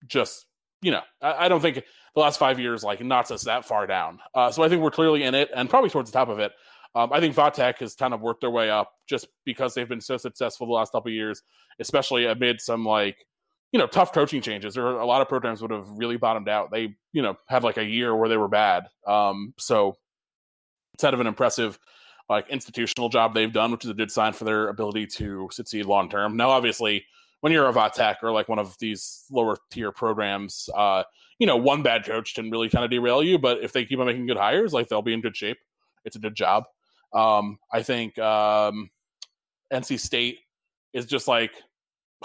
just 0.07 0.45
you 0.81 0.91
know 0.91 1.01
I, 1.21 1.45
I, 1.45 1.47
don't 1.47 1.61
think 1.61 1.75
the 2.13 2.21
last 2.21 2.37
five 2.37 2.59
years 2.59 2.83
like 2.83 3.01
knocks 3.01 3.31
us 3.31 3.45
that 3.45 3.65
far 3.65 3.87
down. 3.87 4.19
Uh, 4.35 4.51
so 4.51 4.61
I 4.61 4.67
think 4.67 4.81
we're 4.81 4.91
clearly 4.91 5.23
in 5.23 5.35
it 5.35 5.49
and 5.55 5.69
probably 5.69 5.89
towards 5.89 6.11
the 6.11 6.17
top 6.17 6.27
of 6.27 6.39
it. 6.39 6.51
Um, 6.95 7.13
I 7.13 7.21
think 7.21 7.33
Va 7.33 7.49
Tech 7.49 7.79
has 7.79 7.95
kind 7.95 8.13
of 8.13 8.19
worked 8.19 8.41
their 8.41 8.49
way 8.49 8.69
up 8.69 8.91
just 9.07 9.27
because 9.45 9.73
they've 9.73 9.87
been 9.87 10.01
so 10.01 10.17
successful 10.17 10.67
the 10.67 10.73
last 10.73 10.91
couple 10.91 11.09
years, 11.09 11.41
especially 11.79 12.25
amid 12.25 12.59
some 12.59 12.83
like 12.83 13.25
you 13.71 13.79
know 13.79 13.87
tough 13.87 14.11
coaching 14.11 14.41
changes. 14.41 14.77
Are 14.77 14.99
a 14.99 15.05
lot 15.05 15.21
of 15.21 15.29
programs 15.29 15.61
would 15.61 15.71
have 15.71 15.87
really 15.91 16.17
bottomed 16.17 16.49
out. 16.49 16.71
They 16.71 16.95
you 17.13 17.21
know 17.21 17.37
had 17.47 17.63
like 17.63 17.77
a 17.77 17.85
year 17.85 18.13
where 18.13 18.27
they 18.27 18.37
were 18.37 18.49
bad. 18.49 18.87
Um, 19.07 19.53
so 19.57 19.95
instead 20.93 21.13
of 21.13 21.21
an 21.21 21.27
impressive 21.27 21.79
like 22.31 22.49
institutional 22.49 23.09
job 23.09 23.33
they've 23.33 23.51
done, 23.51 23.71
which 23.71 23.83
is 23.83 23.91
a 23.91 23.93
good 23.93 24.09
sign 24.09 24.31
for 24.31 24.45
their 24.45 24.69
ability 24.69 25.05
to 25.05 25.49
succeed 25.51 25.85
long 25.85 26.09
term. 26.09 26.37
Now, 26.37 26.49
obviously, 26.49 27.05
when 27.41 27.51
you're 27.51 27.67
a 27.67 27.73
Va 27.73 27.91
Tech 27.93 28.19
or 28.23 28.31
like 28.31 28.47
one 28.47 28.57
of 28.57 28.77
these 28.79 29.25
lower 29.29 29.57
tier 29.69 29.91
programs, 29.91 30.69
uh, 30.73 31.03
you 31.39 31.45
know, 31.45 31.57
one 31.57 31.83
bad 31.83 32.05
coach 32.05 32.33
can 32.33 32.49
really 32.49 32.69
kind 32.69 32.85
of 32.85 32.89
derail 32.89 33.21
you. 33.21 33.37
But 33.37 33.61
if 33.61 33.73
they 33.73 33.83
keep 33.83 33.99
on 33.99 34.05
making 34.05 34.27
good 34.27 34.37
hires, 34.37 34.71
like 34.71 34.87
they'll 34.87 35.01
be 35.01 35.13
in 35.13 35.19
good 35.19 35.35
shape. 35.35 35.57
It's 36.05 36.15
a 36.15 36.19
good 36.19 36.33
job. 36.33 36.63
Um, 37.13 37.59
I 37.71 37.83
think 37.83 38.17
um, 38.17 38.89
NC 39.73 39.99
State 39.99 40.39
is 40.93 41.05
just 41.05 41.27
like 41.27 41.51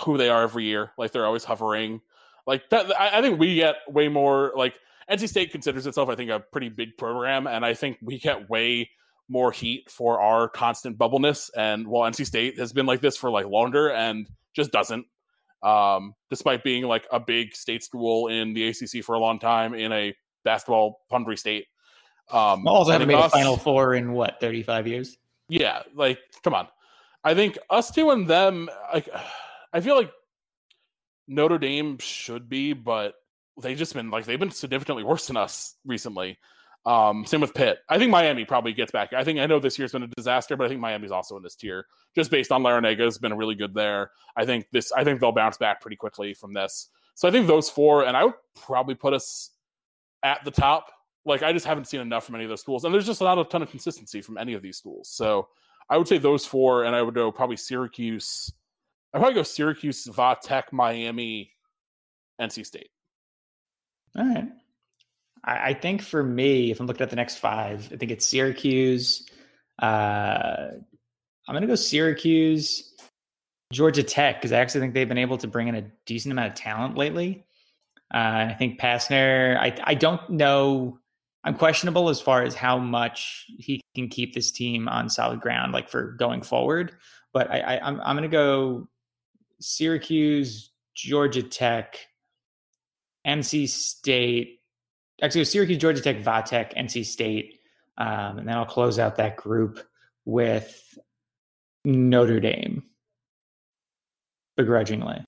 who 0.05 0.17
they 0.17 0.29
are 0.29 0.45
every 0.45 0.65
year. 0.65 0.93
Like 0.97 1.11
they're 1.11 1.27
always 1.27 1.45
hovering. 1.45 2.01
Like 2.47 2.71
that, 2.71 2.99
I, 2.99 3.19
I 3.19 3.23
think 3.23 3.41
we 3.41 3.57
get 3.57 3.77
way 3.89 4.07
more 4.07 4.53
like 4.55 4.79
NC 5.11 5.29
State 5.29 5.51
considers 5.51 5.85
itself, 5.85 6.09
I 6.09 6.15
think, 6.15 6.31
a 6.31 6.39
pretty 6.39 6.69
big 6.69 6.97
program, 6.97 7.49
and 7.49 7.65
I 7.67 7.75
think 7.75 7.99
we 8.01 8.21
get 8.21 8.49
way 8.49 8.89
more 9.29 9.53
heat 9.53 9.91
for 9.91 10.21
our 10.21 10.49
constant 10.49 10.99
bubbleness. 10.99 11.51
And 11.57 11.87
while 11.87 12.11
NC 12.11 12.27
State 12.27 12.59
has 12.59 12.73
been 12.73 12.87
like 12.87 13.01
this 13.01 13.17
for 13.17 13.31
like 13.31 13.47
longer 13.47 13.91
and 13.91 14.29
just 14.55 14.73
doesn't, 14.73 15.07
um, 15.63 16.15
despite 16.31 16.63
being 16.63 16.85
like 16.85 17.07
a 17.13 17.19
big 17.19 17.55
state 17.55 17.83
school 17.83 18.29
in 18.29 18.55
the 18.55 18.69
ACC 18.69 19.05
for 19.05 19.15
a 19.15 19.19
long 19.19 19.39
time 19.39 19.75
in 19.75 19.93
a 19.93 20.15
basketball 20.45 21.01
hungry 21.11 21.37
state. 21.37 21.67
Um, 22.31 22.67
also 22.67 22.93
haven't 22.93 23.09
made 23.09 23.15
us, 23.15 23.33
a 23.33 23.37
Final 23.37 23.57
Four 23.57 23.95
in 23.95 24.13
what 24.13 24.41
thirty 24.41 24.63
five 24.63 24.87
years. 24.87 25.17
Yeah, 25.49 25.83
like 25.95 26.19
come 26.43 26.55
on. 26.55 26.69
I 27.23 27.35
think 27.35 27.59
us 27.71 27.91
two 27.91 28.11
and 28.11 28.27
them. 28.27 28.69
Like, 28.93 29.09
I 29.73 29.81
feel 29.81 29.97
like 29.97 30.11
Notre 31.29 31.59
Dame 31.59 31.99
should 31.99 32.49
be, 32.49 32.73
but 32.73 33.15
they've 33.61 33.79
just 33.79 33.95
been 33.95 34.11
like 34.11 34.25
they've 34.25 34.41
been 34.41 34.51
significantly 34.51 35.05
worse 35.05 35.27
than 35.27 35.37
us 35.37 35.75
recently. 35.85 36.39
Um, 36.87 37.27
same 37.27 37.41
with 37.41 37.53
Pitt. 37.53 37.81
I 37.89 37.99
think 37.99 38.13
Miami 38.13 38.45
probably 38.45 38.73
gets 38.73 38.93
back. 38.93 39.13
I 39.13 39.25
think 39.25 39.41
I 39.41 39.47
know 39.47 39.59
this 39.59 39.77
year's 39.77 39.91
been 39.91 40.05
a 40.05 40.07
disaster, 40.07 40.57
but 40.57 40.65
I 40.65 40.69
think 40.69 40.81
Miami's 40.81 41.11
also 41.11 41.37
in 41.37 41.43
this 41.43 41.57
tier 41.57 41.87
just 42.15 42.31
based 42.31 42.53
on 42.53 42.63
Larrañaga 42.63 43.01
has 43.01 43.19
been 43.19 43.37
really 43.37 43.57
good 43.57 43.75
there. 43.75 44.13
I 44.37 44.47
think 44.47 44.67
this. 44.71 44.93
I 44.93 45.03
think 45.03 45.21
they'll 45.21 45.33
bounce 45.33 45.57
back 45.57 45.81
pretty 45.81 45.97
quickly 45.97 46.33
from 46.33 46.55
this. 46.55 46.89
So 47.17 47.27
I 47.27 47.33
think 47.33 47.49
those 47.49 47.69
four, 47.69 48.05
and 48.05 48.17
I 48.17 48.25
would 48.25 48.35
probably 48.55 48.95
put 48.95 49.15
us 49.15 49.51
at 50.23 50.45
the 50.45 50.53
top. 50.53 50.93
Like 51.25 51.43
I 51.43 51.53
just 51.53 51.67
haven't 51.67 51.87
seen 51.87 52.01
enough 52.01 52.25
from 52.25 52.37
any 52.37 52.45
of 52.45 52.51
those 52.51 52.61
schools, 52.61 52.85
and 52.85 52.95
there's 52.95 53.07
just 53.07 53.21
not 53.21 53.37
a 53.37 53.45
ton 53.45 53.63
of 53.63 53.71
consistency 53.71 54.23
from 54.23 54.39
any 54.39 54.55
of 54.55 54.63
these 54.63 54.77
schools. 54.77 55.09
So 55.09 55.49
I 55.91 55.99
would 55.99 56.07
say 56.07 56.19
those 56.19 56.47
four, 56.47 56.85
and 56.85 56.95
I 56.95 57.03
would 57.03 57.15
go 57.15 57.33
probably 57.33 57.57
Syracuse. 57.57 58.53
I'd 59.13 59.19
probably 59.19 59.35
go 59.35 59.43
Syracuse, 59.43 60.07
Va 60.07 60.37
Tech, 60.41 60.73
Miami, 60.73 61.51
NC 62.41 62.65
State. 62.65 62.91
All 64.17 64.25
right. 64.25 64.49
I, 65.47 65.71
I, 65.71 65.75
think 65.75 66.03
for 66.03 66.23
me, 66.23 66.71
if 66.71 66.81
I'm 66.81 66.87
looking 66.87 67.03
at 67.03 67.11
the 67.11 67.17
next 67.17 67.37
five, 67.37 67.89
I 67.93 67.97
think 67.97 68.11
it's 68.11 68.27
Syracuse. 68.27 69.27
Uh, 69.81 70.69
I'm 71.49 71.53
going 71.53 71.63
to 71.63 71.69
go 71.69 71.75
Syracuse, 71.77 72.93
Georgia 73.73 74.03
Tech, 74.03 74.37
because 74.37 74.53
I 74.53 74.59
actually 74.59 74.81
think 74.81 74.95
they've 74.95 75.09
been 75.09 75.19
able 75.19 75.39
to 75.39 75.47
bring 75.47 75.69
in 75.69 75.75
a 75.75 75.91
decent 76.05 76.33
amount 76.33 76.49
of 76.49 76.55
talent 76.55 76.97
lately. 76.97 77.45
Uh, 78.13 78.17
and 78.17 78.51
I 78.51 78.55
think 78.55 78.81
Pastner, 78.81 79.57
I, 79.59 79.77
I 79.85 79.95
don't 79.95 80.29
know. 80.31 80.99
I'm 81.45 81.55
questionable 81.55 82.09
as 82.09 82.21
far 82.21 82.43
as 82.43 82.55
how 82.55 82.79
much 82.79 83.47
he 83.59 83.81
can 83.95 84.09
keep 84.09 84.35
this 84.35 84.51
team 84.51 84.89
on 84.89 85.09
solid 85.09 85.41
ground, 85.41 85.73
like 85.73 85.89
for 85.89 86.13
going 86.13 86.43
forward. 86.43 86.93
But 87.33 87.51
I, 87.51 87.61
I 87.61 87.81
I'm 87.87 88.01
I'm 88.01 88.17
going 88.17 88.29
to 88.29 88.35
go 88.35 88.89
Syracuse, 89.61 90.71
Georgia 90.95 91.43
Tech, 91.43 91.99
NC 93.27 93.69
State, 93.69 94.56
actually 95.23 95.45
Syracuse, 95.45 95.79
Georgia 95.79 96.03
Tech, 96.03 96.21
Va 96.23 96.43
Tech, 96.47 96.75
NC 96.75 97.05
State, 97.05 97.61
um, 97.99 98.39
and 98.39 98.49
then 98.49 98.57
I'll 98.57 98.67
close 98.67 98.99
out 98.99 99.17
that 99.17 99.37
group 99.37 99.81
with 100.25 100.99
Notre 101.85 102.41
Dame, 102.41 102.83
begrudgingly. 104.57 105.25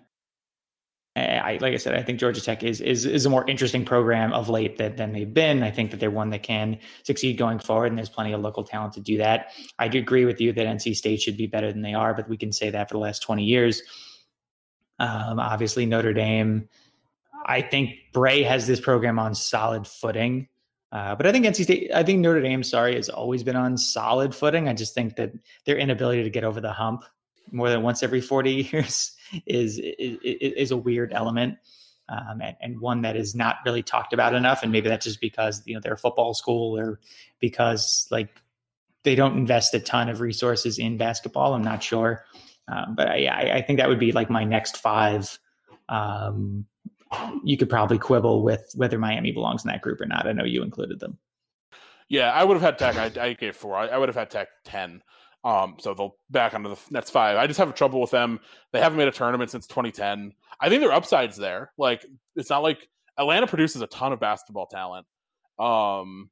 I, 1.18 1.59
like 1.61 1.74
I 1.74 1.78
said, 1.78 1.95
I 1.95 2.03
think 2.03 2.20
Georgia 2.20 2.41
Tech 2.41 2.62
is 2.62 2.80
is 2.80 3.05
is 3.05 3.26
a 3.26 3.30
more 3.30 3.49
interesting 3.49 3.84
program 3.84 4.32
of 4.32 4.49
late 4.49 4.78
that, 4.78 4.97
than 4.97 5.12
they've 5.12 5.32
been. 5.32 5.62
I 5.62 5.70
think 5.70 5.91
that 5.91 6.01
they're 6.01 6.11
one 6.11 6.30
that 6.30 6.43
can 6.43 6.78
succeed 7.03 7.39
going 7.39 7.59
forward, 7.59 7.86
and 7.86 7.99
there's 7.99 8.09
plenty 8.09 8.32
of 8.32 8.41
local 8.41 8.64
talent 8.64 8.93
to 8.95 9.01
do 9.01 9.18
that. 9.18 9.53
I 9.78 9.89
do 9.89 9.99
agree 9.99 10.24
with 10.24 10.41
you 10.41 10.53
that 10.53 10.66
NC 10.66 10.95
State 10.95 11.20
should 11.20 11.36
be 11.36 11.47
better 11.47 11.72
than 11.72 11.82
they 11.82 11.95
are, 11.95 12.14
but 12.14 12.28
we 12.28 12.36
can 12.36 12.53
say 12.53 12.70
that 12.70 12.89
for 12.89 12.95
the 12.95 13.01
last 13.01 13.22
20 13.22 13.45
years. 13.45 13.82
Um, 14.99 15.39
obviously, 15.39 15.86
Notre 15.86 16.12
Dame 16.12 16.68
I 17.47 17.62
think 17.62 17.95
Brey 18.12 18.43
has 18.43 18.66
this 18.66 18.80
program 18.80 19.18
on 19.18 19.34
solid 19.34 19.86
footing. 19.86 20.49
Uh, 20.91 21.14
but 21.14 21.26
I 21.26 21.32
think 21.32 21.45
NC 21.45 21.64
State, 21.64 21.91
I 21.95 22.03
think 22.03 22.20
Notre 22.20 22.41
Dame, 22.41 22.62
sorry, 22.62 22.95
has 22.95 23.09
always 23.09 23.43
been 23.43 23.57
on 23.57 23.76
solid 23.76 24.34
footing. 24.34 24.68
I 24.68 24.72
just 24.72 24.95
think 24.95 25.16
that 25.16 25.32
their 25.66 25.76
inability 25.76 26.22
to 26.22 26.30
get 26.30 26.45
over 26.45 26.61
the 26.61 26.72
hump 26.72 27.05
more 27.53 27.68
than 27.68 27.82
once 27.82 28.03
every 28.03 28.20
40 28.20 28.53
years 28.72 29.12
is 29.47 29.78
is, 29.78 30.18
is 30.22 30.70
a 30.70 30.76
weird 30.76 31.12
element. 31.12 31.59
Um, 32.11 32.41
and, 32.41 32.57
and, 32.62 32.80
one 32.80 33.03
that 33.03 33.16
is 33.16 33.34
not 33.34 33.57
really 33.66 33.82
talked 33.82 34.14
about 34.14 34.34
enough. 34.34 34.62
And 34.62 34.72
maybe 34.72 34.89
that's 34.89 35.05
just 35.05 35.20
because 35.20 35.62
you 35.66 35.74
know 35.74 35.80
they're 35.82 35.93
a 35.93 35.99
football 35.99 36.32
school, 36.32 36.78
or 36.78 37.01
because 37.39 38.09
like 38.11 38.30
they 39.03 39.14
don't 39.14 39.36
invest 39.36 39.74
a 39.74 39.80
ton 39.80 40.09
of 40.09 40.22
resources 40.22 40.78
in 40.78 40.97
basketball. 40.97 41.53
I'm 41.53 41.62
not 41.62 41.82
sure, 41.82 42.24
um, 42.66 42.95
but 42.95 43.09
I, 43.09 43.57
I, 43.57 43.61
think 43.62 43.78
that 43.78 43.91
would 43.91 43.99
be 43.99 44.12
like 44.12 44.30
my 44.30 44.45
next 44.45 44.78
five 44.78 45.39
um, 45.91 46.64
you 47.44 47.56
could 47.56 47.70
probably 47.70 47.98
quibble 47.98 48.42
with 48.42 48.72
whether 48.74 48.98
Miami 48.98 49.32
belongs 49.32 49.64
in 49.64 49.68
that 49.68 49.82
group 49.82 50.00
or 50.00 50.06
not. 50.06 50.26
I 50.26 50.32
know 50.32 50.44
you 50.44 50.62
included 50.62 51.00
them. 51.00 51.18
Yeah, 52.09 52.30
I 52.32 52.44
would 52.44 52.54
have 52.54 52.62
had 52.62 52.78
Tech. 52.78 52.96
I, 53.18 53.22
I 53.22 53.32
gave 53.34 53.54
four. 53.54 53.76
I, 53.76 53.88
I, 53.88 53.98
would 53.98 54.09
have 54.09 54.16
had 54.16 54.30
Tech 54.30 54.48
ten. 54.64 55.02
Um, 55.44 55.76
so 55.78 55.94
they'll 55.94 56.16
back 56.30 56.54
onto 56.54 56.70
the 56.70 56.80
next 56.90 57.11
five. 57.11 57.36
I 57.36 57.46
just 57.46 57.59
have 57.59 57.74
trouble 57.74 58.00
with 58.00 58.11
them. 58.11 58.40
They 58.72 58.80
haven't 58.80 58.98
made 58.98 59.09
a 59.09 59.12
tournament 59.12 59.50
since 59.50 59.66
2010. 59.66 60.32
I 60.61 60.68
think 60.68 60.80
their 60.80 60.92
upsides 60.92 61.36
there. 61.36 61.72
Like 61.78 62.04
it's 62.34 62.50
not 62.50 62.62
like 62.62 62.88
Atlanta 63.18 63.46
produces 63.46 63.82
a 63.82 63.86
ton 63.86 64.12
of 64.12 64.20
basketball 64.20 64.66
talent. 64.66 65.06
Um, 65.59 66.30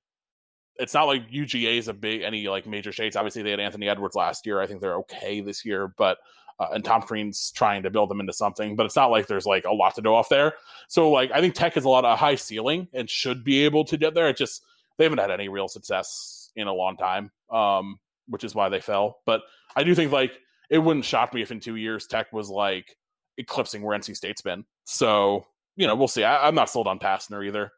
it's 0.79 0.95
not 0.95 1.05
like 1.05 1.31
UGA 1.31 1.79
is 1.79 1.89
a 1.89 1.95
big 1.95 2.22
any 2.22 2.49
like 2.49 2.66
major 2.66 2.93
shades. 2.93 3.16
Obviously, 3.16 3.43
they 3.43 3.51
had 3.51 3.61
Anthony 3.61 3.89
Edwards 3.89 4.16
last 4.16 4.47
year. 4.47 4.61
I 4.61 4.66
think 4.66 4.81
they're 4.81 4.97
okay 4.97 5.41
this 5.41 5.64
year, 5.64 5.89
but 5.97 6.18
uh, 6.59 6.69
and 6.73 6.85
Tom 6.85 7.03
Crean's 7.03 7.51
trying 7.53 7.83
to 7.83 7.91
build 7.91 8.11
them 8.11 8.21
into 8.21 8.33
something, 8.33 8.77
but 8.77 8.87
it's 8.87 8.97
not 8.97 9.11
like 9.11 9.27
there's 9.27 9.47
like 9.47 9.65
a 9.65 9.73
lot 9.73 9.95
to 9.97 10.03
go 10.03 10.15
off 10.15 10.29
there. 10.29 10.55
So 10.89 11.11
like 11.11 11.31
I 11.33 11.41
think 11.41 11.55
Tech 11.55 11.75
has 11.75 11.85
a 11.85 11.89
lot 11.89 12.05
of 12.05 12.19
high 12.19 12.37
ceiling 12.37 12.89
and 12.93 13.09
should 13.09 13.45
be 13.45 13.65
able 13.65 13.85
to 13.85 13.97
get 13.97 14.15
there. 14.15 14.29
It 14.29 14.37
just 14.37 14.63
they 14.97 15.05
haven't 15.05 15.19
had 15.19 15.31
any 15.31 15.49
real 15.49 15.69
success 15.69 16.51
in 16.57 16.67
a 16.67 16.73
long 16.73 16.97
time, 16.97 17.31
um, 17.51 17.99
which 18.29 18.45
is 18.45 18.55
why 18.55 18.69
they 18.69 18.81
fell. 18.81 19.21
But 19.27 19.43
I 19.75 19.85
do 19.85 19.95
think 19.95 20.13
like 20.13 20.33
it 20.71 20.79
wouldn't 20.79 21.05
shock 21.05 21.35
me 21.35 21.43
if 21.43 21.51
in 21.51 21.61
two 21.61 21.77
years 21.77 22.07
Tech 22.07 22.33
was 22.33 22.49
like 22.49 22.97
eclipsing 23.39 23.83
where 23.83 23.99
NC 23.99 24.17
State's 24.17 24.43
been. 24.43 24.65
So 24.85 25.47
you 25.77 25.87
know 25.87 25.95
we'll 25.95 26.09
see. 26.09 26.25
I, 26.25 26.49
am 26.49 26.55
not 26.55 26.71
sold 26.71 26.87
on 26.87 26.99
Pastner 26.99 27.47
either. 27.47 27.71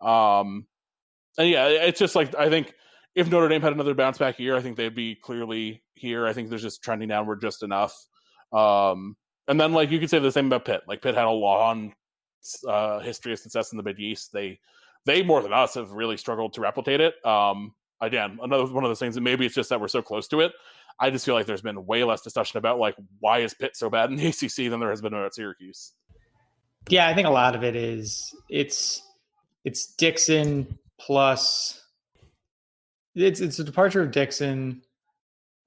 Um, 0.00 0.66
and 1.38 1.48
yeah, 1.48 1.66
it's 1.66 1.98
just 1.98 2.16
like 2.16 2.34
I 2.34 2.48
think 2.48 2.74
if 3.14 3.30
Notre 3.30 3.48
Dame 3.48 3.62
had 3.62 3.72
another 3.72 3.94
bounce 3.94 4.18
back 4.18 4.38
year, 4.38 4.56
I 4.56 4.60
think 4.60 4.76
they'd 4.76 4.94
be 4.94 5.14
clearly 5.14 5.82
here. 5.94 6.26
I 6.26 6.32
think 6.32 6.50
there's 6.50 6.62
just 6.62 6.82
trending 6.82 7.08
downward 7.08 7.40
just 7.40 7.62
enough. 7.62 8.06
Um, 8.52 9.16
and 9.48 9.60
then 9.60 9.72
like 9.72 9.90
you 9.90 9.98
could 9.98 10.10
say 10.10 10.18
the 10.18 10.32
same 10.32 10.46
about 10.46 10.64
Pitt. 10.64 10.82
Like 10.86 11.02
Pitt 11.02 11.14
had 11.14 11.24
a 11.24 11.30
long 11.30 11.94
uh, 12.66 13.00
history 13.00 13.32
of 13.32 13.38
success 13.38 13.72
in 13.72 13.76
the 13.76 13.82
Big 13.82 14.00
East. 14.00 14.32
They 14.32 14.60
they 15.04 15.22
more 15.22 15.42
than 15.42 15.52
us 15.52 15.74
have 15.74 15.92
really 15.92 16.16
struggled 16.16 16.54
to 16.54 16.60
replicate 16.60 17.00
it. 17.00 17.14
Um, 17.24 17.74
again, 18.00 18.38
another 18.42 18.66
one 18.66 18.84
of 18.84 18.90
those 18.90 18.98
things. 18.98 19.16
And 19.16 19.24
maybe 19.24 19.46
it's 19.46 19.54
just 19.54 19.70
that 19.70 19.80
we're 19.80 19.88
so 19.88 20.02
close 20.02 20.28
to 20.28 20.40
it. 20.40 20.52
I 20.98 21.10
just 21.10 21.24
feel 21.24 21.34
like 21.34 21.46
there's 21.46 21.62
been 21.62 21.86
way 21.86 22.04
less 22.04 22.22
discussion 22.22 22.58
about 22.58 22.78
like 22.78 22.96
why 23.20 23.40
is 23.40 23.54
Pitt 23.54 23.76
so 23.76 23.90
bad 23.90 24.10
in 24.10 24.16
the 24.16 24.26
ACC 24.28 24.70
than 24.70 24.80
there 24.80 24.90
has 24.90 25.02
been 25.02 25.14
about 25.14 25.34
Syracuse. 25.34 25.92
Yeah, 26.88 27.08
I 27.08 27.14
think 27.14 27.26
a 27.26 27.30
lot 27.30 27.54
of 27.54 27.64
it 27.64 27.76
is 27.76 28.34
it's 28.48 29.02
it's 29.64 29.94
Dixon 29.94 30.78
plus 30.98 31.82
it's 33.14 33.40
it's 33.40 33.58
a 33.58 33.64
departure 33.64 34.02
of 34.02 34.10
Dixon. 34.12 34.82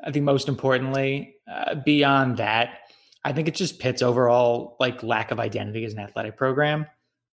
I 0.04 0.12
think 0.12 0.26
most 0.26 0.48
importantly, 0.48 1.36
uh, 1.52 1.76
beyond 1.76 2.38
that, 2.38 2.80
I 3.24 3.34
think 3.34 3.48
it's 3.48 3.58
just 3.58 3.80
Pitt's 3.80 4.02
overall 4.02 4.78
like 4.80 5.04
lack 5.04 5.32
of 5.32 5.40
identity 5.40 5.84
as 5.86 5.94
an 5.94 6.00
athletic 6.00 6.38
program, 6.38 6.86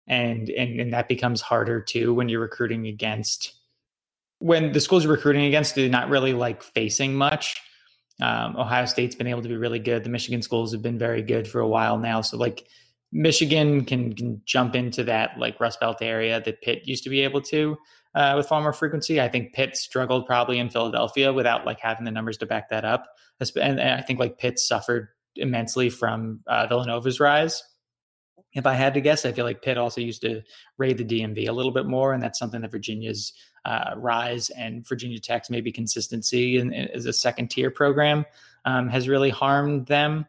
and 0.08 0.50
and 0.50 0.80
and 0.80 0.94
that 0.94 1.08
becomes 1.08 1.42
harder 1.42 1.82
too 1.82 2.14
when 2.14 2.30
you're 2.30 2.40
recruiting 2.40 2.88
against 2.88 3.54
when 4.40 4.72
the 4.74 4.80
schools 4.80 5.04
you're 5.04 5.14
recruiting 5.14 5.46
against 5.46 5.78
are 5.78 5.90
not 5.90 6.10
really 6.10 6.34
like 6.34 6.64
facing 6.64 7.16
much. 7.16 7.62
Um, 8.22 8.56
Ohio 8.58 8.86
State's 8.86 9.16
been 9.16 9.28
able 9.28 9.42
to 9.42 9.48
be 9.50 9.56
really 9.56 9.80
good. 9.80 10.04
The 10.04 10.10
Michigan 10.10 10.42
schools 10.42 10.72
have 10.74 10.82
been 10.82 11.00
very 11.00 11.22
good 11.22 11.48
for 11.48 11.62
a 11.62 11.68
while 11.68 11.98
now. 11.98 12.22
So 12.22 12.38
like 12.38 12.68
Michigan 13.12 13.86
can, 13.86 14.14
can 14.14 14.42
jump 14.46 14.76
into 14.76 15.04
that 15.06 15.38
like 15.38 15.60
Rust 15.60 15.80
Belt 15.80 16.02
area 16.02 16.42
that 16.42 16.62
Pitt 16.62 16.88
used 16.88 17.04
to 17.06 17.10
be 17.10 17.22
able 17.22 17.42
to 17.44 17.78
uh, 18.16 18.34
with 18.38 18.48
far 18.48 18.62
more 18.62 18.74
frequency. 18.74 19.20
I 19.20 19.28
think 19.28 19.54
Pitt 19.54 19.76
struggled 19.76 20.26
probably 20.26 20.60
in 20.60 20.70
Philadelphia 20.70 21.34
without 21.34 21.66
like 21.66 21.80
having 21.80 22.06
the 22.06 22.12
numbers 22.12 22.38
to 22.38 22.46
back 22.46 22.70
that 22.70 22.86
up. 22.86 23.08
And, 23.40 23.80
and 23.80 24.00
I 24.00 24.02
think 24.02 24.20
like 24.20 24.38
Pitt 24.38 24.60
suffered 24.60 25.10
immensely 25.36 25.90
from 25.90 26.42
uh, 26.48 26.68
Villanova's 26.68 27.20
rise. 27.20 27.64
If 28.54 28.68
I 28.68 28.74
had 28.74 28.94
to 28.94 29.02
guess, 29.02 29.26
I 29.26 29.32
feel 29.32 29.46
like 29.46 29.64
Pitt 29.64 29.80
also 29.80 30.00
used 30.00 30.22
to 30.22 30.42
raid 30.78 31.00
the 31.00 31.06
DMV 31.06 31.50
a 31.50 31.52
little 31.52 31.72
bit 31.72 31.88
more, 31.88 32.14
and 32.14 32.22
that's 32.22 32.38
something 32.38 32.62
that 32.62 32.72
Virginia's 32.72 33.34
uh, 33.66 33.96
rise 33.98 34.52
and 34.52 34.88
Virginia 34.88 35.18
Tech's 35.20 35.50
maybe 35.50 35.72
consistency 35.72 36.60
in, 36.60 36.72
in, 36.72 36.88
as 36.90 37.08
a 37.08 37.14
second 37.14 37.48
tier 37.50 37.72
program 37.72 38.26
um, 38.66 38.90
has 38.90 39.10
really 39.10 39.32
harmed 39.32 39.88
them. 39.88 40.28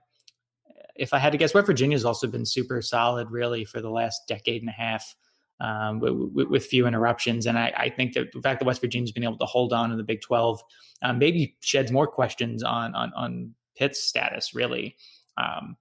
If 0.96 1.12
I 1.12 1.18
had 1.18 1.32
to 1.32 1.38
guess, 1.38 1.52
West 1.52 1.66
Virginia's 1.66 2.06
also 2.06 2.26
been 2.26 2.46
super 2.46 2.80
solid, 2.80 3.30
really, 3.30 3.66
for 3.66 3.82
the 3.82 3.90
last 3.90 4.22
decade 4.26 4.62
and 4.62 4.70
a 4.70 4.72
half 4.72 5.14
um, 5.60 6.00
with, 6.00 6.48
with, 6.48 6.66
few 6.66 6.86
interruptions. 6.86 7.46
And 7.46 7.58
I, 7.58 7.72
I, 7.76 7.88
think 7.88 8.14
that 8.14 8.32
the 8.32 8.42
fact 8.42 8.60
that 8.60 8.66
West 8.66 8.80
Virginia's 8.80 9.12
been 9.12 9.24
able 9.24 9.38
to 9.38 9.46
hold 9.46 9.72
on 9.72 9.92
in 9.92 9.96
the 9.96 10.02
Big 10.02 10.20
12 10.20 10.62
um, 11.02 11.18
maybe 11.18 11.56
sheds 11.60 11.92
more 11.92 12.06
questions 12.06 12.62
on 12.62 12.94
on, 12.94 13.12
on 13.14 13.54
Pitt's 13.76 14.02
status, 14.02 14.54
really. 14.54 14.96
Um, 15.36 15.76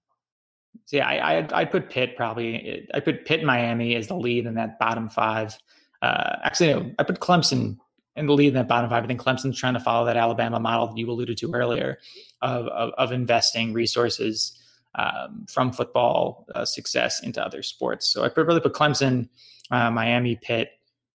so 0.86 0.97
yeah, 0.97 1.07
I, 1.07 1.39
I 1.39 1.47
I'd 1.53 1.71
put 1.71 1.89
Pitt 1.89 2.15
probably. 2.15 2.88
I 2.93 2.99
put 2.99 3.26
Pitt 3.26 3.43
Miami 3.43 3.95
as 3.95 4.07
the 4.07 4.15
lead 4.15 4.45
in 4.45 4.55
that 4.55 4.80
bottom 4.80 5.09
five. 5.09 5.57
Uh, 6.01 6.38
actually, 6.43 6.74
no, 6.74 6.91
I 6.99 7.03
put 7.03 7.19
Clemson 7.19 7.78
in 8.15 8.28
the 8.28 8.34
lead 8.34 8.49
in 8.49 8.53
that 8.55 8.67
bottom 8.67 8.89
five. 8.89 9.03
I 9.03 9.07
think 9.07 9.21
Clemson's 9.21 9.57
trying 9.57 9.74
to 9.74 9.80
follow 9.80 10.05
that 10.05 10.17
Alabama 10.17 10.59
model 10.59 10.88
that 10.88 10.97
you 10.97 11.09
alluded 11.09 11.38
to 11.38 11.53
earlier 11.53 11.99
of, 12.41 12.67
of, 12.67 12.91
of 12.97 13.11
investing 13.11 13.74
resources 13.74 14.59
um, 14.95 15.45
from 15.49 15.71
football 15.71 16.45
uh, 16.53 16.65
success 16.65 17.21
into 17.21 17.43
other 17.43 17.63
sports. 17.63 18.07
So 18.07 18.24
I 18.24 18.30
really 18.36 18.59
put 18.59 18.74
Clemson, 18.74 19.30
uh, 19.74 19.91
Miami, 19.91 20.36
Pitt, 20.36 20.69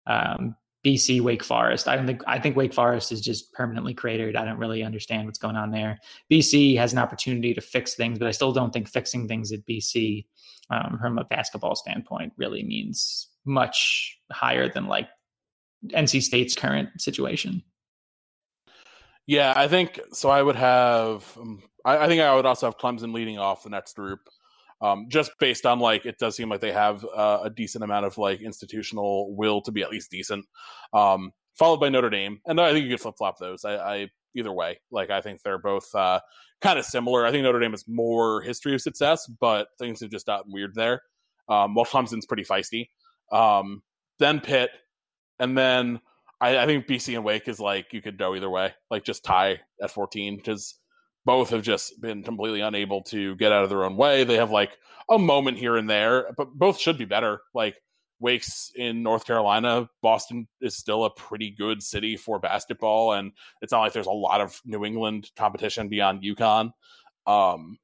um, 0.07 0.55
BC, 0.85 1.19
Wake 1.19 1.43
Forest. 1.43 1.87
I 1.87 1.95
don't 1.95 2.05
think 2.05 2.21
I 2.27 2.39
think 2.39 2.55
Wake 2.55 2.73
Forest 2.73 3.11
is 3.11 3.19
just 3.19 3.51
permanently 3.53 3.93
cratered. 3.93 4.35
I 4.35 4.45
don't 4.45 4.59
really 4.59 4.83
understand 4.83 5.25
what's 5.25 5.39
going 5.39 5.55
on 5.55 5.71
there. 5.71 5.99
BC 6.31 6.77
has 6.77 6.93
an 6.93 6.99
opportunity 6.99 7.53
to 7.53 7.61
fix 7.61 7.95
things, 7.95 8.19
but 8.19 8.27
I 8.27 8.31
still 8.31 8.51
don't 8.51 8.71
think 8.71 8.87
fixing 8.87 9.27
things 9.27 9.51
at 9.51 9.65
BC 9.65 10.25
um, 10.69 10.97
from 11.01 11.17
a 11.17 11.23
basketball 11.23 11.75
standpoint 11.75 12.33
really 12.37 12.63
means 12.63 13.27
much 13.45 14.19
higher 14.31 14.69
than 14.69 14.87
like 14.87 15.09
NC 15.87 16.21
State's 16.21 16.55
current 16.55 16.89
situation. 17.01 17.63
Yeah, 19.27 19.53
I 19.55 19.67
think 19.67 19.99
so. 20.13 20.29
I 20.29 20.41
would 20.41 20.55
have. 20.55 21.25
Um, 21.39 21.63
I, 21.83 21.97
I, 21.97 22.07
think 22.07 22.21
I 22.21 22.35
would 22.35 22.45
also 22.45 22.67
have 22.67 22.77
Clemson 22.77 23.13
leading 23.13 23.39
off 23.39 23.63
the 23.63 23.69
next 23.69 23.95
group, 23.95 24.19
um, 24.81 25.07
just 25.09 25.31
based 25.39 25.65
on 25.65 25.79
like 25.79 26.05
it 26.05 26.17
does 26.17 26.35
seem 26.35 26.49
like 26.49 26.61
they 26.61 26.71
have 26.71 27.05
uh, 27.05 27.39
a 27.43 27.49
decent 27.49 27.83
amount 27.83 28.05
of 28.05 28.17
like 28.17 28.41
institutional 28.41 29.35
will 29.35 29.61
to 29.61 29.71
be 29.71 29.81
at 29.81 29.89
least 29.89 30.11
decent. 30.11 30.45
Um, 30.93 31.31
followed 31.53 31.79
by 31.79 31.89
Notre 31.89 32.09
Dame, 32.09 32.39
and 32.45 32.59
I 32.59 32.71
think 32.71 32.85
you 32.85 32.91
could 32.91 33.01
flip 33.01 33.15
flop 33.17 33.37
those. 33.39 33.63
I, 33.63 33.75
I, 33.75 34.09
either 34.35 34.51
way, 34.51 34.79
like 34.91 35.09
I 35.09 35.21
think 35.21 35.41
they're 35.41 35.57
both 35.57 35.93
uh, 35.95 36.19
kind 36.61 36.77
of 36.77 36.85
similar. 36.85 37.25
I 37.25 37.31
think 37.31 37.43
Notre 37.43 37.59
Dame 37.59 37.71
has 37.71 37.85
more 37.87 38.41
history 38.41 38.73
of 38.73 38.81
success, 38.81 39.27
but 39.27 39.67
things 39.79 40.01
have 40.01 40.11
just 40.11 40.25
gotten 40.25 40.51
weird 40.51 40.75
there. 40.75 41.01
Um, 41.47 41.75
while 41.75 41.85
Clemson's 41.85 42.25
pretty 42.25 42.43
feisty. 42.43 42.89
Um, 43.31 43.83
then 44.17 44.39
Pitt, 44.39 44.71
and 45.39 45.57
then 45.57 45.99
I, 46.41 46.57
I, 46.59 46.65
think 46.65 46.87
BC 46.87 47.15
and 47.15 47.23
Wake 47.23 47.47
is 47.47 47.59
like 47.59 47.93
you 47.93 48.01
could 48.01 48.17
go 48.17 48.35
either 48.35 48.49
way, 48.49 48.73
like 48.89 49.03
just 49.03 49.23
tie 49.23 49.59
at 49.81 49.91
14 49.91 50.37
because 50.37 50.75
both 51.25 51.49
have 51.49 51.61
just 51.61 51.99
been 52.01 52.23
completely 52.23 52.61
unable 52.61 53.01
to 53.03 53.35
get 53.35 53.51
out 53.51 53.63
of 53.63 53.69
their 53.69 53.83
own 53.83 53.97
way. 53.97 54.23
They 54.23 54.35
have 54.35 54.51
like 54.51 54.77
a 55.09 55.17
moment 55.17 55.57
here 55.57 55.75
and 55.77 55.89
there, 55.89 56.31
but 56.37 56.53
both 56.53 56.79
should 56.79 56.97
be 56.97 57.05
better. 57.05 57.41
Like 57.53 57.75
Wake's 58.19 58.71
in 58.75 59.03
North 59.03 59.25
Carolina, 59.25 59.89
Boston 60.01 60.47
is 60.61 60.77
still 60.77 61.05
a 61.05 61.09
pretty 61.09 61.51
good 61.51 61.83
city 61.83 62.15
for 62.15 62.39
basketball, 62.39 63.13
and 63.13 63.31
it's 63.61 63.71
not 63.71 63.81
like 63.81 63.93
there's 63.93 64.05
a 64.07 64.11
lot 64.11 64.41
of 64.41 64.59
New 64.65 64.85
England 64.85 65.31
competition 65.35 65.89
beyond 65.89 66.23
UConn. 66.23 66.71
Um, 67.27 67.77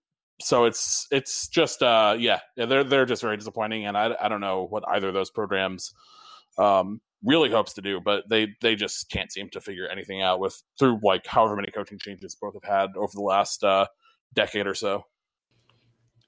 so 0.43 0.65
it's 0.65 1.07
it's 1.11 1.47
just 1.47 1.83
uh 1.83 2.15
yeah 2.17 2.39
they're 2.57 2.83
they're 2.83 3.05
just 3.05 3.21
very 3.21 3.37
disappointing 3.37 3.85
and 3.85 3.97
I, 3.97 4.15
I 4.19 4.27
don't 4.27 4.41
know 4.41 4.65
what 4.67 4.83
either 4.87 5.09
of 5.09 5.13
those 5.13 5.29
programs 5.29 5.93
um 6.57 6.99
really 7.23 7.49
hopes 7.49 7.73
to 7.73 7.81
do, 7.81 7.99
but 7.99 8.27
they 8.29 8.55
they 8.61 8.75
just 8.75 9.09
can't 9.09 9.31
seem 9.31 9.49
to 9.49 9.61
figure 9.61 9.87
anything 9.87 10.21
out 10.21 10.39
with 10.39 10.61
through 10.79 10.99
like 11.03 11.25
however 11.25 11.55
many 11.55 11.71
coaching 11.71 11.99
changes 11.99 12.35
both 12.35 12.53
have 12.53 12.63
had 12.63 12.89
over 12.95 13.11
the 13.13 13.21
last 13.21 13.63
uh, 13.63 13.85
decade 14.33 14.67
or 14.67 14.75
so. 14.75 15.05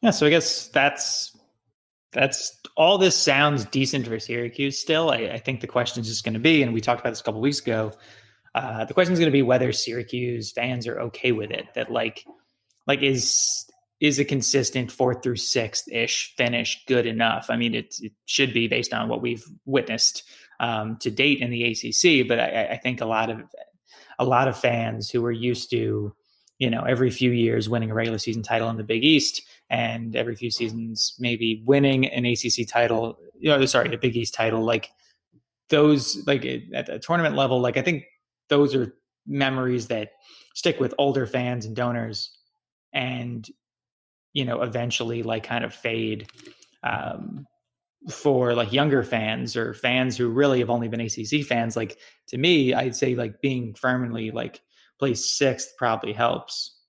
Yeah, 0.01 0.11
so 0.11 0.27
I 0.27 0.29
guess 0.29 0.67
that's 0.67 1.35
that's 2.11 2.59
all. 2.77 2.97
This 2.97 3.15
sounds 3.15 3.65
decent 3.65 4.07
for 4.07 4.19
Syracuse. 4.19 4.77
Still, 4.77 5.09
I, 5.09 5.17
I 5.17 5.39
think 5.39 5.61
the 5.61 5.67
question 5.67 6.01
is 6.01 6.07
just 6.07 6.23
going 6.23 6.33
to 6.33 6.39
be, 6.39 6.61
and 6.61 6.73
we 6.73 6.81
talked 6.81 7.01
about 7.01 7.11
this 7.11 7.21
a 7.21 7.23
couple 7.23 7.41
weeks 7.41 7.59
ago. 7.59 7.91
Uh, 8.53 8.85
the 8.85 8.93
question 8.93 9.13
is 9.13 9.19
going 9.19 9.31
to 9.31 9.35
be 9.35 9.41
whether 9.41 9.71
Syracuse 9.71 10.51
fans 10.51 10.87
are 10.87 10.99
okay 10.99 11.31
with 11.31 11.49
it. 11.49 11.65
That 11.73 11.91
like, 11.91 12.25
like 12.85 13.01
is 13.01 13.65
is 13.99 14.19
a 14.19 14.25
consistent 14.25 14.91
fourth 14.91 15.23
through 15.23 15.37
sixth 15.37 15.89
ish 15.91 16.35
finish 16.35 16.83
good 16.87 17.05
enough? 17.05 17.47
I 17.49 17.55
mean, 17.55 17.73
it, 17.73 17.95
it 18.01 18.11
should 18.25 18.53
be 18.53 18.67
based 18.67 18.93
on 18.93 19.07
what 19.07 19.21
we've 19.21 19.45
witnessed 19.65 20.23
um, 20.59 20.97
to 20.97 21.11
date 21.11 21.39
in 21.39 21.49
the 21.49 21.63
ACC. 21.63 22.27
But 22.27 22.39
I, 22.39 22.69
I, 22.71 22.77
think 22.77 23.01
a 23.01 23.05
lot 23.05 23.29
of 23.29 23.41
a 24.19 24.25
lot 24.25 24.47
of 24.47 24.57
fans 24.57 25.09
who 25.09 25.25
are 25.25 25.31
used 25.31 25.69
to, 25.71 26.15
you 26.59 26.69
know, 26.69 26.83
every 26.83 27.09
few 27.09 27.31
years 27.31 27.69
winning 27.69 27.91
a 27.91 27.93
regular 27.93 28.17
season 28.17 28.43
title 28.43 28.69
in 28.69 28.77
the 28.77 28.83
Big 28.83 29.03
East, 29.03 29.41
and 29.69 30.15
every 30.15 30.35
few 30.35 30.51
seasons 30.51 31.15
maybe 31.19 31.63
winning 31.65 32.05
an 32.05 32.25
ACC 32.25 32.67
title, 32.67 33.17
you 33.39 33.49
know, 33.49 33.65
sorry, 33.65 33.93
a 33.93 33.97
Big 33.97 34.15
East 34.15 34.33
title, 34.33 34.63
like 34.63 34.89
those, 35.69 36.23
like 36.27 36.45
at 36.73 36.85
the 36.85 36.99
tournament 36.99 37.35
level, 37.35 37.59
like 37.59 37.77
I 37.77 37.81
think 37.81 38.03
those 38.49 38.75
are 38.75 38.93
memories 39.25 39.87
that 39.87 40.11
stick 40.53 40.79
with 40.79 40.93
older 40.97 41.25
fans 41.25 41.65
and 41.65 41.75
donors, 41.75 42.31
and 42.93 43.47
you 44.33 44.45
know, 44.45 44.61
eventually 44.61 45.23
like 45.23 45.43
kind 45.43 45.63
of 45.63 45.73
fade. 45.73 46.27
Um, 46.83 47.45
for 48.09 48.53
like 48.53 48.73
younger 48.73 49.03
fans 49.03 49.55
or 49.55 49.73
fans 49.73 50.17
who 50.17 50.29
really 50.29 50.59
have 50.59 50.69
only 50.69 50.87
been 50.87 51.01
ACC 51.01 51.45
fans, 51.45 51.75
like 51.75 51.97
to 52.27 52.37
me, 52.37 52.73
I'd 52.73 52.95
say 52.95 53.15
like 53.15 53.41
being 53.41 53.73
firmly 53.73 54.31
like 54.31 54.61
placed 54.99 55.37
sixth 55.37 55.73
probably 55.77 56.13
helps. 56.13 56.79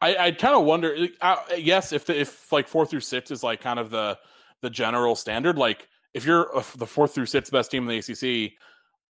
I, 0.00 0.16
I 0.16 0.30
kind 0.30 0.54
of 0.54 0.64
wonder. 0.64 1.08
Uh, 1.20 1.36
yes, 1.56 1.92
if 1.92 2.06
the, 2.06 2.18
if 2.18 2.52
like 2.52 2.68
four 2.68 2.86
through 2.86 3.00
six 3.00 3.30
is 3.30 3.42
like 3.42 3.60
kind 3.60 3.78
of 3.78 3.90
the 3.90 4.18
the 4.62 4.70
general 4.70 5.14
standard, 5.16 5.58
like 5.58 5.88
if 6.14 6.24
you're 6.24 6.50
the 6.76 6.86
fourth 6.86 7.14
through 7.14 7.26
sixth 7.26 7.52
best 7.52 7.70
team 7.70 7.88
in 7.88 7.88
the 7.88 7.98
ACC, 7.98 8.52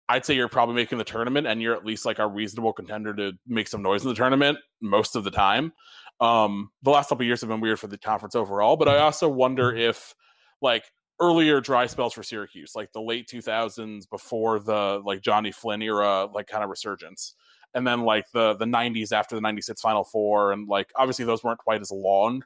I'd 0.08 0.24
say 0.24 0.34
you're 0.34 0.48
probably 0.48 0.76
making 0.76 0.98
the 0.98 1.04
tournament, 1.04 1.46
and 1.46 1.60
you're 1.60 1.74
at 1.74 1.84
least 1.84 2.06
like 2.06 2.18
a 2.18 2.26
reasonable 2.26 2.72
contender 2.72 3.14
to 3.14 3.32
make 3.46 3.68
some 3.68 3.82
noise 3.82 4.02
in 4.02 4.08
the 4.08 4.14
tournament 4.14 4.58
most 4.80 5.16
of 5.16 5.24
the 5.24 5.30
time. 5.30 5.72
Um, 6.20 6.70
the 6.82 6.90
last 6.90 7.08
couple 7.08 7.26
years 7.26 7.40
have 7.40 7.50
been 7.50 7.60
weird 7.60 7.80
for 7.80 7.88
the 7.88 7.98
conference 7.98 8.34
overall, 8.34 8.76
but 8.76 8.88
I 8.88 8.98
also 8.98 9.28
wonder 9.28 9.74
if 9.74 10.14
like 10.60 10.84
earlier 11.20 11.60
dry 11.60 11.86
spells 11.86 12.12
for 12.12 12.22
Syracuse, 12.22 12.72
like 12.74 12.92
the 12.92 13.00
late 13.00 13.28
2000s 13.28 14.08
before 14.08 14.58
the 14.60 15.00
like 15.04 15.22
Jonny 15.22 15.52
Flynn 15.52 15.82
era, 15.82 16.28
like 16.32 16.46
kind 16.46 16.64
of 16.64 16.70
resurgence. 16.70 17.34
And 17.74 17.86
then 17.86 18.02
like 18.02 18.24
the 18.32 18.54
the 18.54 18.64
90s 18.64 19.12
after 19.12 19.34
the 19.34 19.40
96 19.40 19.80
Final 19.80 20.04
Four, 20.04 20.52
and 20.52 20.68
like 20.68 20.90
obviously 20.96 21.24
those 21.24 21.44
weren't 21.44 21.58
quite 21.58 21.80
as 21.80 21.90
long, 21.90 22.42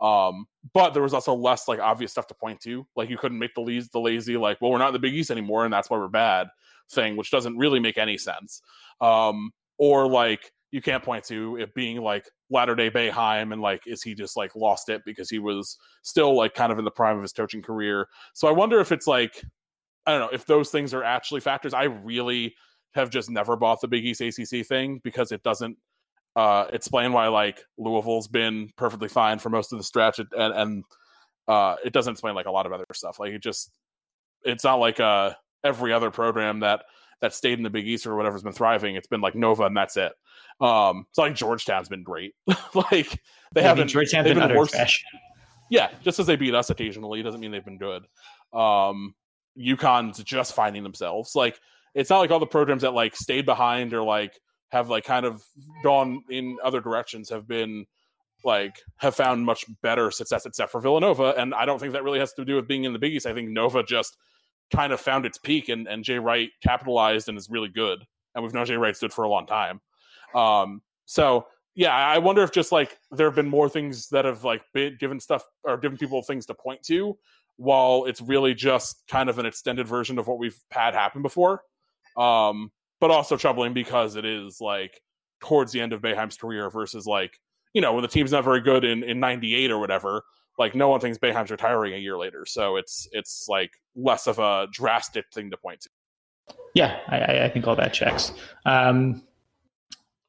um, 0.00 0.46
but 0.72 0.90
there 0.90 1.02
was 1.02 1.14
also 1.14 1.34
less 1.34 1.68
like 1.68 1.78
obvious 1.78 2.12
stuff 2.12 2.26
to 2.28 2.34
point 2.34 2.60
to. 2.62 2.86
Like 2.96 3.08
you 3.08 3.16
couldn't 3.16 3.38
make 3.38 3.54
the 3.54 3.62
lazy, 3.62 3.88
the 3.92 4.00
lazy 4.00 4.36
like, 4.36 4.60
well, 4.60 4.70
we're 4.70 4.78
not 4.78 4.88
in 4.88 4.92
the 4.92 4.98
Big 4.98 5.14
East 5.14 5.30
anymore, 5.30 5.64
and 5.64 5.72
that's 5.72 5.88
why 5.88 5.96
we're 5.96 6.08
bad 6.08 6.48
thing, 6.90 7.16
which 7.16 7.30
doesn't 7.30 7.56
really 7.56 7.80
make 7.80 7.96
any 7.96 8.18
sense. 8.18 8.60
Um, 9.00 9.52
or 9.78 10.06
like 10.06 10.52
you 10.74 10.82
can't 10.82 11.04
point 11.04 11.22
to 11.22 11.56
it 11.56 11.72
being 11.72 12.00
like 12.00 12.28
latter 12.50 12.74
day 12.74 12.90
Boeheim 12.90 13.52
and 13.52 13.62
like 13.62 13.86
is 13.86 14.02
he 14.02 14.12
just 14.12 14.36
like 14.36 14.56
lost 14.56 14.88
it 14.88 15.02
because 15.06 15.30
he 15.30 15.38
was 15.38 15.78
still 16.02 16.36
like 16.36 16.52
kind 16.52 16.72
of 16.72 16.80
in 16.80 16.84
the 16.84 16.90
prime 16.90 17.14
of 17.14 17.22
his 17.22 17.32
coaching 17.32 17.62
career. 17.62 18.08
So 18.32 18.48
I 18.48 18.50
wonder 18.50 18.80
if 18.80 18.90
it's 18.90 19.06
like 19.06 19.40
I 20.04 20.10
don't 20.10 20.20
know 20.20 20.30
if 20.32 20.46
those 20.46 20.70
things 20.70 20.92
are 20.92 21.04
actually 21.04 21.42
factors. 21.42 21.74
I 21.74 21.84
really 21.84 22.56
have 22.94 23.08
just 23.08 23.30
never 23.30 23.54
bought 23.54 23.82
the 23.82 23.86
Big 23.86 24.04
East 24.04 24.20
ACC 24.20 24.66
thing 24.66 25.00
because 25.04 25.30
it 25.30 25.44
doesn't 25.44 25.78
uh, 26.34 26.66
explain 26.72 27.12
why 27.12 27.28
like 27.28 27.62
Louisville's 27.78 28.26
been 28.26 28.68
perfectly 28.76 29.08
fine 29.08 29.38
for 29.38 29.50
most 29.50 29.72
of 29.72 29.78
the 29.78 29.84
stretch 29.84 30.18
and 30.18 30.28
and 30.32 30.84
uh, 31.46 31.76
it 31.84 31.92
doesn't 31.92 32.14
explain 32.14 32.34
like 32.34 32.46
a 32.46 32.50
lot 32.50 32.66
of 32.66 32.72
other 32.72 32.84
stuff. 32.94 33.20
Like 33.20 33.30
it 33.30 33.44
just 33.44 33.70
it's 34.42 34.64
not 34.64 34.80
like 34.80 34.98
uh 34.98 35.34
every 35.62 35.92
other 35.92 36.10
program 36.10 36.60
that 36.60 36.82
that 37.20 37.34
stayed 37.34 37.58
in 37.58 37.62
the 37.62 37.70
Big 37.70 37.86
East 37.86 38.06
or 38.06 38.16
whatever's 38.16 38.42
been 38.42 38.52
thriving. 38.52 38.96
It's 38.96 39.06
been 39.06 39.20
like 39.20 39.34
Nova 39.34 39.64
and 39.64 39.76
that's 39.76 39.96
it. 39.96 40.12
Um, 40.60 41.06
it's 41.08 41.18
like 41.18 41.34
Georgetown's 41.34 41.88
been 41.88 42.02
great. 42.02 42.34
like 42.74 43.20
they 43.52 43.62
yeah, 43.62 43.68
haven't. 43.68 43.88
Georgetown's 43.88 44.28
been, 44.28 44.38
been 44.38 44.56
worse. 44.56 44.70
Trash. 44.70 45.04
Yeah, 45.70 45.90
just 46.02 46.18
as 46.18 46.26
they 46.26 46.36
beat 46.36 46.54
us 46.54 46.70
occasionally 46.70 47.22
doesn't 47.22 47.40
mean 47.40 47.50
they've 47.50 47.64
been 47.64 47.78
good. 47.78 48.04
Um, 48.52 49.14
UConn's 49.58 50.22
just 50.22 50.54
finding 50.54 50.82
themselves. 50.82 51.34
Like 51.34 51.58
it's 51.94 52.10
not 52.10 52.18
like 52.18 52.30
all 52.30 52.40
the 52.40 52.46
programs 52.46 52.82
that 52.82 52.94
like 52.94 53.16
stayed 53.16 53.46
behind 53.46 53.94
or 53.94 54.02
like 54.02 54.38
have 54.70 54.90
like 54.90 55.04
kind 55.04 55.24
of 55.24 55.42
gone 55.82 56.22
in 56.28 56.58
other 56.62 56.80
directions 56.80 57.30
have 57.30 57.46
been 57.46 57.86
like 58.44 58.74
have 58.96 59.14
found 59.14 59.44
much 59.44 59.64
better 59.82 60.10
success 60.10 60.46
except 60.46 60.70
for 60.70 60.80
Villanova. 60.80 61.34
And 61.36 61.54
I 61.54 61.64
don't 61.64 61.78
think 61.78 61.92
that 61.92 62.04
really 62.04 62.18
has 62.18 62.32
to 62.34 62.44
do 62.44 62.56
with 62.56 62.68
being 62.68 62.84
in 62.84 62.92
the 62.92 62.98
Big 62.98 63.14
East. 63.14 63.26
I 63.26 63.32
think 63.32 63.48
Nova 63.48 63.82
just 63.82 64.16
kind 64.72 64.92
of 64.92 65.00
found 65.00 65.26
its 65.26 65.38
peak 65.38 65.68
and, 65.68 65.86
and 65.86 66.04
Jay 66.04 66.18
Wright 66.18 66.50
capitalized 66.62 67.28
and 67.28 67.38
is 67.38 67.50
really 67.50 67.68
good. 67.68 68.04
And 68.34 68.42
we've 68.42 68.54
known 68.54 68.66
Jay 68.66 68.76
Wright 68.76 68.96
stood 68.96 69.12
for 69.12 69.24
a 69.24 69.28
long 69.28 69.46
time. 69.46 69.80
Um, 70.34 70.82
so 71.06 71.46
yeah, 71.74 71.94
I 71.94 72.18
wonder 72.18 72.42
if 72.42 72.52
just 72.52 72.72
like 72.72 72.98
there 73.10 73.26
have 73.26 73.34
been 73.34 73.48
more 73.48 73.68
things 73.68 74.08
that 74.10 74.24
have 74.24 74.44
like 74.44 74.62
been 74.72 74.96
given 74.98 75.18
stuff 75.18 75.44
or 75.64 75.76
given 75.76 75.98
people 75.98 76.22
things 76.22 76.46
to 76.46 76.54
point 76.54 76.82
to, 76.84 77.16
while 77.56 78.04
it's 78.04 78.20
really 78.20 78.54
just 78.54 79.02
kind 79.08 79.28
of 79.28 79.38
an 79.38 79.46
extended 79.46 79.88
version 79.88 80.18
of 80.18 80.26
what 80.26 80.38
we've 80.38 80.58
had 80.70 80.94
happen 80.94 81.22
before. 81.22 81.62
Um, 82.16 82.70
but 83.00 83.10
also 83.10 83.36
troubling 83.36 83.74
because 83.74 84.14
it 84.16 84.24
is 84.24 84.60
like 84.60 85.00
towards 85.40 85.72
the 85.72 85.80
end 85.80 85.92
of 85.92 86.00
Boeheim's 86.00 86.36
career 86.36 86.70
versus 86.70 87.06
like 87.06 87.38
you 87.74 87.82
know 87.82 87.92
when 87.92 88.02
the 88.02 88.08
team's 88.08 88.32
not 88.32 88.44
very 88.44 88.60
good 88.60 88.84
in 88.84 89.02
in 89.02 89.18
'98 89.18 89.70
or 89.70 89.78
whatever. 89.78 90.22
Like 90.58 90.74
no 90.74 90.88
one 90.88 91.00
thinks 91.00 91.18
Boeheim's 91.18 91.50
retiring 91.50 91.94
a 91.94 91.98
year 91.98 92.16
later, 92.16 92.46
so 92.46 92.76
it's 92.76 93.08
it's 93.12 93.46
like 93.48 93.72
less 93.96 94.26
of 94.26 94.38
a 94.38 94.68
drastic 94.70 95.26
thing 95.32 95.50
to 95.50 95.56
point 95.56 95.80
to. 95.82 95.88
Yeah, 96.74 96.98
I, 97.08 97.44
I 97.44 97.48
think 97.48 97.66
all 97.66 97.76
that 97.76 97.92
checks. 97.92 98.32
Um, 98.64 99.22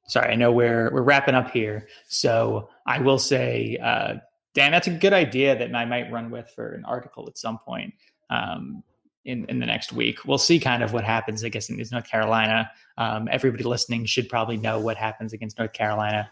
sorry, 0.07 0.31
I 0.31 0.35
know 0.35 0.51
we're 0.51 0.91
we're 0.91 1.03
wrapping 1.03 1.35
up 1.35 1.51
here, 1.51 1.87
so 2.07 2.69
I 2.87 2.99
will 2.99 3.19
say, 3.19 3.77
uh, 3.83 4.15
Dan, 4.53 4.71
that's 4.71 4.87
a 4.87 4.91
good 4.91 5.13
idea 5.13 5.57
that 5.57 5.75
I 5.75 5.85
might 5.85 6.11
run 6.11 6.31
with 6.31 6.49
for 6.55 6.73
an 6.73 6.85
article 6.85 7.27
at 7.27 7.37
some 7.37 7.59
point. 7.59 7.93
Um, 8.29 8.83
in, 9.25 9.45
in 9.49 9.59
the 9.59 9.65
next 9.65 9.91
week. 9.91 10.23
We'll 10.25 10.37
see 10.37 10.59
kind 10.59 10.83
of 10.83 10.93
what 10.93 11.03
happens, 11.03 11.43
I 11.43 11.49
guess, 11.49 11.69
against 11.69 11.91
North 11.91 12.07
Carolina. 12.09 12.69
Um, 12.97 13.27
everybody 13.31 13.63
listening 13.63 14.05
should 14.05 14.29
probably 14.29 14.57
know 14.57 14.79
what 14.79 14.97
happens 14.97 15.33
against 15.33 15.57
North 15.57 15.73
Carolina, 15.73 16.29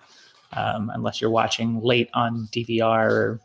um, 0.53 0.91
unless 0.93 1.19
you're 1.19 1.31
watching 1.31 1.81
late 1.81 2.09
on 2.13 2.47
DVR 2.51 3.11
or 3.11 3.39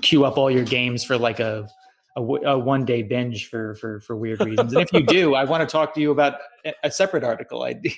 queue 0.00 0.24
up 0.24 0.38
all 0.38 0.50
your 0.50 0.64
games 0.64 1.04
for 1.04 1.16
like 1.18 1.40
a, 1.40 1.68
a, 2.16 2.20
a 2.22 2.58
one 2.58 2.84
day 2.84 3.02
binge 3.02 3.48
for, 3.48 3.74
for, 3.76 4.00
for 4.00 4.16
weird 4.16 4.40
reasons. 4.44 4.72
And 4.72 4.82
if 4.82 4.92
you 4.92 5.02
do, 5.02 5.34
I 5.34 5.44
want 5.44 5.68
to 5.68 5.70
talk 5.70 5.94
to 5.94 6.00
you 6.00 6.10
about 6.10 6.38
a 6.82 6.90
separate 6.90 7.24
article 7.24 7.62
idea. 7.62 7.92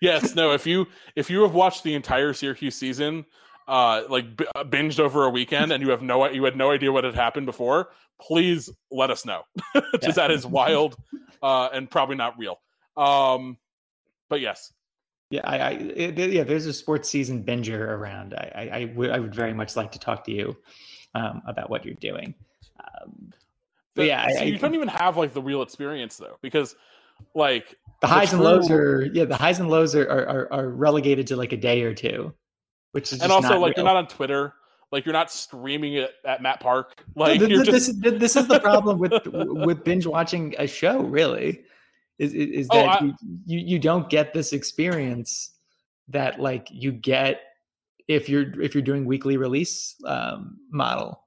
yes, 0.00 0.34
no, 0.34 0.52
if 0.52 0.66
you, 0.66 0.86
if 1.14 1.30
you 1.30 1.42
have 1.42 1.54
watched 1.54 1.82
the 1.82 1.94
entire 1.94 2.32
Syracuse 2.32 2.76
season, 2.76 3.24
uh, 3.68 4.02
like 4.08 4.36
b- 4.36 4.46
uh, 4.54 4.64
binged 4.64 5.00
over 5.00 5.24
a 5.24 5.30
weekend 5.30 5.72
and 5.72 5.82
you 5.82 5.90
have 5.90 6.00
no 6.00 6.28
you 6.30 6.44
had 6.44 6.56
no 6.56 6.70
idea 6.70 6.92
what 6.92 7.04
had 7.04 7.14
happened 7.14 7.46
before, 7.46 7.90
please 8.20 8.70
let 8.90 9.10
us 9.10 9.24
know 9.24 9.42
because 9.92 10.14
that 10.14 10.30
is 10.30 10.46
wild 10.46 10.96
uh, 11.42 11.68
and 11.72 11.90
probably 11.90 12.16
not 12.16 12.38
real. 12.38 12.60
Um, 12.96 13.58
but 14.28 14.40
yes, 14.40 14.72
yeah, 15.30 15.40
I, 15.44 15.58
I 15.58 15.70
it, 15.70 16.18
yeah, 16.32 16.44
there's 16.44 16.66
a 16.66 16.72
sports 16.72 17.08
season 17.08 17.42
binger 17.44 17.80
around. 17.80 18.34
I, 18.34 18.52
I, 18.54 18.62
I, 18.62 19.08
I 19.08 19.18
would 19.18 19.34
very 19.34 19.52
much 19.52 19.74
like 19.74 19.92
to 19.92 19.98
talk 19.98 20.24
to 20.24 20.32
you 20.32 20.56
um, 21.16 21.42
about 21.46 21.70
what 21.70 21.84
you're 21.84 21.94
doing. 21.94 22.34
Um, 22.80 23.32
but 23.94 24.02
the, 24.02 24.06
yeah, 24.06 24.28
so 24.28 24.40
I, 24.40 24.42
you 24.44 24.58
don't 24.58 24.74
even 24.74 24.88
have 24.88 25.16
like 25.16 25.32
the 25.32 25.42
real 25.42 25.62
experience 25.62 26.16
though, 26.16 26.36
because 26.42 26.76
like 27.34 27.76
the 28.00 28.06
highs 28.06 28.30
the 28.30 28.36
true... 28.36 28.46
and 28.46 28.56
lows 28.56 28.70
are 28.70 29.04
yeah, 29.12 29.24
the 29.24 29.36
highs 29.36 29.58
and 29.58 29.70
lows 29.70 29.94
are, 29.94 30.08
are 30.08 30.52
are 30.52 30.68
relegated 30.68 31.26
to 31.28 31.36
like 31.36 31.52
a 31.52 31.56
day 31.56 31.82
or 31.82 31.94
two 31.94 32.34
which 32.96 33.12
is 33.12 33.20
and 33.20 33.30
also 33.30 33.58
like 33.58 33.76
real. 33.76 33.84
you're 33.84 33.92
not 33.92 33.96
on 33.96 34.08
Twitter. 34.08 34.54
Like 34.90 35.04
you're 35.04 35.12
not 35.12 35.30
streaming 35.30 35.94
it 35.94 36.12
at 36.24 36.40
Matt 36.40 36.60
Park. 36.60 37.04
Like 37.14 37.38
no, 37.42 37.46
this, 37.46 37.66
just... 37.66 38.00
this, 38.00 38.14
this 38.18 38.36
is 38.36 38.48
the 38.48 38.58
problem 38.58 38.98
with 38.98 39.12
with 39.26 39.84
binge 39.84 40.06
watching 40.06 40.54
a 40.58 40.66
show. 40.66 41.02
Really, 41.02 41.60
is 42.18 42.32
is, 42.32 42.68
oh, 42.70 42.76
that 42.78 43.02
oh, 43.02 43.06
I... 43.06 43.12
you, 43.44 43.58
you 43.58 43.78
don't 43.78 44.08
get 44.08 44.32
this 44.32 44.54
experience 44.54 45.50
that 46.08 46.40
like 46.40 46.68
you 46.70 46.90
get 46.90 47.42
if 48.08 48.28
you're 48.28 48.60
if 48.60 48.74
you're 48.74 48.82
doing 48.82 49.04
weekly 49.04 49.36
release 49.36 49.96
um, 50.06 50.58
model. 50.70 51.22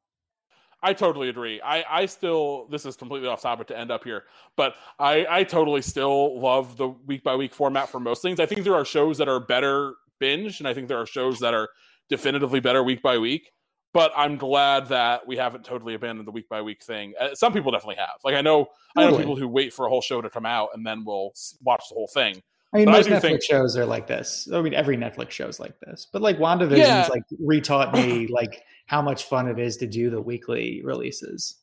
I 0.82 0.94
totally 0.94 1.28
agree. 1.28 1.60
I, 1.62 1.84
I 1.90 2.06
still 2.06 2.68
this 2.70 2.86
is 2.86 2.96
completely 2.96 3.28
off 3.28 3.42
topic 3.42 3.68
to 3.68 3.78
end 3.78 3.92
up 3.92 4.04
here, 4.04 4.24
but 4.56 4.76
I, 4.98 5.26
I 5.30 5.44
totally 5.44 5.82
still 5.82 6.40
love 6.40 6.78
the 6.78 6.88
week 6.88 7.24
by 7.24 7.36
week 7.36 7.54
format 7.54 7.90
for 7.90 8.00
most 8.00 8.22
things. 8.22 8.40
I 8.40 8.46
think 8.46 8.64
there 8.64 8.76
are 8.76 8.86
shows 8.86 9.18
that 9.18 9.28
are 9.28 9.42
better 9.42 9.96
binge, 10.20 10.60
and 10.60 10.68
I 10.68 10.74
think 10.74 10.88
there 10.88 11.00
are 11.00 11.06
shows 11.06 11.40
that 11.40 11.54
are 11.54 11.70
definitively 12.10 12.62
better 12.62 12.84
week 12.84 13.02
by 13.02 13.18
week. 13.18 13.52
But 13.92 14.12
I'm 14.16 14.38
glad 14.38 14.88
that 14.90 15.28
we 15.28 15.36
haven't 15.36 15.66
totally 15.66 15.96
abandoned 15.96 16.28
the 16.28 16.32
week 16.32 16.48
by 16.48 16.62
week 16.62 16.84
thing. 16.84 17.14
Uh, 17.20 17.34
some 17.34 17.52
people 17.52 17.72
definitely 17.72 17.96
have. 17.96 18.20
Like 18.24 18.36
I 18.36 18.42
know, 18.42 18.68
totally. 18.96 19.08
I 19.08 19.12
know 19.12 19.18
people 19.18 19.36
who 19.36 19.48
wait 19.48 19.74
for 19.74 19.86
a 19.86 19.90
whole 19.90 20.02
show 20.02 20.22
to 20.22 20.30
come 20.30 20.46
out 20.46 20.70
and 20.76 20.86
then 20.86 21.04
will 21.04 21.34
watch 21.64 21.84
the 21.90 21.96
whole 21.96 22.08
thing. 22.08 22.42
I 22.74 22.78
mean, 22.78 22.86
but 22.86 22.92
most 22.92 23.08
I 23.08 23.14
Netflix 23.14 23.22
think, 23.22 23.44
shows 23.44 23.76
are 23.76 23.86
like 23.86 24.08
this. 24.08 24.48
I 24.54 24.62
mean, 24.62 24.74
every 24.74 24.96
Netflix 24.96 25.32
show 25.32 25.48
is 25.48 25.60
like 25.60 25.80
this. 25.80 26.08
But 26.12 26.22
like 26.22 26.38
WandaVision's 26.38 26.78
yeah. 26.78 27.08
like 27.10 27.24
retaught 27.44 27.94
me 27.94 28.28
like 28.32 28.64
how 28.86 29.02
much 29.02 29.24
fun 29.24 29.48
it 29.48 29.58
is 29.58 29.78
to 29.78 29.88
do 29.88 30.10
the 30.10 30.22
weekly 30.22 30.82
releases. 30.84 31.56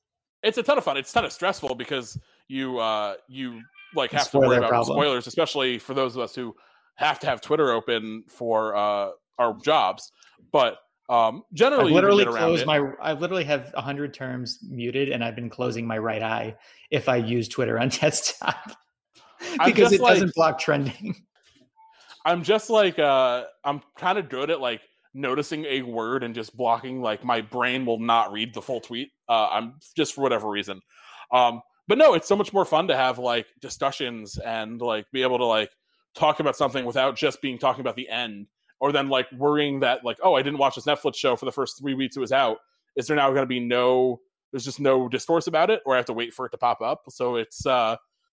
It's 0.42 0.58
a 0.58 0.62
ton 0.62 0.78
of 0.78 0.84
fun. 0.84 0.96
It's 0.96 1.12
kind 1.12 1.24
of 1.24 1.32
stressful 1.32 1.76
because 1.76 2.18
you 2.48 2.78
uh 2.78 3.14
you 3.28 3.62
like 3.94 4.10
have 4.12 4.22
Spoiler 4.22 4.44
to 4.44 4.48
worry 4.48 4.58
about 4.58 4.68
problem. 4.68 4.96
spoilers, 4.96 5.26
especially 5.26 5.78
for 5.78 5.94
those 5.94 6.16
of 6.16 6.22
us 6.22 6.34
who 6.34 6.54
have 6.96 7.20
to 7.20 7.26
have 7.26 7.40
Twitter 7.40 7.70
open 7.70 8.24
for 8.28 8.74
uh, 8.74 9.10
our 9.38 9.56
jobs, 9.62 10.12
but 10.50 10.78
um, 11.08 11.44
generally, 11.52 11.92
I 11.92 11.94
literally 11.94 12.24
close 12.24 12.66
my. 12.66 12.78
I 13.00 13.12
literally 13.12 13.44
have 13.44 13.72
hundred 13.76 14.12
terms 14.12 14.58
muted, 14.68 15.10
and 15.10 15.22
I've 15.22 15.36
been 15.36 15.50
closing 15.50 15.86
my 15.86 15.98
right 15.98 16.22
eye 16.22 16.56
if 16.90 17.08
I 17.08 17.16
use 17.16 17.48
Twitter 17.48 17.78
on 17.78 17.88
desktop 18.00 18.76
because 19.64 19.92
it 19.92 20.00
like, 20.00 20.14
doesn't 20.14 20.34
block 20.34 20.58
trending. 20.58 21.14
I'm 22.24 22.42
just 22.42 22.70
like 22.70 22.98
uh, 22.98 23.44
I'm 23.64 23.80
kind 23.96 24.18
of 24.18 24.28
good 24.28 24.50
at 24.50 24.60
like 24.60 24.80
noticing 25.14 25.64
a 25.66 25.82
word 25.82 26.24
and 26.24 26.34
just 26.34 26.56
blocking. 26.56 27.00
Like 27.00 27.24
my 27.24 27.40
brain 27.40 27.86
will 27.86 28.00
not 28.00 28.32
read 28.32 28.52
the 28.52 28.62
full 28.62 28.80
tweet. 28.80 29.10
Uh, 29.28 29.48
I'm 29.50 29.74
just 29.96 30.14
for 30.14 30.22
whatever 30.22 30.48
reason. 30.48 30.80
Um, 31.32 31.60
but 31.88 31.98
no, 31.98 32.14
it's 32.14 32.26
so 32.26 32.36
much 32.36 32.52
more 32.52 32.64
fun 32.64 32.88
to 32.88 32.96
have 32.96 33.18
like 33.18 33.46
discussions 33.60 34.38
and 34.38 34.80
like 34.80 35.06
be 35.12 35.22
able 35.22 35.38
to 35.38 35.44
like 35.44 35.70
talk 36.16 36.40
about 36.40 36.56
something 36.56 36.84
without 36.84 37.16
just 37.16 37.40
being 37.40 37.58
talking 37.58 37.80
about 37.80 37.94
the 37.94 38.08
end 38.08 38.46
or 38.80 38.92
then 38.92 39.08
like 39.08 39.30
worrying 39.32 39.80
that 39.80 40.04
like 40.04 40.18
oh 40.22 40.34
i 40.34 40.42
didn't 40.42 40.58
watch 40.58 40.74
this 40.74 40.86
netflix 40.86 41.16
show 41.16 41.36
for 41.36 41.44
the 41.44 41.52
first 41.52 41.78
three 41.78 41.94
weeks 41.94 42.16
it 42.16 42.20
was 42.20 42.32
out 42.32 42.58
is 42.96 43.06
there 43.06 43.16
now 43.16 43.28
going 43.28 43.42
to 43.42 43.46
be 43.46 43.60
no 43.60 44.18
there's 44.50 44.64
just 44.64 44.80
no 44.80 45.08
discourse 45.08 45.46
about 45.46 45.70
it 45.70 45.80
or 45.84 45.94
i 45.94 45.96
have 45.96 46.06
to 46.06 46.12
wait 46.12 46.32
for 46.32 46.46
it 46.46 46.50
to 46.50 46.58
pop 46.58 46.80
up 46.80 47.02
so 47.08 47.36
it's 47.36 47.66
uh 47.66 47.96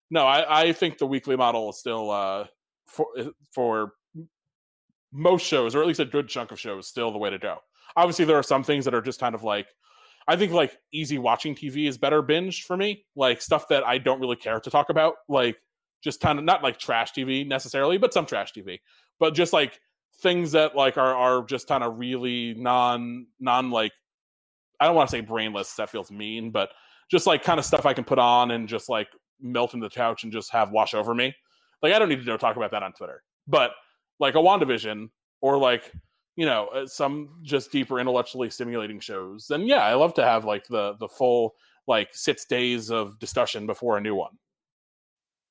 no 0.10 0.26
i 0.26 0.62
i 0.62 0.74
think 0.74 0.98
the 0.98 1.08
weekly 1.08 1.36
model 1.36 1.70
is 1.70 1.78
still 1.78 2.12
uh 2.12 2.46
for 2.88 3.08
for 3.54 3.94
most 5.12 5.46
shows 5.46 5.76
or 5.76 5.82
at 5.82 5.88
least 5.88 6.00
a 6.00 6.06
good 6.06 6.28
chunk 6.28 6.52
of 6.52 6.60
shows 6.60 6.88
still 6.88 7.12
the 7.12 7.18
way 7.18 7.30
to 7.30 7.40
go 7.40 7.58
obviously 7.96 8.26
there 8.26 8.38
are 8.38 8.44
some 8.44 8.64
things 8.64 8.86
that 8.86 8.94
are 8.94 9.02
just 9.02 9.20
kind 9.20 9.34
of 9.34 9.44
like 9.44 9.68
i 10.28 10.36
think 10.36 10.52
like 10.52 10.78
easy 10.94 11.18
watching 11.18 11.56
tv 11.56 11.88
is 11.88 11.98
better 11.98 12.22
binge 12.22 12.64
for 12.64 12.78
me 12.78 13.04
like 13.16 13.42
stuff 13.42 13.68
that 13.68 13.84
i 13.86 13.98
don't 13.98 14.20
really 14.20 14.36
care 14.36 14.60
to 14.60 14.70
talk 14.70 14.90
about 14.90 15.16
like 15.28 15.58
just 16.02 16.22
kind 16.22 16.40
of 16.40 16.46
not 16.46 16.64
like 16.64 16.78
trash 16.78 17.12
TV 17.12 17.48
necessarily, 17.48 17.98
but 17.98 18.14
some 18.14 18.26
trash 18.26 18.54
TV, 18.54 18.80
but 19.20 19.34
just 19.34 19.54
like 19.54 19.80
things 20.22 20.52
that 20.52 20.76
like 20.76 20.98
are 20.98 21.16
are 21.16 21.44
just 21.46 21.68
kind 21.68 21.84
of 21.84 21.98
really 21.98 22.54
non 22.56 23.28
non 23.40 23.72
like 23.72 23.92
I 24.80 24.86
don't 24.86 24.96
want 24.96 25.10
to 25.10 25.16
say 25.16 25.22
brainless. 25.22 25.74
That 25.76 25.90
feels 25.90 26.12
mean, 26.12 26.52
but 26.52 26.70
just 27.12 27.28
like 27.28 27.44
kind 27.44 27.60
of 27.60 27.66
stuff 27.66 27.86
I 27.86 27.94
can 27.94 28.04
put 28.04 28.20
on 28.20 28.52
and 28.52 28.68
just 28.68 28.88
like 28.88 29.08
melt 29.42 29.74
in 29.74 29.80
the 29.80 29.90
couch 29.90 30.24
and 30.24 30.32
just 30.32 30.52
have 30.52 30.72
wash 30.72 30.94
over 30.94 31.14
me. 31.14 31.36
Like 31.82 31.94
I 31.94 32.00
don't 32.00 32.10
need 32.10 32.26
to 32.26 32.38
talk 32.38 32.56
about 32.56 32.72
that 32.72 32.84
on 32.84 32.94
Twitter, 32.94 33.24
but 33.48 33.72
like 34.20 34.36
a 34.36 34.40
Wandavision 34.40 35.10
or 35.42 35.58
like 35.58 35.92
you 36.36 36.46
know 36.46 36.68
uh, 36.68 36.86
some 36.86 37.30
just 37.44 37.72
deeper 37.72 38.00
intellectually 38.00 38.50
stimulating 38.50 39.00
shows. 39.00 39.48
Then 39.48 39.64
yeah, 39.64 39.84
I 39.84 39.94
love 39.96 40.14
to 40.16 40.24
have 40.24 40.46
like 40.46 40.68
the 40.68 40.96
the 41.00 41.08
full 41.08 41.56
like 41.88 42.10
six 42.14 42.46
days 42.46 42.92
of 42.92 43.20
discussion 43.20 43.66
before 43.66 43.98
a 43.98 44.02
new 44.02 44.16
one. 44.16 44.38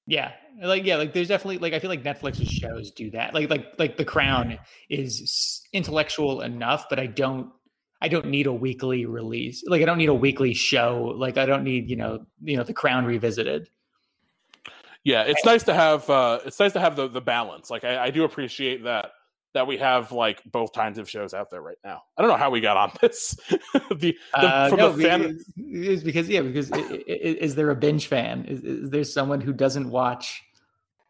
Yeah, 0.06 0.32
like 0.62 0.84
yeah, 0.84 0.96
like 0.96 1.12
there's 1.12 1.28
definitely 1.28 1.58
like 1.58 1.74
I 1.74 1.78
feel 1.78 1.90
like 1.90 2.02
Netflix's 2.02 2.48
shows 2.48 2.90
do 2.90 3.10
that. 3.10 3.34
Like 3.34 3.50
like 3.50 3.66
like 3.78 3.96
The 3.98 4.04
Crown 4.04 4.58
is 4.88 5.62
intellectual 5.72 6.40
enough, 6.40 6.86
but 6.88 6.98
I 6.98 7.06
don't 7.06 7.50
I 8.00 8.08
don't 8.08 8.26
need 8.26 8.46
a 8.46 8.52
weekly 8.52 9.04
release. 9.04 9.62
Like 9.66 9.82
I 9.82 9.84
don't 9.84 9.98
need 9.98 10.08
a 10.08 10.14
weekly 10.14 10.54
show. 10.54 11.14
Like 11.16 11.36
I 11.36 11.44
don't 11.44 11.64
need 11.64 11.90
you 11.90 11.96
know 11.96 12.24
you 12.42 12.56
know 12.56 12.64
The 12.64 12.72
Crown 12.72 13.04
revisited. 13.04 13.68
Yeah, 15.04 15.22
it's 15.22 15.44
nice 15.44 15.62
to 15.64 15.74
have 15.74 16.08
uh 16.10 16.40
it's 16.44 16.60
nice 16.60 16.72
to 16.72 16.80
have 16.80 16.96
the 16.96 17.08
the 17.08 17.20
balance. 17.20 17.70
Like 17.70 17.84
I, 17.84 18.06
I 18.06 18.10
do 18.10 18.24
appreciate 18.24 18.84
that 18.84 19.12
that 19.54 19.66
we 19.66 19.78
have 19.78 20.12
like 20.12 20.42
both 20.44 20.72
kinds 20.72 20.98
of 20.98 21.08
shows 21.08 21.32
out 21.32 21.50
there 21.50 21.62
right 21.62 21.78
now. 21.84 22.02
I 22.16 22.22
don't 22.22 22.30
know 22.30 22.36
how 22.36 22.50
we 22.50 22.60
got 22.60 22.76
on 22.76 22.92
this. 23.00 23.34
the, 23.90 23.96
the 23.98 24.16
uh, 24.34 24.68
from 24.68 24.78
no, 24.78 24.92
the 24.92 25.02
fan 25.02 25.38
is 25.56 26.04
because 26.04 26.28
yeah, 26.28 26.42
because 26.42 26.70
is, 26.70 27.34
is, 27.36 27.54
there 27.54 27.70
a 27.70 27.76
binge 27.76 28.06
fan? 28.06 28.44
Is, 28.44 28.62
is 28.62 28.90
there 28.90 29.04
someone 29.04 29.40
who 29.40 29.52
doesn't 29.52 29.90
watch, 29.90 30.42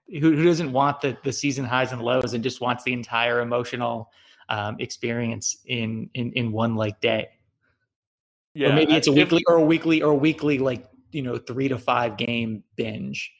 who, 0.09 0.35
who 0.35 0.45
doesn't 0.45 0.73
want 0.73 1.01
the 1.01 1.17
the 1.25 1.33
season 1.33 1.65
highs 1.65 1.93
and 1.93 2.01
lows 2.01 2.35
and 2.35 2.43
just 2.45 2.61
wants 2.61 2.85
the 2.85 2.93
entire 2.93 3.41
emotional 3.41 4.11
um, 4.49 4.77
experience 4.79 5.59
in 5.67 6.09
in 6.15 6.33
in 6.33 6.53
one 6.53 6.77
like 6.77 7.01
day? 7.01 7.29
Yeah, 8.55 8.69
or 8.69 8.73
maybe 8.75 8.95
it's 8.95 9.09
a 9.09 9.13
weekly 9.13 9.43
or 9.47 9.57
a 9.57 9.65
weekly 9.65 10.03
or 10.03 10.13
a 10.13 10.17
weekly 10.17 10.59
like 10.59 10.89
you 11.11 11.23
know 11.23 11.37
three 11.37 11.69
to 11.69 11.79
five 11.79 12.17
game 12.17 12.63
binge 12.77 13.33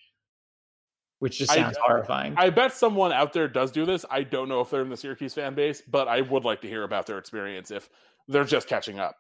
which 1.19 1.39
just 1.39 1.53
sounds 1.53 1.77
I, 1.77 1.81
horrifying. 1.87 2.35
I 2.37 2.51
bet 2.51 2.73
someone 2.73 3.13
out 3.13 3.33
there 3.33 3.49
does 3.49 3.71
do 3.71 3.85
this. 3.85 4.05
I 4.11 4.23
don't 4.23 4.49
know 4.49 4.61
if 4.61 4.71
they're 4.71 4.83
in 4.83 4.89
the 4.89 4.97
Syracuse 4.97 5.35
fan 5.35 5.55
base, 5.55 5.83
but 5.83 6.09
I 6.09 6.21
would 6.21 6.45
like 6.45 6.61
to 6.63 6.69
hear 6.69 6.85
about 6.85 7.07
their 7.07 7.19
experience 7.19 7.71
if 7.71 7.89
they're 8.29 8.45
just 8.45 8.69
catching 8.69 8.99
up. 8.99 9.17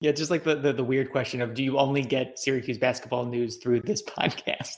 Yeah, 0.00 0.12
just 0.12 0.30
like 0.30 0.44
the, 0.44 0.54
the, 0.54 0.72
the 0.72 0.84
weird 0.84 1.10
question 1.10 1.40
of 1.42 1.54
do 1.54 1.62
you 1.64 1.78
only 1.78 2.02
get 2.02 2.38
Syracuse 2.38 2.78
basketball 2.78 3.26
news 3.26 3.56
through 3.56 3.80
this 3.80 4.02
podcast? 4.18 4.76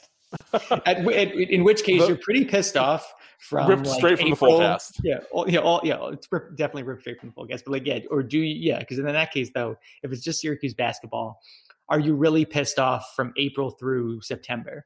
at, 0.53 1.05
at, 1.05 1.33
in 1.33 1.63
which 1.63 1.83
case, 1.83 2.01
the, 2.01 2.07
you're 2.07 2.17
pretty 2.17 2.45
pissed 2.45 2.77
off 2.77 3.13
from 3.39 3.67
ripped 3.67 3.85
like 3.85 3.97
straight 3.97 4.19
from 4.19 4.29
the 4.29 4.35
full 4.35 4.59
cast. 4.59 5.01
Yeah, 5.03 5.19
all, 5.31 5.49
yeah, 5.49 5.59
all, 5.59 5.81
yeah. 5.83 6.07
It's 6.11 6.27
rip, 6.31 6.55
definitely 6.55 6.83
ripped 6.83 7.01
straight 7.01 7.19
from 7.19 7.29
the 7.29 7.33
full 7.33 7.47
cast. 7.47 7.65
But 7.65 7.71
like, 7.71 7.85
yeah, 7.85 7.99
or 8.09 8.23
do 8.23 8.39
you? 8.39 8.71
Yeah, 8.71 8.79
because 8.79 8.97
in 8.97 9.05
that 9.05 9.31
case, 9.31 9.51
though, 9.53 9.75
if 10.03 10.11
it's 10.11 10.23
just 10.23 10.39
Syracuse 10.39 10.73
basketball, 10.73 11.41
are 11.89 11.99
you 11.99 12.15
really 12.15 12.45
pissed 12.45 12.79
off 12.79 13.13
from 13.15 13.33
April 13.37 13.71
through 13.71 14.21
September? 14.21 14.85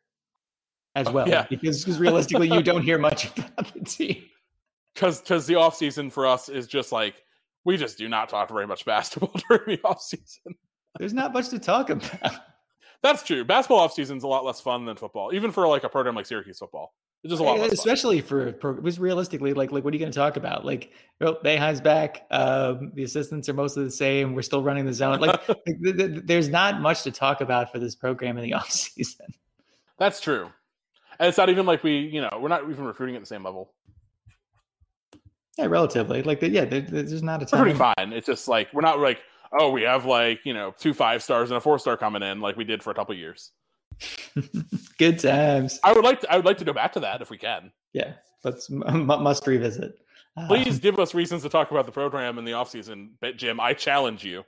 As 0.95 1.09
well. 1.09 1.27
Yeah. 1.27 1.45
Because, 1.49 1.83
because 1.83 1.99
realistically, 1.99 2.49
you 2.49 2.63
don't 2.63 2.81
hear 2.81 2.97
much 2.97 3.25
about 3.37 3.73
the 3.73 3.81
team. 3.81 4.23
Because 4.93 5.19
because 5.19 5.45
the 5.45 5.55
off 5.55 5.75
season 5.75 6.09
for 6.09 6.25
us 6.25 6.47
is 6.47 6.67
just 6.67 6.93
like 6.93 7.15
we 7.65 7.75
just 7.75 7.97
do 7.97 8.07
not 8.07 8.29
talk 8.29 8.47
very 8.47 8.65
much 8.65 8.85
basketball 8.85 9.33
during 9.49 9.65
the 9.67 9.79
off 9.83 10.01
season. 10.01 10.55
There's 10.97 11.13
not 11.13 11.33
much 11.33 11.49
to 11.49 11.59
talk 11.59 11.89
about. 11.89 12.31
That's 13.03 13.21
true. 13.21 13.43
Basketball 13.43 13.79
off 13.79 13.93
season 13.93 14.15
is 14.15 14.23
a 14.23 14.27
lot 14.27 14.45
less 14.45 14.61
fun 14.61 14.85
than 14.85 14.95
football, 14.95 15.33
even 15.33 15.51
for 15.51 15.67
like 15.67 15.83
a 15.83 15.89
program 15.89 16.15
like 16.15 16.25
Syracuse 16.25 16.59
football. 16.59 16.93
It's 17.23 17.31
just 17.31 17.41
a 17.41 17.43
lot. 17.43 17.59
Especially 17.71 18.21
fun. 18.21 18.53
for 18.59 18.77
it 18.77 18.83
was 18.83 18.99
realistically 18.99 19.53
like 19.53 19.71
like 19.71 19.83
what 19.83 19.93
are 19.93 19.97
you 19.97 19.99
going 19.99 20.11
to 20.11 20.17
talk 20.17 20.37
about? 20.37 20.63
Like, 20.63 20.91
oh, 21.21 21.37
Boeheim's 21.43 21.81
back. 21.81 22.25
Um, 22.29 22.91
the 22.93 23.03
assistants 23.03 23.49
are 23.49 23.53
mostly 23.53 23.83
the 23.83 23.91
same. 23.91 24.35
We're 24.35 24.43
still 24.43 24.63
running 24.63 24.85
the 24.85 24.93
zone. 24.93 25.19
Like, 25.19 25.47
like 25.49 25.65
th- 25.83 25.97
th- 25.97 26.21
there's 26.23 26.49
not 26.49 26.81
much 26.81 27.03
to 27.03 27.11
talk 27.11 27.41
about 27.41 27.71
for 27.71 27.79
this 27.79 27.95
program 27.95 28.37
in 28.37 28.43
the 28.43 28.53
off 28.53 28.69
season. 28.69 29.25
That's 29.97 30.21
true, 30.21 30.51
and 31.19 31.27
it's 31.27 31.37
not 31.37 31.49
even 31.49 31.65
like 31.65 31.83
we, 31.83 31.97
you 31.97 32.21
know, 32.21 32.39
we're 32.41 32.49
not 32.49 32.69
even 32.69 32.85
recruiting 32.85 33.15
at 33.15 33.21
the 33.21 33.27
same 33.27 33.43
level. 33.43 33.71
Yeah, 35.57 35.67
relatively. 35.67 36.21
Like, 36.21 36.41
the, 36.41 36.49
yeah, 36.49 36.65
there, 36.65 36.81
there's 36.81 37.23
not 37.23 37.41
a 37.41 37.45
ton. 37.45 37.59
We're 37.59 37.65
pretty 37.65 37.79
fine. 37.79 38.13
It's 38.13 38.27
just 38.27 38.47
like 38.47 38.67
we're 38.73 38.81
not 38.81 38.99
like, 38.99 39.19
oh, 39.57 39.71
we 39.71 39.83
have 39.83 40.05
like 40.05 40.41
you 40.43 40.53
know 40.53 40.73
two 40.77 40.93
five 40.93 41.23
stars 41.23 41.49
and 41.49 41.57
a 41.57 41.61
four 41.61 41.79
star 41.79 41.97
coming 41.97 42.23
in 42.23 42.41
like 42.41 42.57
we 42.57 42.63
did 42.63 42.83
for 42.83 42.91
a 42.91 42.93
couple 42.93 43.15
years. 43.15 43.51
Good 44.97 45.19
times. 45.19 45.79
I 45.83 45.93
would 45.93 46.03
like 46.03 46.21
to. 46.21 46.31
I 46.31 46.35
would 46.35 46.45
like 46.45 46.57
to 46.57 46.65
go 46.65 46.73
back 46.73 46.93
to 46.93 46.99
that 47.01 47.21
if 47.21 47.29
we 47.29 47.37
can. 47.37 47.71
Yeah, 47.93 48.13
let's 48.43 48.69
m- 48.69 49.05
must 49.05 49.47
revisit. 49.47 49.97
Um, 50.37 50.47
Please 50.47 50.79
give 50.79 50.99
us 50.99 51.13
reasons 51.13 51.43
to 51.43 51.49
talk 51.49 51.71
about 51.71 51.85
the 51.85 51.91
program 51.93 52.37
in 52.37 52.43
the 52.43 52.53
off 52.53 52.69
season, 52.69 53.11
Jim. 53.37 53.59
I 53.59 53.73
challenge 53.73 54.25
you. 54.25 54.43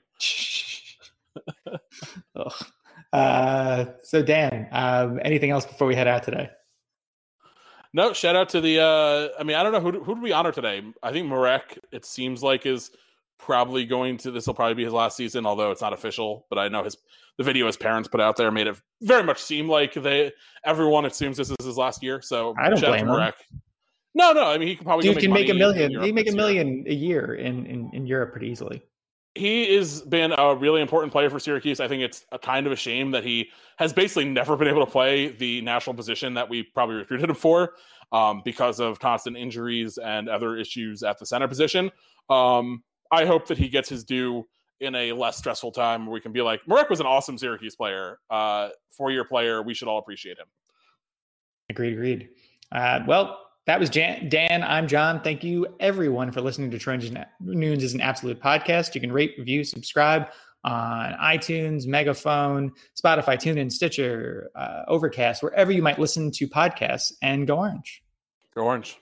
uh, 3.18 3.86
so 4.04 4.22
Dan, 4.22 4.68
um, 4.72 5.20
anything 5.24 5.52
else 5.52 5.66
before 5.66 5.88
we 5.88 5.96
head 5.96 6.08
out 6.08 6.24
today? 6.24 6.50
No, 7.94 8.14
shout 8.14 8.36
out 8.36 8.50
to 8.50 8.62
the. 8.62 8.80
Uh, 8.80 9.30
I 9.40 9.44
mean, 9.44 9.56
I 9.56 9.64
don't 9.64 9.72
know 9.72 9.80
who 9.80 10.04
who 10.04 10.16
did 10.16 10.24
we 10.24 10.32
honor 10.32 10.52
today. 10.52 10.84
I 11.02 11.12
think 11.12 11.28
Marek. 11.28 11.80
It 11.92 12.06
seems 12.06 12.44
like 12.44 12.66
is 12.66 12.92
probably 13.40 13.86
going 13.86 14.18
to. 14.18 14.32
This 14.32 14.46
will 14.46 14.54
probably 14.54 14.76
be 14.76 14.84
his 14.84 14.94
last 14.94 15.18
season, 15.18 15.46
although 15.46 15.72
it's 15.72 15.82
not 15.82 15.94
official. 15.94 16.46
But 16.50 16.60
I 16.60 16.68
know 16.68 16.84
his 16.84 16.98
the 17.38 17.44
video 17.44 17.66
his 17.66 17.78
parents 17.78 18.08
put 18.08 18.20
out 18.20 18.36
there 18.36 18.52
made 18.52 18.68
it 18.68 18.80
very 19.02 19.24
much 19.24 19.42
seem 19.42 19.70
like 19.70 19.94
they 19.94 20.32
everyone 20.66 21.06
assumes 21.06 21.38
this 21.38 21.50
is 21.50 21.66
his 21.66 21.78
last 21.78 22.04
year. 22.04 22.22
So 22.22 22.54
I 22.60 22.70
don't 22.70 22.80
blame 22.80 23.08
him. 23.08 23.34
No, 24.14 24.34
no. 24.34 24.46
I 24.46 24.58
mean, 24.58 24.68
he 24.68 24.76
can 24.76 24.86
probably 24.86 25.04
dude 25.04 25.16
make 25.16 25.24
can 25.24 25.32
make 25.32 25.50
a 25.50 25.54
million. 25.54 26.04
He 26.04 26.12
make 26.12 26.30
a 26.30 26.36
million 26.36 26.86
year. 26.86 26.86
a 26.88 26.94
year 26.94 27.36
in, 27.36 27.66
in 27.66 27.90
in 27.94 28.06
Europe 28.06 28.32
pretty 28.32 28.48
easily. 28.48 28.84
He 29.38 29.76
has 29.76 30.02
been 30.02 30.34
a 30.38 30.56
really 30.56 30.82
important 30.82 31.12
player 31.12 31.30
for 31.30 31.40
Syracuse. 31.40 31.80
I 31.80 31.88
think 31.88 32.04
it's 32.04 32.26
a 32.32 32.40
kind 32.40 32.66
of 32.66 32.74
a 32.74 32.76
shame 32.76 33.12
that 33.12 33.24
he 33.24 33.50
has 33.78 33.94
basically 33.94 34.26
never 34.26 34.56
been 34.58 34.68
able 34.68 34.86
to 34.86 34.92
play 34.92 35.30
the 35.30 35.62
national 35.62 35.96
position 35.96 36.34
that 36.34 36.50
we 36.50 36.64
probably 36.64 36.96
recruited 36.96 37.30
him 37.30 37.36
for 37.36 37.74
um, 38.12 38.42
because 38.44 38.80
of 38.80 39.00
constant 39.00 39.38
injuries 39.38 39.98
and 39.98 40.30
other 40.30 40.58
issues 40.58 41.04
at 41.04 41.20
the 41.20 41.26
center 41.26 41.48
position. 41.48 41.92
Um, 42.30 42.84
I 43.12 43.26
hope 43.26 43.48
that 43.48 43.58
he 43.58 43.70
gets 43.70 43.90
his 43.90 44.04
due 44.04 44.48
in 44.80 44.94
a 44.96 45.12
less 45.14 45.38
stressful 45.38 45.72
time 45.72 46.06
where 46.06 46.14
we 46.14 46.22
can 46.22 46.32
be 46.32 46.42
like, 46.42 46.68
Marek 46.68 46.90
was 46.90 47.00
an 47.00 47.06
awesome 47.06 47.38
Syracuse 47.38 47.76
player, 47.76 48.20
uh, 48.30 48.70
four 48.90 49.12
year 49.12 49.24
player. 49.24 49.62
We 49.62 49.74
should 49.74 49.88
all 49.88 50.00
appreciate 50.00 50.38
him. 50.38 50.46
Agreed, 51.70 51.94
agreed. 51.94 52.30
Uh, 52.72 53.00
well, 53.08 53.47
that 53.68 53.80
was 53.80 53.90
Jan- 53.90 54.30
Dan. 54.30 54.64
I'm 54.64 54.88
John. 54.88 55.22
Thank 55.22 55.44
you, 55.44 55.68
everyone, 55.82 56.32
for 56.32 56.40
listening 56.40 56.72
to 56.72 57.28
Nunes 57.42 57.84
is 57.84 57.94
an 57.94 58.02
absolute 58.02 58.42
podcast. 58.42 58.96
You 58.96 59.02
can 59.02 59.12
rate, 59.12 59.36
review, 59.38 59.66
subscribe 59.66 60.28
on 60.64 61.14
iTunes, 61.14 61.86
Megaphone, 61.86 62.72
Spotify, 63.00 63.36
TuneIn, 63.36 63.70
Stitcher, 63.70 64.50
uh, 64.56 64.84
Overcast, 64.88 65.44
wherever 65.44 65.72
you 65.72 65.82
might 65.82 66.00
listen 66.00 66.32
to 66.32 66.48
podcasts. 66.48 67.12
And 67.22 67.46
go 67.46 67.58
Orange. 67.58 68.02
Go 68.56 68.64
Orange. 68.64 68.98